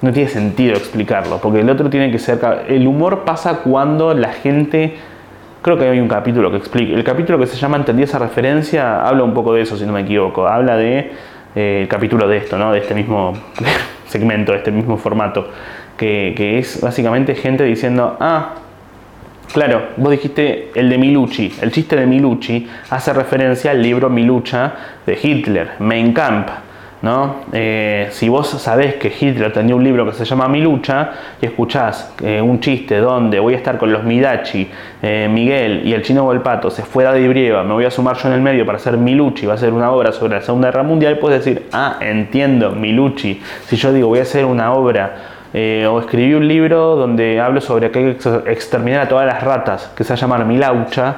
no 0.00 0.12
tiene 0.12 0.30
sentido 0.30 0.76
explicarlo, 0.76 1.38
porque 1.42 1.60
el 1.60 1.68
otro 1.68 1.90
tiene 1.90 2.10
que 2.10 2.18
ser... 2.18 2.40
El 2.68 2.86
humor 2.86 3.24
pasa 3.26 3.58
cuando 3.58 4.14
la 4.14 4.32
gente 4.32 4.96
Creo 5.64 5.78
que 5.78 5.88
hay 5.88 5.98
un 5.98 6.08
capítulo 6.08 6.50
que 6.50 6.58
explica. 6.58 6.94
El 6.94 7.02
capítulo 7.04 7.38
que 7.38 7.46
se 7.46 7.56
llama 7.56 7.78
Entendí 7.78 8.02
esa 8.02 8.18
referencia 8.18 9.02
habla 9.02 9.24
un 9.24 9.32
poco 9.32 9.54
de 9.54 9.62
eso, 9.62 9.78
si 9.78 9.86
no 9.86 9.94
me 9.94 10.02
equivoco. 10.02 10.46
Habla 10.46 10.76
de 10.76 11.10
eh, 11.54 11.78
el 11.80 11.88
capítulo 11.88 12.28
de 12.28 12.36
esto, 12.36 12.58
¿no? 12.58 12.70
De 12.70 12.80
este 12.80 12.94
mismo 12.94 13.32
segmento, 14.06 14.52
de 14.52 14.58
este 14.58 14.70
mismo 14.70 14.98
formato. 14.98 15.48
Que, 15.96 16.58
es 16.58 16.82
básicamente 16.82 17.34
gente 17.34 17.64
diciendo, 17.64 18.14
ah, 18.20 18.56
Claro, 19.54 19.86
vos 19.96 20.10
dijiste 20.10 20.68
el 20.74 20.90
de 20.90 20.98
Milucci. 20.98 21.54
El 21.62 21.72
chiste 21.72 21.96
de 21.96 22.06
Milucci 22.06 22.68
hace 22.90 23.14
referencia 23.14 23.70
al 23.70 23.80
libro 23.80 24.10
Milucha 24.10 24.74
de 25.06 25.18
Hitler, 25.22 25.70
Mein 25.78 26.12
Kampf. 26.12 26.52
¿No? 27.04 27.44
Eh, 27.52 28.08
si 28.12 28.30
vos 28.30 28.48
sabés 28.48 28.94
que 28.94 29.12
Hitler 29.20 29.52
tenía 29.52 29.76
un 29.76 29.84
libro 29.84 30.06
que 30.06 30.12
se 30.12 30.24
llama 30.24 30.48
Mi 30.48 30.62
lucha 30.62 31.10
y 31.40 31.44
escuchás 31.44 32.14
eh, 32.22 32.40
un 32.40 32.60
chiste 32.60 32.96
donde 32.96 33.38
voy 33.38 33.52
a 33.52 33.58
estar 33.58 33.76
con 33.76 33.92
los 33.92 34.04
Midachi, 34.04 34.70
eh, 35.02 35.28
Miguel 35.30 35.82
y 35.84 35.92
el 35.92 36.00
chino 36.02 36.24
Volpato, 36.24 36.70
se 36.70 36.82
fue 36.82 37.04
de 37.04 37.28
Brieva, 37.28 37.62
me 37.62 37.74
voy 37.74 37.84
a 37.84 37.90
sumar 37.90 38.16
yo 38.16 38.28
en 38.28 38.34
el 38.34 38.40
medio 38.40 38.64
para 38.64 38.78
hacer 38.78 38.96
Miluchi, 38.96 39.44
va 39.44 39.52
a 39.52 39.58
ser 39.58 39.74
una 39.74 39.92
obra 39.92 40.12
sobre 40.12 40.36
la 40.36 40.40
Segunda 40.40 40.68
Guerra 40.68 40.82
Mundial, 40.82 41.18
puedes 41.18 41.44
decir, 41.44 41.68
ah, 41.74 41.98
entiendo, 42.00 42.70
Miluchi. 42.70 43.38
Si 43.66 43.76
yo 43.76 43.92
digo 43.92 44.08
voy 44.08 44.20
a 44.20 44.22
hacer 44.22 44.46
una 44.46 44.72
obra 44.72 45.14
o 45.54 46.00
escribí 46.00 46.34
un 46.34 46.48
libro 46.48 46.96
donde 46.96 47.38
hablo 47.38 47.60
sobre 47.60 47.90
que 47.90 47.98
hay 47.98 48.14
que 48.14 48.50
exterminar 48.50 49.02
a 49.02 49.08
todas 49.08 49.26
las 49.26 49.42
ratas, 49.42 49.92
que 49.94 50.02
se 50.02 50.14
va 50.14 50.16
a 50.16 50.18
llamar 50.18 50.46
Milaucha, 50.46 51.16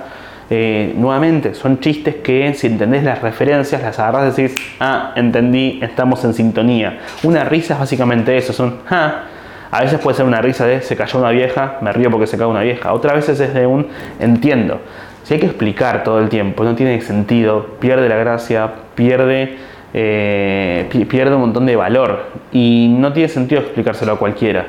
eh, 0.49 0.95
nuevamente, 0.97 1.55
son 1.55 1.81
chistes 1.81 2.17
que 2.17 2.55
si 2.55 2.69
entendés 2.69 3.03
las 3.03 3.21
referencias, 3.21 3.83
las 3.83 3.99
agarrás 3.99 4.39
y 4.39 4.43
decís, 4.43 4.57
ah, 4.79 5.13
entendí, 5.17 5.81
estamos 5.83 6.25
en 6.25 6.35
sintonía. 6.35 7.01
Una 7.25 7.45
risa 7.45 7.75
es 7.75 7.81
básicamente 7.81 8.37
eso, 8.37 8.53
son, 8.53 8.77
ah, 8.89 9.25
a 9.71 9.81
veces 9.81 9.99
puede 9.99 10.17
ser 10.17 10.27
una 10.27 10.41
risa 10.41 10.65
de 10.65 10.83
se 10.83 10.97
cayó 10.97 11.19
una 11.19 11.31
vieja, 11.31 11.79
me 11.81 11.93
río 11.93 12.11
porque 12.11 12.27
se 12.27 12.39
cae 12.39 12.47
una 12.47 12.63
vieja. 12.63 12.93
Otras 12.93 13.15
veces 13.15 13.41
es 13.41 13.55
de 13.55 13.67
un 13.67 13.89
entiendo. 14.21 14.81
Si 15.25 15.35
hay 15.35 15.41
que 15.41 15.47
explicar 15.47 16.05
todo 16.05 16.21
el 16.21 16.29
tiempo, 16.29 16.63
no 16.63 16.77
tiene 16.77 17.01
sentido, 17.01 17.67
pierde 17.81 18.09
la 18.09 18.17
gracia, 18.17 18.71
pierde, 18.95 19.57
eh, 19.93 20.89
pierde 21.09 21.35
un 21.35 21.41
montón 21.41 21.67
de 21.67 21.75
valor 21.75 22.27
y 22.53 22.95
no 22.97 23.13
tiene 23.13 23.29
sentido 23.29 23.61
explicárselo 23.61 24.13
a 24.13 24.19
cualquiera. 24.19 24.67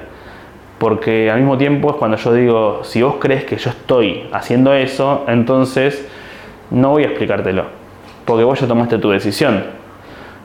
Porque 0.78 1.32
al 1.32 1.40
mismo 1.40 1.58
tiempo 1.58 1.90
es 1.90 1.96
cuando 1.96 2.18
yo 2.18 2.34
digo, 2.34 2.80
si 2.84 3.02
vos 3.02 3.16
crees 3.20 3.46
que 3.46 3.58
yo 3.58 3.72
estoy 3.72 4.28
haciendo 4.32 4.74
eso, 4.74 5.26
entonces 5.28 6.08
no 6.70 6.92
voy 6.92 7.04
a 7.04 7.08
explicártelo. 7.08 7.66
Porque 8.26 8.44
vos 8.44 8.60
ya 8.60 8.68
tomaste 8.68 9.00
tu 9.00 9.10
decisión. 9.10 9.64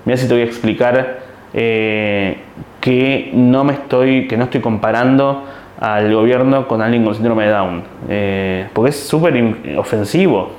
Mira 0.05 0.17
si 0.17 0.27
te 0.27 0.35
voy 0.35 0.43
a 0.43 0.47
explicar 0.47 1.21
eh, 1.53 2.39
que 2.81 3.31
no 3.35 3.65
me 3.65 3.75
estoy, 3.75 4.27
que 4.27 4.37
no 4.37 4.45
estoy 4.45 4.61
comparando 4.61 5.45
al 5.79 6.15
gobierno 6.15 6.67
con 6.67 6.81
alguien 6.81 7.05
con 7.05 7.15
síndrome 7.15 7.45
de 7.45 7.51
Down. 7.51 7.83
Eh, 8.09 8.69
porque 8.73 8.91
es 8.91 9.01
súper 9.01 9.77
ofensivo 9.77 10.53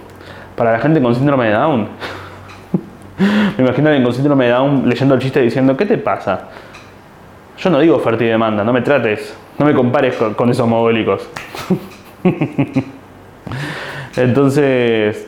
para 0.56 0.74
la 0.74 0.80
gente 0.80 1.02
con 1.02 1.16
síndrome 1.16 1.48
de 1.48 1.54
Down. 1.54 1.88
me 3.58 3.64
imagino 3.64 3.88
a 3.88 3.92
alguien 3.92 4.04
con 4.04 4.14
síndrome 4.14 4.46
de 4.46 4.52
Down 4.52 4.88
leyendo 4.88 5.16
el 5.16 5.22
chiste 5.22 5.42
diciendo, 5.42 5.76
¿qué 5.76 5.86
te 5.86 5.98
pasa? 5.98 6.50
Yo 7.58 7.70
no 7.70 7.80
digo 7.80 7.96
oferta 7.96 8.24
y 8.24 8.28
demanda, 8.28 8.64
no 8.64 8.74
me 8.74 8.82
trates 8.82 9.36
no 9.58 9.66
me 9.66 9.74
compares 9.74 10.16
con, 10.16 10.50
esos 10.50 10.68
mogólicos. 10.68 11.30
Entonces, 14.16 15.28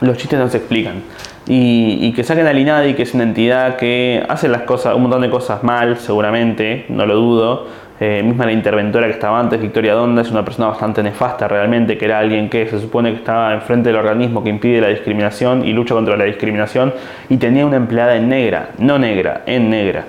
los 0.00 0.16
chistes 0.16 0.38
no 0.38 0.48
se 0.48 0.58
explican. 0.58 1.02
Y, 1.46 2.12
que 2.12 2.22
saquen 2.22 2.46
a 2.46 2.52
Linadi, 2.52 2.94
que 2.94 3.02
es 3.02 3.14
una 3.14 3.24
entidad 3.24 3.76
que 3.76 4.24
hace 4.28 4.48
las 4.48 4.62
cosas, 4.62 4.94
un 4.94 5.02
montón 5.02 5.22
de 5.22 5.30
cosas 5.30 5.64
mal, 5.64 5.96
seguramente, 5.98 6.86
no 6.88 7.06
lo 7.06 7.16
dudo. 7.16 7.66
Eh, 7.98 8.22
misma 8.24 8.46
la 8.46 8.52
interventora 8.52 9.06
que 9.06 9.12
estaba 9.12 9.38
antes, 9.38 9.60
Victoria 9.60 9.92
Donda, 9.92 10.22
es 10.22 10.30
una 10.30 10.42
persona 10.42 10.68
bastante 10.68 11.02
nefasta 11.02 11.48
realmente, 11.48 11.98
que 11.98 12.06
era 12.06 12.18
alguien 12.18 12.48
que 12.48 12.66
se 12.66 12.80
supone 12.80 13.10
que 13.10 13.18
estaba 13.18 13.52
enfrente 13.52 13.90
del 13.90 13.96
organismo 13.98 14.42
que 14.42 14.48
impide 14.48 14.80
la 14.80 14.88
discriminación 14.88 15.66
y 15.66 15.74
lucha 15.74 15.94
contra 15.94 16.16
la 16.16 16.24
discriminación, 16.24 16.94
y 17.28 17.36
tenía 17.36 17.66
una 17.66 17.76
empleada 17.76 18.16
en 18.16 18.30
negra, 18.30 18.70
no 18.78 18.98
negra, 18.98 19.42
en 19.44 19.68
negra. 19.68 20.06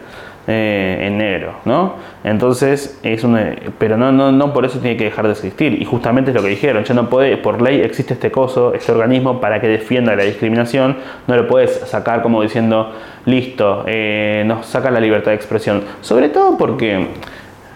Eh, 0.48 0.98
en 1.02 1.20
negro, 1.20 1.54
¿no? 1.66 1.98
Entonces, 2.24 3.00
es 3.04 3.24
un, 3.24 3.39
pero 3.78 3.96
no, 3.96 4.12
no, 4.12 4.32
no 4.32 4.54
por 4.54 4.66
eso 4.66 4.80
tiene 4.80 4.98
que 4.98 5.04
dejar 5.04 5.28
de 5.28 5.34
existir. 5.34 5.80
Y 5.80 5.86
justamente 5.86 6.32
es 6.32 6.36
lo 6.36 6.42
que 6.42 6.50
dijeron, 6.50 6.84
ya 6.84 6.96
no 6.96 7.10
puede, 7.10 7.38
por 7.38 7.62
ley 7.62 7.82
existe 7.82 8.16
este 8.16 8.32
coso, 8.32 8.74
este 8.74 8.92
organismo 8.92 9.39
para 9.39 9.62
que 9.62 9.68
defienda 9.68 10.16
la 10.16 10.24
discriminación, 10.24 10.98
no 11.28 11.36
lo 11.36 11.48
puedes 11.48 11.82
sacar 11.82 12.24
como 12.24 12.42
diciendo, 12.42 12.92
listo, 13.26 13.84
eh, 13.86 14.44
nos 14.48 14.66
saca 14.66 14.89
la 14.89 15.00
libertad 15.00 15.30
de 15.30 15.36
expresión. 15.36 15.84
Sobre 16.02 16.30
todo 16.30 16.58
porque 16.58 17.06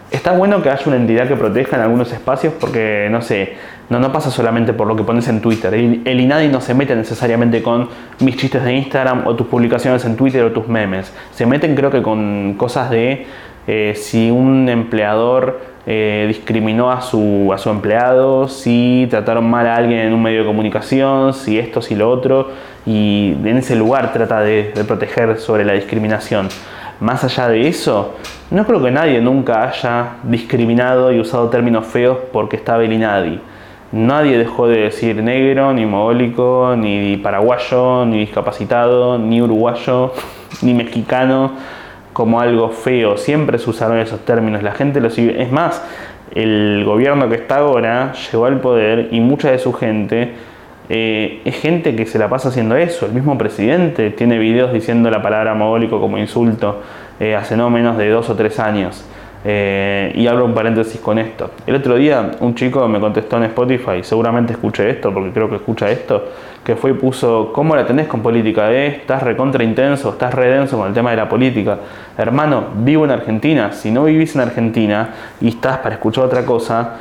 está 0.09 0.31
bueno 0.31 0.63
que 0.63 0.71
haya 0.71 0.83
una 0.87 0.95
entidad 0.95 1.27
que 1.27 1.35
proteja 1.35 1.75
en 1.75 1.83
algunos 1.83 2.11
espacios 2.11 2.51
porque, 2.59 3.09
no 3.11 3.21
sé, 3.21 3.53
no, 3.89 3.99
no 3.99 4.11
pasa 4.11 4.31
solamente 4.31 4.73
por 4.73 4.87
lo 4.87 4.95
que 4.95 5.03
pones 5.03 5.27
en 5.27 5.41
Twitter. 5.41 5.73
El, 5.73 6.19
INADI 6.19 6.47
no 6.47 6.61
se 6.61 6.73
mete 6.73 6.95
necesariamente 6.95 7.61
con 7.61 7.89
mis 8.19 8.35
chistes 8.35 8.63
de 8.63 8.73
Instagram 8.73 9.27
o 9.27 9.35
tus 9.35 9.47
publicaciones 9.47 10.03
en 10.05 10.15
Twitter 10.15 10.43
o 10.43 10.51
tus 10.51 10.67
memes. 10.67 11.13
Se 11.31 11.45
meten 11.45 11.75
creo 11.75 11.91
que 11.91 12.01
con 12.01 12.55
cosas 12.57 12.89
de 12.89 13.27
eh, 13.67 13.93
si 13.95 14.31
un 14.31 14.69
empleador 14.69 15.59
eh, 15.85 16.25
discriminó 16.27 16.91
a 16.91 17.01
su, 17.01 17.51
a 17.53 17.59
su 17.59 17.69
empleado, 17.69 18.47
si 18.47 19.07
trataron 19.09 19.49
mal 19.49 19.67
a 19.67 19.75
alguien 19.75 19.99
en 19.99 20.13
un 20.13 20.21
medio 20.23 20.39
de 20.39 20.45
comunicación, 20.45 21.33
si 21.33 21.59
esto, 21.59 21.81
si 21.81 21.93
lo 21.95 22.09
otro, 22.09 22.49
y 22.87 23.35
en 23.43 23.57
ese 23.57 23.75
lugar 23.75 24.13
trata 24.13 24.41
de, 24.41 24.71
de 24.73 24.83
proteger 24.83 25.37
sobre 25.37 25.63
la 25.63 25.73
discriminación. 25.73 26.49
Más 26.99 27.23
allá 27.23 27.49
de 27.49 27.67
eso, 27.67 28.15
no 28.49 28.65
creo 28.65 28.81
que 28.81 28.89
nadie 28.89 29.21
nunca 29.21 29.67
haya 29.67 30.13
discriminado 30.23 31.11
y 31.11 31.19
usado 31.19 31.49
términos 31.49 31.85
feos 31.85 32.17
porque 32.31 32.55
estaba 32.55 32.83
el 32.83 32.93
INADI. 32.93 33.41
Nadie 33.95 34.37
dejó 34.37 34.67
de 34.67 34.81
decir 34.81 35.23
negro, 35.23 35.71
ni 35.71 35.85
mogólico, 35.85 36.75
ni 36.77 37.15
paraguayo, 37.15 38.05
ni 38.05 38.19
discapacitado, 38.19 39.17
ni 39.17 39.41
uruguayo, 39.41 40.11
ni 40.61 40.73
mexicano 40.73 41.53
como 42.11 42.41
algo 42.41 42.71
feo. 42.71 43.15
Siempre 43.15 43.57
se 43.57 43.69
usaron 43.69 43.97
esos 43.99 44.19
términos. 44.25 44.63
La 44.63 44.73
gente 44.73 44.99
lo 44.99 45.09
sigue. 45.09 45.41
Es 45.41 45.49
más, 45.49 45.81
el 46.33 46.83
gobierno 46.85 47.29
que 47.29 47.35
está 47.35 47.59
ahora 47.59 48.11
llegó 48.11 48.45
al 48.47 48.59
poder 48.59 49.07
y 49.11 49.21
mucha 49.21 49.49
de 49.49 49.59
su 49.59 49.71
gente 49.71 50.33
eh, 50.89 51.39
es 51.45 51.55
gente 51.55 51.95
que 51.95 52.05
se 52.05 52.19
la 52.19 52.27
pasa 52.27 52.49
haciendo 52.49 52.75
eso. 52.75 53.05
El 53.05 53.13
mismo 53.13 53.37
presidente 53.37 54.09
tiene 54.09 54.37
videos 54.37 54.73
diciendo 54.73 55.09
la 55.09 55.21
palabra 55.21 55.53
mogólico 55.53 56.01
como 56.01 56.17
insulto 56.17 56.81
eh, 57.21 57.33
hace 57.33 57.55
no 57.55 57.69
menos 57.69 57.97
de 57.97 58.09
dos 58.09 58.29
o 58.29 58.35
tres 58.35 58.59
años. 58.59 59.05
Eh, 59.47 60.11
y 60.15 60.25
abro 60.25 60.43
un 60.43 60.55
paréntesis 60.55 60.99
con 60.99 61.19
esto. 61.19 61.51
El 61.67 61.75
otro 61.75 61.95
día 61.97 62.31
un 62.39 62.55
chico 62.55 62.87
me 62.87 62.99
contestó 62.99 63.37
en 63.37 63.43
Spotify, 63.43 64.01
seguramente 64.01 64.53
escuché 64.53 64.89
esto, 64.89 65.13
porque 65.13 65.31
creo 65.31 65.47
que 65.47 65.57
escucha 65.57 65.87
esto, 65.91 66.29
que 66.63 66.75
fue 66.75 66.89
y 66.89 66.93
puso, 66.95 67.51
¿cómo 67.53 67.75
la 67.75 67.85
tenés 67.85 68.07
con 68.07 68.23
política? 68.23 68.71
Eh? 68.73 68.87
Estás 68.87 69.21
recontra 69.21 69.63
intenso, 69.63 70.09
estás 70.09 70.33
redenso 70.33 70.79
con 70.79 70.87
el 70.87 70.95
tema 70.95 71.11
de 71.11 71.17
la 71.17 71.29
política. 71.29 71.77
Hermano, 72.17 72.69
vivo 72.77 73.05
en 73.05 73.11
Argentina. 73.11 73.71
Si 73.71 73.91
no 73.91 74.05
vivís 74.05 74.33
en 74.33 74.41
Argentina 74.41 75.09
y 75.39 75.49
estás 75.49 75.77
para 75.77 75.93
escuchar 75.93 76.23
otra 76.23 76.43
cosa, 76.43 76.95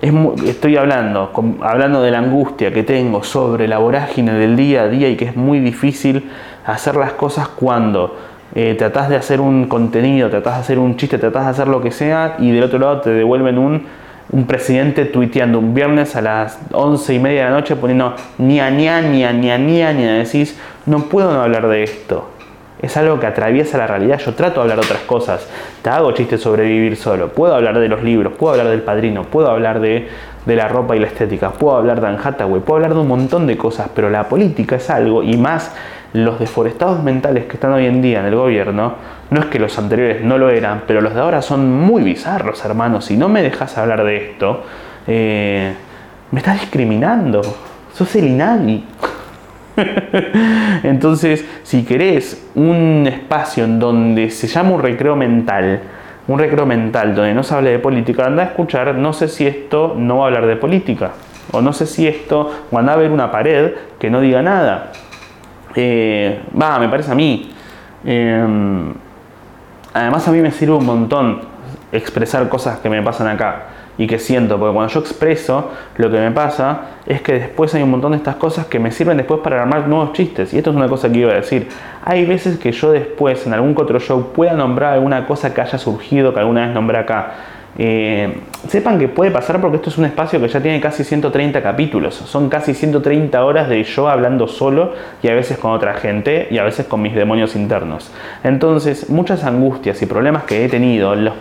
es 0.00 0.14
estoy 0.46 0.78
hablando, 0.78 1.30
hablando 1.60 2.00
de 2.00 2.10
la 2.10 2.20
angustia 2.20 2.72
que 2.72 2.82
tengo 2.82 3.22
sobre 3.22 3.68
la 3.68 3.76
vorágine 3.76 4.32
del 4.32 4.56
día 4.56 4.84
a 4.84 4.88
día 4.88 5.10
y 5.10 5.16
que 5.16 5.26
es 5.26 5.36
muy 5.36 5.60
difícil 5.60 6.30
hacer 6.64 6.96
las 6.96 7.12
cosas 7.12 7.48
cuando 7.48 8.16
eh, 8.54 8.74
tratás 8.76 9.08
de 9.08 9.16
hacer 9.16 9.40
un 9.40 9.66
contenido, 9.66 10.28
tratás 10.30 10.54
de 10.54 10.60
hacer 10.60 10.78
un 10.78 10.96
chiste, 10.96 11.18
tratás 11.18 11.44
de 11.44 11.50
hacer 11.50 11.68
lo 11.68 11.80
que 11.80 11.90
sea 11.90 12.36
y 12.38 12.50
del 12.50 12.64
otro 12.64 12.78
lado 12.78 13.00
te 13.00 13.10
devuelven 13.10 13.58
un, 13.58 13.86
un 14.30 14.46
presidente 14.46 15.04
tuiteando 15.04 15.58
un 15.58 15.74
viernes 15.74 16.16
a 16.16 16.20
las 16.20 16.58
once 16.72 17.14
y 17.14 17.18
media 17.18 17.44
de 17.44 17.50
la 17.50 17.56
noche 17.56 17.76
poniendo 17.76 18.14
ni 18.38 18.60
a 18.60 18.70
ni 18.70 18.88
a 18.88 19.00
ni 19.00 19.24
a 19.24 20.12
decís, 20.12 20.58
no 20.86 21.04
puedo 21.04 21.32
no 21.32 21.42
hablar 21.42 21.68
de 21.68 21.82
esto. 21.82 22.28
Es 22.82 22.96
algo 22.96 23.20
que 23.20 23.26
atraviesa 23.26 23.76
la 23.76 23.86
realidad. 23.86 24.18
Yo 24.18 24.32
trato 24.34 24.54
de 24.54 24.62
hablar 24.62 24.78
de 24.78 24.86
otras 24.86 25.02
cosas. 25.02 25.46
Te 25.82 25.90
hago 25.90 26.12
chistes 26.12 26.40
sobre 26.40 26.64
vivir 26.64 26.96
solo. 26.96 27.28
Puedo 27.28 27.54
hablar 27.54 27.78
de 27.78 27.88
los 27.88 28.02
libros. 28.02 28.32
Puedo 28.32 28.52
hablar 28.52 28.68
del 28.68 28.80
padrino. 28.80 29.24
Puedo 29.24 29.50
hablar 29.50 29.80
de, 29.80 30.08
de 30.46 30.56
la 30.56 30.68
ropa 30.68 30.96
y 30.96 31.00
la 31.00 31.06
estética. 31.06 31.50
Puedo 31.50 31.76
hablar 31.76 32.00
de 32.00 32.08
Anne 32.08 32.18
Hathaway. 32.22 32.60
Puedo 32.60 32.76
hablar 32.76 32.94
de 32.94 33.00
un 33.00 33.08
montón 33.08 33.46
de 33.46 33.56
cosas. 33.56 33.90
Pero 33.94 34.10
la 34.10 34.28
política 34.28 34.76
es 34.76 34.90
algo. 34.90 35.22
Y 35.22 35.36
más 35.36 35.74
los 36.12 36.38
deforestados 36.38 37.02
mentales 37.02 37.46
que 37.46 37.54
están 37.54 37.72
hoy 37.72 37.86
en 37.86 38.02
día 38.02 38.20
en 38.20 38.26
el 38.26 38.34
gobierno, 38.34 38.94
no 39.30 39.40
es 39.40 39.46
que 39.46 39.58
los 39.58 39.78
anteriores 39.78 40.24
no 40.24 40.38
lo 40.38 40.50
eran, 40.50 40.82
pero 40.86 41.00
los 41.00 41.14
de 41.14 41.20
ahora 41.20 41.40
son 41.40 41.70
muy 41.70 42.02
bizarros, 42.02 42.64
hermanos. 42.64 43.04
Si 43.04 43.16
no 43.16 43.28
me 43.28 43.42
dejas 43.42 43.78
hablar 43.78 44.02
de 44.04 44.16
esto, 44.16 44.64
eh, 45.06 45.72
me 46.32 46.40
estás 46.40 46.60
discriminando. 46.60 47.42
Sos 47.94 48.14
el 48.16 48.26
INADI. 48.26 48.84
Entonces, 50.82 51.44
si 51.62 51.84
querés 51.84 52.48
un 52.54 53.06
espacio 53.06 53.64
en 53.64 53.78
donde 53.78 54.30
se 54.30 54.48
llama 54.48 54.70
un 54.70 54.82
recreo 54.82 55.14
mental, 55.14 55.80
un 56.32 56.38
recreo 56.38 56.64
mental 56.64 57.16
donde 57.16 57.34
no 57.34 57.42
se 57.42 57.54
hable 57.54 57.70
de 57.70 57.80
política, 57.80 58.26
anda 58.26 58.44
a 58.44 58.46
escuchar, 58.46 58.94
no 58.94 59.12
sé 59.12 59.26
si 59.26 59.48
esto 59.48 59.94
no 59.96 60.18
va 60.18 60.24
a 60.24 60.26
hablar 60.28 60.46
de 60.46 60.54
política, 60.54 61.10
o 61.50 61.60
no 61.60 61.72
sé 61.72 61.86
si 61.86 62.06
esto, 62.06 62.52
cuando 62.70 62.90
va 62.90 62.92
a 62.94 62.96
haber 62.98 63.10
una 63.10 63.32
pared 63.32 63.72
que 63.98 64.10
no 64.10 64.20
diga 64.20 64.40
nada. 64.40 64.92
Eh, 65.74 66.40
va, 66.60 66.78
me 66.78 66.88
parece 66.88 67.10
a 67.10 67.16
mí. 67.16 67.50
Em, 68.04 68.94
además 69.92 70.28
a 70.28 70.30
mí 70.30 70.40
me 70.40 70.52
sirve 70.52 70.74
un 70.74 70.86
montón 70.86 71.40
expresar 71.90 72.48
cosas 72.48 72.78
que 72.78 72.88
me 72.88 73.02
pasan 73.02 73.26
acá 73.26 73.64
y 74.00 74.06
que 74.06 74.18
siento, 74.18 74.58
porque 74.58 74.72
cuando 74.72 74.90
yo 74.94 75.00
expreso 75.00 75.72
lo 75.96 76.10
que 76.10 76.18
me 76.18 76.30
pasa 76.30 76.80
es 77.04 77.20
que 77.20 77.34
después 77.34 77.74
hay 77.74 77.82
un 77.82 77.90
montón 77.90 78.12
de 78.12 78.16
estas 78.16 78.36
cosas 78.36 78.64
que 78.64 78.78
me 78.78 78.92
sirven 78.92 79.18
después 79.18 79.40
para 79.40 79.60
armar 79.60 79.86
nuevos 79.88 80.14
chistes. 80.14 80.54
Y 80.54 80.56
esto 80.56 80.70
es 80.70 80.76
una 80.76 80.88
cosa 80.88 81.12
que 81.12 81.18
iba 81.18 81.32
a 81.32 81.34
decir. 81.34 81.68
Hay 82.02 82.24
veces 82.24 82.58
que 82.58 82.72
yo 82.72 82.92
después 82.92 83.46
en 83.46 83.52
algún 83.52 83.74
otro 83.76 84.00
show 84.00 84.32
pueda 84.32 84.54
nombrar 84.54 84.94
alguna 84.94 85.26
cosa 85.26 85.52
que 85.52 85.60
haya 85.60 85.76
surgido, 85.76 86.32
que 86.32 86.40
alguna 86.40 86.64
vez 86.64 86.74
nombré 86.74 86.96
acá 86.96 87.32
eh, 87.78 88.40
sepan 88.68 88.98
que 88.98 89.08
puede 89.08 89.30
pasar 89.30 89.60
porque 89.60 89.76
esto 89.76 89.90
es 89.90 89.98
un 89.98 90.04
espacio 90.04 90.40
que 90.40 90.48
ya 90.48 90.60
tiene 90.60 90.80
casi 90.80 91.04
130 91.04 91.62
capítulos. 91.62 92.14
Son 92.14 92.48
casi 92.48 92.74
130 92.74 93.44
horas 93.44 93.68
de 93.68 93.82
yo 93.84 94.08
hablando 94.08 94.48
solo 94.48 94.92
y 95.22 95.28
a 95.28 95.34
veces 95.34 95.58
con 95.58 95.72
otra 95.72 95.94
gente 95.94 96.48
y 96.50 96.58
a 96.58 96.64
veces 96.64 96.86
con 96.86 97.00
mis 97.00 97.14
demonios 97.14 97.56
internos. 97.56 98.10
Entonces, 98.44 99.08
muchas 99.08 99.44
angustias 99.44 100.02
y 100.02 100.06
problemas 100.06 100.44
que 100.44 100.64
he 100.64 100.68
tenido 100.68 101.14
los, 101.14 101.34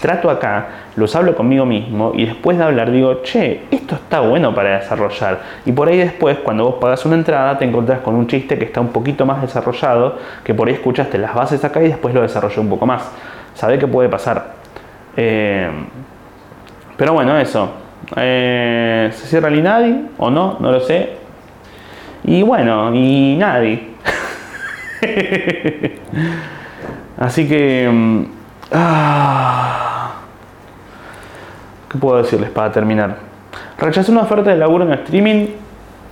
trato 0.00 0.30
acá, 0.30 0.68
los 0.96 1.16
hablo 1.16 1.34
conmigo 1.34 1.64
mismo 1.64 2.12
y 2.14 2.26
después 2.26 2.58
de 2.58 2.64
hablar 2.64 2.92
digo, 2.92 3.22
che, 3.22 3.62
esto 3.70 3.94
está 3.94 4.20
bueno 4.20 4.54
para 4.54 4.78
desarrollar. 4.78 5.40
Y 5.64 5.72
por 5.72 5.88
ahí 5.88 5.98
después, 5.98 6.38
cuando 6.38 6.64
vos 6.64 6.74
pagas 6.80 7.04
una 7.06 7.16
entrada, 7.16 7.58
te 7.58 7.64
encontrás 7.64 8.00
con 8.00 8.14
un 8.14 8.26
chiste 8.26 8.58
que 8.58 8.66
está 8.66 8.80
un 8.80 8.88
poquito 8.88 9.26
más 9.26 9.42
desarrollado, 9.42 10.18
que 10.44 10.54
por 10.54 10.68
ahí 10.68 10.74
escuchaste 10.74 11.18
las 11.18 11.34
bases 11.34 11.64
acá 11.64 11.82
y 11.82 11.88
después 11.88 12.14
lo 12.14 12.22
desarrollé 12.22 12.60
un 12.60 12.68
poco 12.68 12.86
más. 12.86 13.10
¿Sabe 13.54 13.78
qué 13.78 13.86
puede 13.86 14.08
pasar? 14.08 14.59
Eh, 15.22 15.70
pero 16.96 17.12
bueno, 17.12 17.38
eso. 17.38 17.70
Eh, 18.16 19.10
¿Se 19.12 19.26
cierra 19.26 19.48
el 19.48 19.58
INADI 19.58 20.06
o 20.16 20.30
no? 20.30 20.56
No 20.60 20.72
lo 20.72 20.80
sé. 20.80 21.10
Y 22.24 22.42
bueno, 22.42 22.94
y 22.94 23.36
nadie. 23.36 23.90
Así 27.18 27.46
que... 27.46 27.86
Mm, 27.92 28.24
ah, 28.72 30.12
¿Qué 31.90 31.98
puedo 31.98 32.22
decirles 32.22 32.48
para 32.48 32.72
terminar? 32.72 33.16
Rechacé 33.76 34.10
una 34.12 34.22
oferta 34.22 34.50
de 34.50 34.56
laburo 34.56 34.84
en 34.84 34.92
streaming 34.92 35.48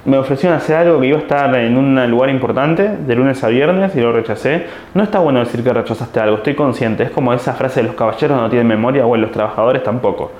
me 0.09 0.17
ofrecieron 0.17 0.57
hacer 0.57 0.77
algo 0.77 1.01
que 1.01 1.07
iba 1.07 1.19
a 1.19 1.21
estar 1.21 1.55
en 1.55 1.77
un 1.77 2.11
lugar 2.11 2.31
importante 2.31 2.89
de 2.89 3.15
lunes 3.15 3.45
a 3.45 3.49
viernes 3.49 3.95
y 3.95 4.01
lo 4.01 4.11
rechacé. 4.11 4.65
No 4.95 5.03
está 5.03 5.19
bueno 5.19 5.41
decir 5.41 5.63
que 5.63 5.71
rechazaste 5.71 6.19
algo, 6.19 6.39
estoy 6.39 6.55
consciente. 6.55 7.03
Es 7.03 7.11
como 7.11 7.35
esa 7.35 7.53
frase 7.53 7.83
de 7.83 7.89
los 7.89 7.95
caballeros 7.95 8.41
no 8.41 8.49
tienen 8.49 8.67
memoria, 8.67 9.07
o 9.07 9.15
los 9.19 9.31
trabajadores 9.31 9.83
tampoco. 9.83 10.33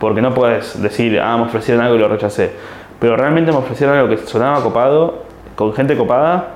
Porque 0.00 0.20
no 0.20 0.34
puedes 0.34 0.82
decir, 0.82 1.20
ah, 1.20 1.36
me 1.36 1.44
ofrecieron 1.44 1.84
algo 1.84 1.94
y 1.94 2.00
lo 2.00 2.08
rechacé. 2.08 2.50
Pero 2.98 3.16
realmente 3.16 3.52
me 3.52 3.58
ofrecieron 3.58 3.96
algo 3.96 4.08
que 4.08 4.16
sonaba 4.16 4.60
copado, 4.60 5.22
con 5.54 5.72
gente 5.72 5.96
copada, 5.96 6.54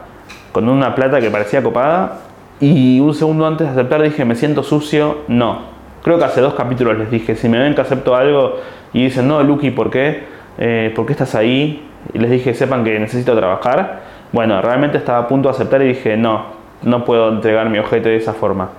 con 0.50 0.68
una 0.68 0.92
plata 0.92 1.20
que 1.20 1.30
parecía 1.30 1.62
copada. 1.62 2.18
Y 2.58 2.98
un 2.98 3.14
segundo 3.14 3.46
antes 3.46 3.68
de 3.68 3.74
aceptar 3.74 4.02
dije, 4.02 4.24
me 4.24 4.34
siento 4.34 4.64
sucio, 4.64 5.18
no. 5.28 5.60
Creo 6.02 6.18
que 6.18 6.24
hace 6.24 6.40
dos 6.40 6.54
capítulos 6.54 6.98
les 6.98 7.12
dije, 7.12 7.36
si 7.36 7.48
me 7.48 7.60
ven 7.60 7.76
que 7.76 7.82
acepto 7.82 8.16
algo 8.16 8.56
y 8.92 9.04
dicen, 9.04 9.28
no, 9.28 9.40
Lucky, 9.44 9.70
¿por 9.70 9.88
qué? 9.88 10.24
Eh, 10.58 10.92
¿Por 10.96 11.06
qué 11.06 11.12
estás 11.12 11.36
ahí? 11.36 11.86
Y 12.12 12.18
les 12.18 12.30
dije, 12.30 12.54
sepan 12.54 12.84
que 12.84 12.98
necesito 12.98 13.36
trabajar, 13.36 14.00
bueno, 14.32 14.60
realmente 14.60 14.98
estaba 14.98 15.18
a 15.18 15.28
punto 15.28 15.48
de 15.48 15.54
aceptar 15.54 15.82
y 15.82 15.88
dije, 15.88 16.16
no, 16.16 16.46
no 16.82 17.04
puedo 17.04 17.28
entregar 17.30 17.68
mi 17.70 17.78
objeto 17.78 18.08
de 18.08 18.16
esa 18.16 18.32
forma. 18.32 18.70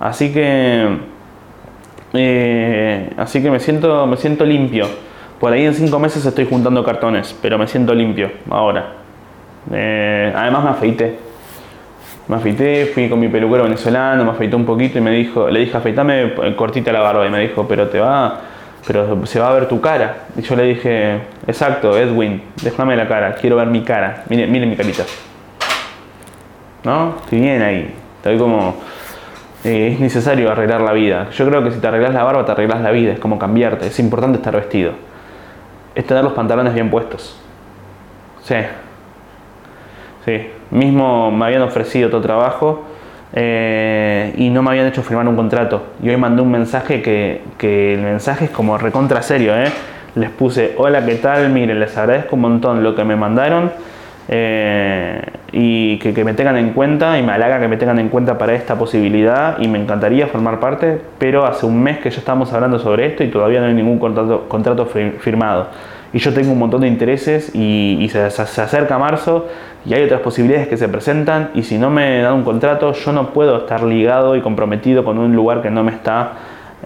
Así 0.00 0.32
que, 0.32 0.98
eh, 2.14 3.10
así 3.16 3.42
que 3.42 3.50
me 3.50 3.60
siento, 3.60 4.06
me 4.06 4.16
siento 4.16 4.44
limpio. 4.44 4.86
Por 5.40 5.52
ahí 5.52 5.64
en 5.64 5.74
cinco 5.74 5.98
meses 5.98 6.24
estoy 6.24 6.46
juntando 6.46 6.84
cartones, 6.84 7.36
pero 7.42 7.58
me 7.58 7.66
siento 7.66 7.94
limpio 7.94 8.30
ahora. 8.50 8.92
Eh, 9.72 10.32
además 10.34 10.64
me 10.64 10.70
afeité. 10.70 11.18
Me 12.28 12.36
afeité, 12.36 12.86
fui 12.86 13.08
con 13.08 13.20
mi 13.20 13.28
peluquero 13.28 13.64
venezolano, 13.64 14.24
me 14.24 14.30
afeité 14.30 14.56
un 14.56 14.64
poquito 14.64 14.96
y 14.98 15.02
me 15.02 15.10
dijo, 15.10 15.50
le 15.50 15.60
dije, 15.60 15.76
afeitame 15.76 16.32
cortita 16.56 16.90
la 16.90 17.00
barba 17.00 17.26
y 17.26 17.30
me 17.30 17.40
dijo, 17.40 17.68
pero 17.68 17.88
te 17.88 18.00
va 18.00 18.40
pero 18.86 19.24
se 19.26 19.40
va 19.40 19.50
a 19.50 19.52
ver 19.54 19.68
tu 19.68 19.80
cara. 19.80 20.26
Y 20.36 20.42
yo 20.42 20.56
le 20.56 20.64
dije, 20.64 21.20
exacto, 21.46 21.96
Edwin, 21.96 22.42
déjame 22.62 22.96
la 22.96 23.08
cara, 23.08 23.34
quiero 23.34 23.56
ver 23.56 23.68
mi 23.68 23.82
cara, 23.82 24.24
mire, 24.28 24.46
mire 24.46 24.66
mi 24.66 24.76
carita. 24.76 25.04
¿No? 26.84 27.16
Estoy 27.22 27.40
bien 27.40 27.62
ahí, 27.62 27.94
estoy 28.16 28.38
como... 28.38 28.76
Eh, 29.64 29.92
es 29.94 30.00
necesario 30.00 30.52
arreglar 30.52 30.82
la 30.82 30.92
vida. 30.92 31.30
Yo 31.30 31.48
creo 31.48 31.64
que 31.64 31.70
si 31.70 31.78
te 31.78 31.86
arreglas 31.86 32.12
la 32.12 32.22
barba, 32.22 32.44
te 32.44 32.52
arreglas 32.52 32.82
la 32.82 32.90
vida, 32.90 33.12
es 33.12 33.18
como 33.18 33.38
cambiarte, 33.38 33.86
es 33.86 33.98
importante 33.98 34.36
estar 34.36 34.54
vestido. 34.54 34.92
Es 35.94 36.06
tener 36.06 36.22
los 36.22 36.34
pantalones 36.34 36.74
bien 36.74 36.90
puestos. 36.90 37.40
Sí. 38.42 38.56
Sí. 40.26 40.50
Mismo 40.70 41.30
me 41.30 41.46
habían 41.46 41.62
ofrecido 41.62 42.08
otro 42.08 42.20
trabajo 42.20 42.84
eh, 43.36 44.32
y 44.36 44.48
no 44.50 44.62
me 44.62 44.70
habían 44.70 44.86
hecho 44.86 45.02
firmar 45.02 45.26
un 45.26 45.34
contrato. 45.34 45.82
Y 46.02 46.08
hoy 46.08 46.16
mandé 46.16 46.40
un 46.40 46.50
mensaje 46.50 47.02
que, 47.02 47.42
el 47.94 48.00
mensaje 48.00 48.46
es 48.46 48.50
como 48.50 48.78
recontra 48.78 49.22
serio, 49.22 49.56
¿eh? 49.56 49.72
Les 50.14 50.30
puse, 50.30 50.74
hola, 50.76 51.04
¿qué 51.04 51.16
tal? 51.16 51.50
Miren, 51.50 51.80
les 51.80 51.96
agradezco 51.98 52.36
un 52.36 52.42
montón 52.42 52.84
lo 52.84 52.94
que 52.94 53.02
me 53.02 53.16
mandaron 53.16 53.72
eh, 54.28 55.20
y 55.50 55.98
que, 55.98 56.14
que, 56.14 56.22
me 56.22 56.34
tengan 56.34 56.56
en 56.56 56.70
cuenta 56.70 57.18
y 57.18 57.24
me 57.24 57.32
halaga 57.32 57.58
que 57.58 57.66
me 57.66 57.76
tengan 57.76 57.98
en 57.98 58.08
cuenta 58.08 58.38
para 58.38 58.54
esta 58.54 58.76
posibilidad 58.76 59.58
y 59.58 59.66
me 59.66 59.80
encantaría 59.80 60.28
formar 60.28 60.60
parte, 60.60 61.00
pero 61.18 61.44
hace 61.44 61.66
un 61.66 61.82
mes 61.82 61.98
que 61.98 62.10
ya 62.10 62.18
estamos 62.18 62.52
hablando 62.52 62.78
sobre 62.78 63.06
esto 63.06 63.24
y 63.24 63.28
todavía 63.28 63.60
no 63.60 63.66
hay 63.66 63.74
ningún 63.74 63.98
contrato, 63.98 64.48
contrato 64.48 64.86
firmado. 64.86 65.66
Y 66.14 66.20
yo 66.20 66.32
tengo 66.32 66.52
un 66.52 66.58
montón 66.58 66.80
de 66.80 66.88
intereses 66.88 67.50
y, 67.54 67.98
y 68.00 68.08
se, 68.08 68.22
acerca 68.22 68.96
marzo 68.98 69.48
y 69.84 69.92
hay 69.92 70.04
otras 70.04 70.20
posibilidades 70.20 70.68
que 70.68 70.78
se 70.78 70.88
presentan 70.88 71.50
y 71.54 71.64
si 71.64 71.76
no 71.76 71.90
me 71.90 72.22
dan 72.22 72.34
un 72.34 72.44
contrato 72.44 72.92
yo 72.92 73.12
no 73.12 73.30
puedo 73.34 73.58
estar 73.58 73.82
ligado 73.82 74.36
y 74.36 74.40
comprometido 74.40 75.04
con 75.04 75.18
un 75.18 75.34
lugar 75.34 75.60
que 75.60 75.70
no 75.70 75.82
me 75.84 75.90
está 75.90 76.32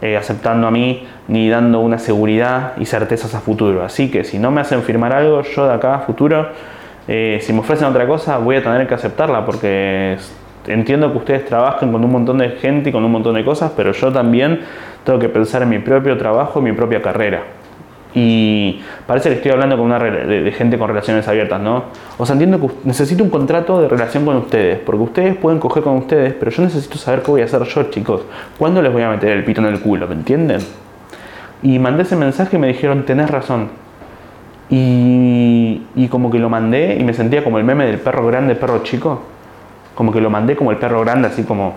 eh, 0.00 0.16
aceptando 0.16 0.66
a 0.66 0.70
mí 0.70 1.06
ni 1.28 1.48
dando 1.48 1.80
una 1.80 1.98
seguridad 1.98 2.72
y 2.78 2.86
certezas 2.86 3.34
a 3.34 3.40
futuro. 3.40 3.84
Así 3.84 4.10
que 4.10 4.24
si 4.24 4.38
no 4.38 4.50
me 4.50 4.62
hacen 4.62 4.82
firmar 4.82 5.12
algo, 5.12 5.42
yo 5.42 5.68
de 5.68 5.74
acá 5.74 5.94
a 5.94 5.98
futuro 6.00 6.48
eh, 7.08 7.38
si 7.40 7.54
me 7.54 7.60
ofrecen 7.60 7.88
otra 7.88 8.06
cosa, 8.06 8.36
voy 8.36 8.56
a 8.56 8.62
tener 8.62 8.86
que 8.86 8.92
aceptarla 8.92 9.46
porque 9.46 10.18
entiendo 10.66 11.10
que 11.10 11.18
ustedes 11.18 11.46
trabajan 11.46 11.90
con 11.90 12.04
un 12.04 12.12
montón 12.12 12.36
de 12.36 12.50
gente 12.50 12.90
y 12.90 12.92
con 12.92 13.02
un 13.02 13.10
montón 13.10 13.34
de 13.34 13.44
cosas, 13.44 13.72
pero 13.74 13.92
yo 13.92 14.12
también 14.12 14.60
tengo 15.04 15.18
que 15.18 15.30
pensar 15.30 15.62
en 15.62 15.70
mi 15.70 15.78
propio 15.78 16.18
trabajo, 16.18 16.58
en 16.58 16.66
mi 16.66 16.72
propia 16.72 17.00
carrera. 17.00 17.57
Y 18.14 18.80
parece 19.06 19.28
que 19.28 19.36
estoy 19.36 19.50
hablando 19.52 19.76
con 19.76 19.86
una 19.86 19.98
de, 19.98 20.50
gente 20.52 20.78
con 20.78 20.88
relaciones 20.88 21.28
abiertas, 21.28 21.60
¿no? 21.60 21.84
O 22.16 22.24
sea, 22.24 22.32
entiendo 22.32 22.60
que 22.60 22.68
necesito 22.84 23.22
un 23.22 23.30
contrato 23.30 23.80
de 23.80 23.88
relación 23.88 24.24
con 24.24 24.36
ustedes, 24.36 24.78
porque 24.78 25.02
ustedes 25.02 25.36
pueden 25.36 25.60
coger 25.60 25.82
con 25.82 25.96
ustedes, 25.96 26.34
pero 26.34 26.50
yo 26.50 26.62
necesito 26.62 26.96
saber 26.96 27.22
qué 27.22 27.30
voy 27.30 27.42
a 27.42 27.44
hacer 27.44 27.62
yo, 27.64 27.82
chicos. 27.84 28.22
¿Cuándo 28.58 28.80
les 28.80 28.92
voy 28.92 29.02
a 29.02 29.10
meter 29.10 29.30
el 29.30 29.44
pito 29.44 29.60
en 29.60 29.66
el 29.66 29.80
culo? 29.80 30.08
¿Me 30.08 30.14
entienden? 30.14 30.60
Y 31.62 31.78
mandé 31.78 32.02
ese 32.02 32.16
mensaje 32.16 32.56
y 32.56 32.58
me 32.58 32.68
dijeron, 32.68 33.04
tenés 33.04 33.30
razón 33.30 33.68
y, 34.70 35.82
y, 35.94 36.08
como 36.08 36.30
que 36.30 36.38
lo 36.38 36.50
mandé 36.50 36.96
y 36.98 37.04
me 37.04 37.14
sentía 37.14 37.42
como 37.42 37.58
el 37.58 37.64
meme 37.64 37.86
del 37.86 37.98
perro 37.98 38.26
grande, 38.26 38.54
perro 38.54 38.82
chico. 38.82 39.22
Como 39.94 40.12
que 40.12 40.20
lo 40.20 40.30
mandé 40.30 40.54
como 40.54 40.70
el 40.70 40.76
perro 40.76 41.00
grande, 41.00 41.28
así 41.28 41.42
como, 41.42 41.74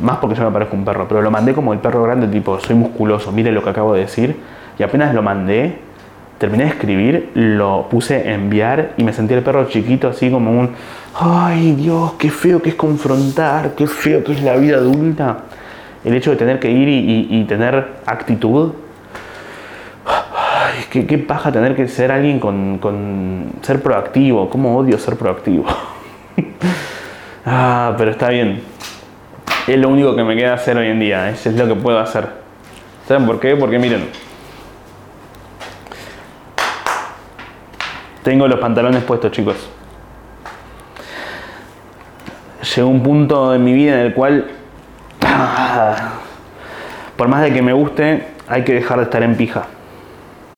más 0.00 0.18
porque 0.18 0.36
yo 0.36 0.44
me 0.44 0.50
parezco 0.50 0.76
un 0.76 0.84
perro, 0.84 1.06
pero 1.08 1.22
lo 1.22 1.30
mandé 1.30 1.54
como 1.54 1.72
el 1.72 1.80
perro 1.80 2.04
grande, 2.04 2.28
tipo, 2.28 2.60
soy 2.60 2.76
musculoso, 2.76 3.32
mire 3.32 3.50
lo 3.50 3.64
que 3.64 3.70
acabo 3.70 3.94
de 3.94 4.00
decir. 4.00 4.36
Y 4.78 4.82
apenas 4.82 5.14
lo 5.14 5.22
mandé, 5.22 5.78
terminé 6.38 6.64
de 6.64 6.70
escribir, 6.70 7.30
lo 7.34 7.88
puse 7.88 8.16
a 8.16 8.34
enviar 8.34 8.92
y 8.96 9.04
me 9.04 9.12
sentí 9.12 9.34
el 9.34 9.42
perro 9.42 9.68
chiquito, 9.68 10.08
así 10.08 10.30
como 10.30 10.50
un, 10.50 10.70
ay 11.18 11.72
Dios, 11.72 12.14
qué 12.18 12.30
feo 12.30 12.60
que 12.60 12.70
es 12.70 12.74
confrontar, 12.74 13.74
qué 13.74 13.86
feo 13.86 14.24
que 14.24 14.32
es 14.32 14.42
la 14.42 14.56
vida 14.56 14.76
adulta. 14.76 15.38
El 16.04 16.14
hecho 16.14 16.32
de 16.32 16.36
tener 16.36 16.58
que 16.58 16.70
ir 16.70 16.88
y, 16.88 17.44
tener 17.44 17.86
actitud 18.04 18.72
qué, 20.90 21.06
qué, 21.06 21.18
paja 21.18 21.50
tener 21.50 21.74
que 21.74 21.88
ser 21.88 22.12
alguien 22.12 22.38
con, 22.38 22.78
con 22.78 23.52
ser 23.62 23.80
proactivo. 23.82 24.50
¿Cómo 24.50 24.76
odio 24.76 24.98
ser 24.98 25.16
proactivo? 25.16 25.64
ah, 27.46 27.94
pero 27.96 28.10
está 28.10 28.28
bien. 28.28 28.60
Es 29.66 29.78
lo 29.78 29.88
único 29.88 30.14
que 30.14 30.24
me 30.24 30.36
queda 30.36 30.54
hacer 30.54 30.76
hoy 30.76 30.88
en 30.88 31.00
día. 31.00 31.30
Eso 31.30 31.48
es 31.48 31.56
lo 31.56 31.66
que 31.66 31.74
puedo 31.74 31.98
hacer. 31.98 32.28
¿Saben 33.08 33.26
por 33.26 33.40
qué? 33.40 33.56
Porque 33.56 33.78
miren. 33.78 34.08
Tengo 38.24 38.48
los 38.48 38.58
pantalones 38.58 39.04
puestos, 39.04 39.30
chicos. 39.32 39.54
Llegó 42.74 42.88
un 42.88 43.02
punto 43.02 43.54
en 43.54 43.62
mi 43.62 43.74
vida 43.74 44.00
en 44.00 44.06
el 44.06 44.14
cual, 44.14 44.50
por 47.16 47.28
más 47.28 47.42
de 47.42 47.52
que 47.52 47.60
me 47.60 47.74
guste, 47.74 48.26
hay 48.48 48.64
que 48.64 48.72
dejar 48.72 48.96
de 48.96 49.04
estar 49.04 49.22
en 49.22 49.36
pija. 49.36 49.66